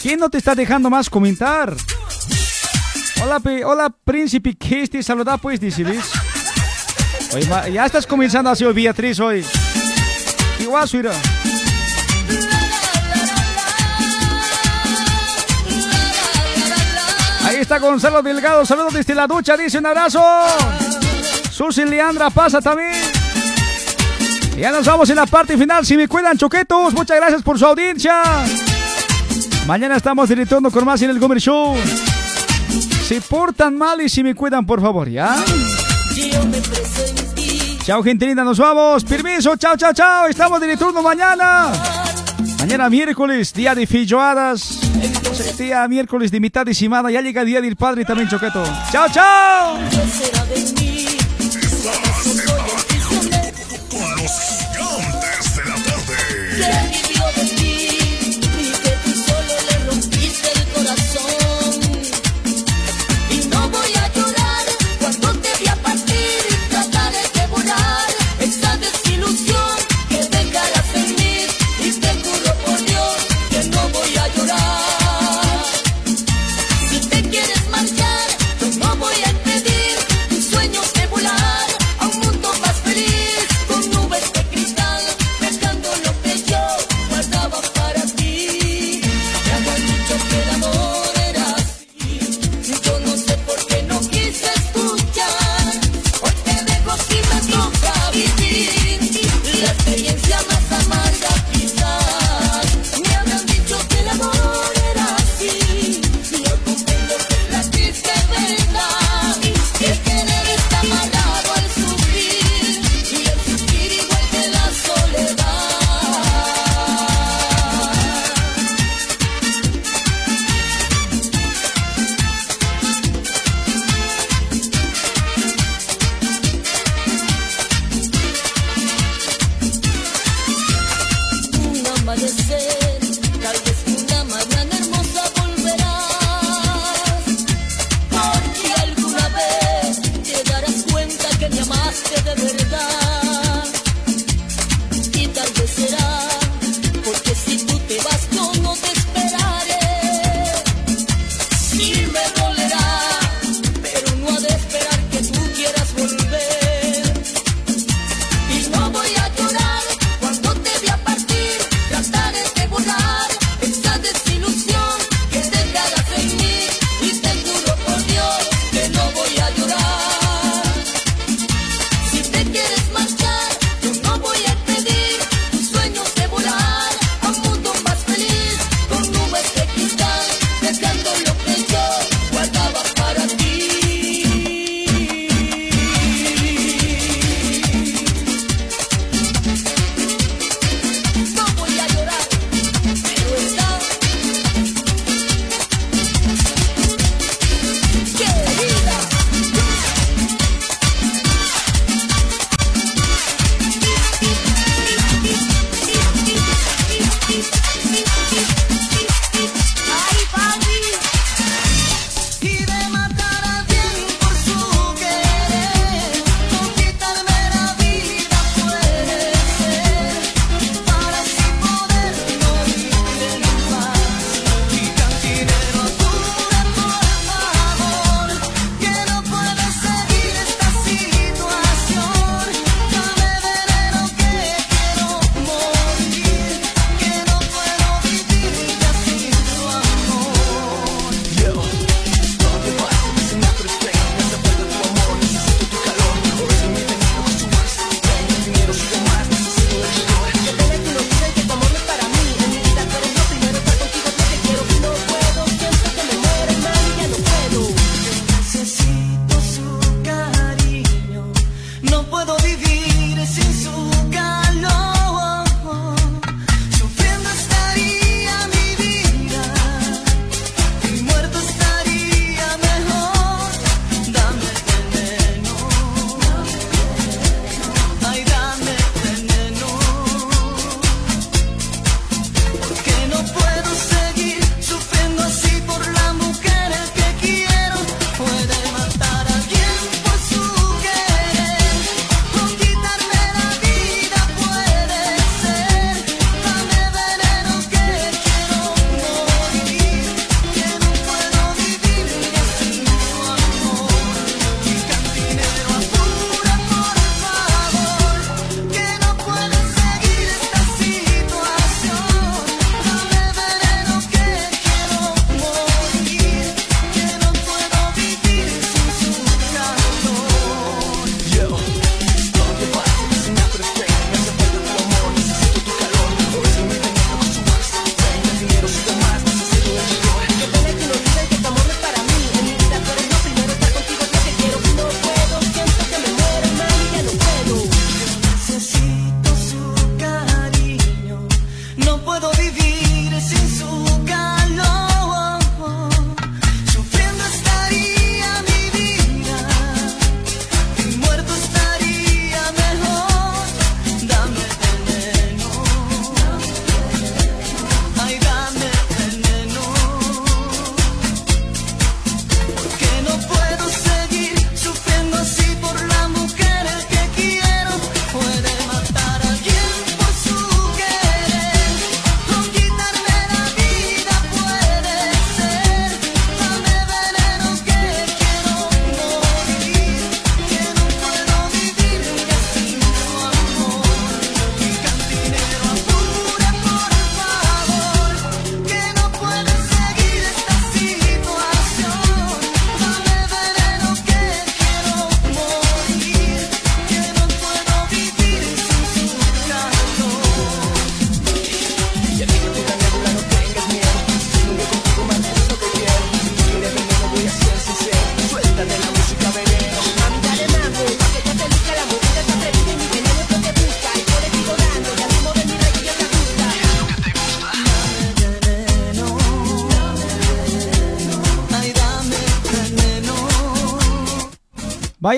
¿Quién 0.00 0.18
no 0.18 0.30
te 0.30 0.38
está 0.38 0.54
dejando 0.54 0.88
más 0.88 1.10
comentar? 1.10 1.76
Hola, 3.22 3.40
hola, 3.66 3.94
príncipe, 4.04 4.54
¿qué 4.54 4.86
te 4.88 5.02
saluda, 5.02 5.36
pues, 5.36 5.60
dice, 5.60 5.84
¿ves? 5.84 6.10
Ya 7.70 7.84
estás 7.84 8.06
comenzando 8.06 8.48
así, 8.48 8.64
Beatriz, 8.64 9.20
hoy. 9.20 9.44
Igual, 10.58 10.88
suira. 10.88 11.12
Está 17.62 17.78
Gonzalo 17.78 18.22
Delgado, 18.22 18.66
saludos 18.66 18.92
desde 18.92 19.14
la 19.14 19.26
ducha, 19.26 19.56
dice 19.56 19.78
un 19.78 19.86
abrazo. 19.86 20.20
Susi 21.50 21.84
Leandra 21.84 22.28
pasa 22.28 22.60
también. 22.60 22.92
Ya 24.58 24.72
nos 24.72 24.84
vamos 24.84 25.08
en 25.10 25.16
la 25.16 25.26
parte 25.26 25.56
final. 25.56 25.86
Si 25.86 25.96
me 25.96 26.08
cuidan, 26.08 26.36
choquetos, 26.36 26.92
muchas 26.92 27.16
gracias 27.16 27.42
por 27.42 27.58
su 27.58 27.64
audiencia. 27.64 28.20
Mañana 29.66 29.96
estamos 29.96 30.28
de 30.28 30.34
retorno 30.34 30.70
con 30.70 30.84
más 30.84 31.00
en 31.02 31.10
el 31.10 31.20
Gomer 31.20 31.40
Show. 31.40 31.76
Se 33.06 33.20
portan 33.20 33.78
mal 33.78 34.00
y 34.00 34.08
si 34.08 34.24
me 34.24 34.34
cuidan, 34.34 34.66
por 34.66 34.80
favor, 34.80 35.08
¿ya? 35.08 35.36
Chao, 37.84 38.02
gente 38.02 38.26
linda, 38.26 38.42
nos 38.42 38.58
vamos. 38.58 39.04
Permiso, 39.04 39.56
chao, 39.56 39.76
chao, 39.76 39.92
chao. 39.92 40.26
Estamos 40.26 40.60
de 40.60 40.66
retorno 40.66 41.00
mañana. 41.00 41.72
Mañana 42.58 42.90
miércoles, 42.90 43.52
día 43.52 43.74
de 43.74 43.86
filloadas. 43.86 44.81
O 45.32 45.34
sea, 45.34 45.52
Día 45.54 45.88
miércoles 45.88 46.30
de 46.30 46.40
mitad 46.40 46.66
de 46.66 46.74
semana. 46.74 47.10
Ya 47.10 47.22
llega 47.22 47.40
el 47.40 47.46
día 47.46 47.60
del 47.62 47.76
padre 47.76 48.04
también, 48.04 48.28
Choqueto. 48.28 48.62
Chao, 48.90 49.06
chao. 49.10 49.78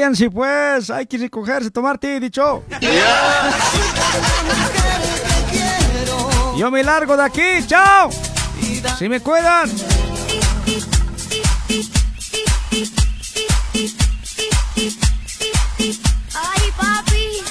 Váyanse 0.05 0.29
pues, 0.29 0.91
hay 0.91 1.07
que 1.07 1.17
recogerse, 1.17 1.71
tomar 1.71 1.97
té, 1.97 2.21
dicho. 2.21 2.63
Yo 6.59 6.71
me 6.71 6.83
largo 6.83 7.17
de 7.17 7.23
aquí, 7.23 7.67
chao. 7.67 8.11
Si 8.99 9.09
me 9.09 9.21
cuidan. 9.21 9.71
Ay, 16.35 16.71
papi. 16.77 17.43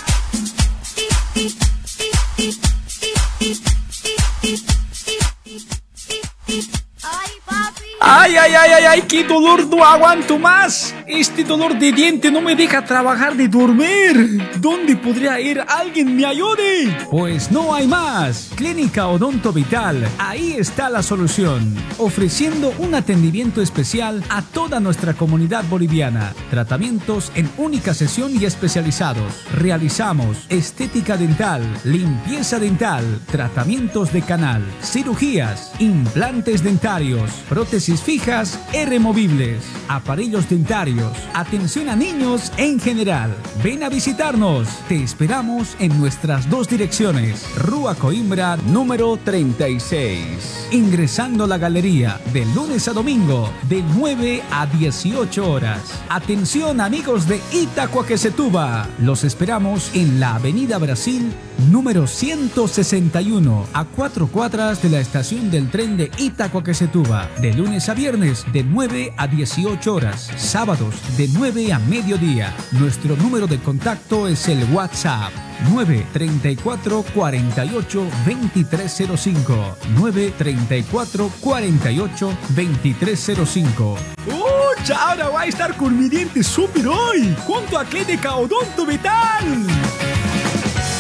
Ay, 7.02 7.32
papi. 7.48 7.88
Ay, 8.00 8.38
ay, 8.38 8.54
ay, 8.54 8.72
ay, 8.74 8.86
ay, 8.86 9.02
qué 9.02 9.24
dolor, 9.24 9.66
no 9.66 9.84
aguanto 9.84 10.38
más. 10.38 10.93
Este 11.08 11.44
dolor 11.44 11.78
de 11.78 11.92
diente 11.92 12.32
no 12.32 12.42
me 12.42 12.56
deja 12.56 12.86
trabajar 12.86 13.36
ni 13.36 13.48
dormir. 13.48 14.42
¿Dónde 14.60 14.96
podría 14.96 15.40
ir? 15.40 15.62
¿Alguien 15.68 16.16
me 16.16 16.26
ayude? 16.26 16.96
Pues 17.12 17.52
no 17.52 17.74
hay 17.74 17.88
más. 17.88 18.52
Clínica 18.56 19.08
Odonto 19.08 19.52
Vital, 19.52 20.08
ahí 20.18 20.54
está 20.58 20.90
la 20.90 21.04
solución. 21.04 21.76
Ofreciendo 21.98 22.74
un 22.80 22.96
atendimiento 22.96 23.62
especial 23.62 24.24
a 24.30 24.42
toda 24.42 24.80
nuestra 24.80 25.14
comunidad 25.14 25.66
boliviana. 25.70 26.34
Tratamientos 26.50 27.32
en 27.36 27.50
única 27.58 27.94
sesión 27.94 28.32
y 28.40 28.46
especializados. 28.46 29.46
Realizamos 29.54 30.46
estética 30.50 31.18
dental, 31.18 31.62
limpieza 31.84 32.60
dental, 32.60 33.04
tratamientos 33.30 34.14
de 34.14 34.22
canal, 34.22 34.64
cirugías, 34.82 35.74
implantes 35.80 36.64
dentarios, 36.64 37.30
prótesis 37.50 38.02
fijas 38.02 38.58
e 38.72 38.86
removibles, 38.86 39.64
aparellos 39.96 40.50
dentarios, 40.50 41.12
atención 41.34 41.90
a 41.90 41.96
niños 41.96 42.52
en 42.58 42.80
general. 42.80 43.36
Ven 43.64 43.84
a 43.84 43.90
visitarnos. 43.90 44.68
Te 44.88 45.04
esperamos 45.04 45.76
en 45.80 45.98
nuestras 46.00 46.50
dos 46.50 46.68
direcciones. 46.68 47.46
Rúa 47.58 47.96
Coimbra 47.96 48.58
número 48.58 49.18
36. 49.18 50.70
Ingresando 50.72 51.44
a 51.44 51.48
la 51.48 51.58
galería 51.58 52.20
de 52.34 52.46
lunes 52.48 52.88
a 52.88 52.94
domingo 52.94 53.50
de 53.70 53.84
9 53.96 54.42
a 54.52 54.66
18 54.66 55.52
horas. 55.52 56.04
Atención 56.10 56.82
amigos 56.82 57.28
de 57.28 57.40
Itacoaquecetuba. 57.52 58.88
Los 59.00 59.24
esperamos 59.24 59.92
en 59.94 60.20
la 60.20 60.36
Avenida 60.36 60.78
Brasil 60.80 61.32
número 61.72 62.08
161 62.08 63.68
a 63.74 63.86
cuatro 63.86 64.28
cuadras 64.28 64.82
de 64.82 64.90
la 64.90 65.00
estación 65.00 65.52
del 65.52 65.70
tren 65.70 65.98
de 65.98 66.12
Itacoaquecetuba. 66.18 67.30
De 67.42 67.54
lunes 67.54 67.90
a 67.90 67.94
viernes 67.94 68.46
de 68.52 68.64
9 68.64 69.14
a 69.18 69.28
18 69.28 69.94
horas. 69.94 70.30
Sábados 70.38 70.96
de 71.18 71.28
9 71.30 71.74
a 71.74 71.80
mediodía. 71.80 72.54
Nuestro 72.72 73.16
número 73.18 73.48
de 73.48 73.60
contacto 73.60 74.28
es 74.28 74.48
el 74.48 74.64
WhatsApp 74.74 75.32
934 75.72 77.06
48 77.14 78.08
2305 78.26 79.78
934 79.96 81.32
48 81.40 82.38
2305 82.56 83.98
¡Uy! 84.28 84.64
Ahora 84.92 85.30
va 85.30 85.42
a 85.42 85.46
estar 85.46 85.76
con 85.78 85.98
mi 85.98 86.10
diente 86.10 86.44
súper 86.44 86.88
hoy. 86.88 87.34
Junto 87.46 87.78
a 87.78 87.86
Clínica 87.86 88.36
Odonto 88.36 88.86
Vital. 88.86 90.13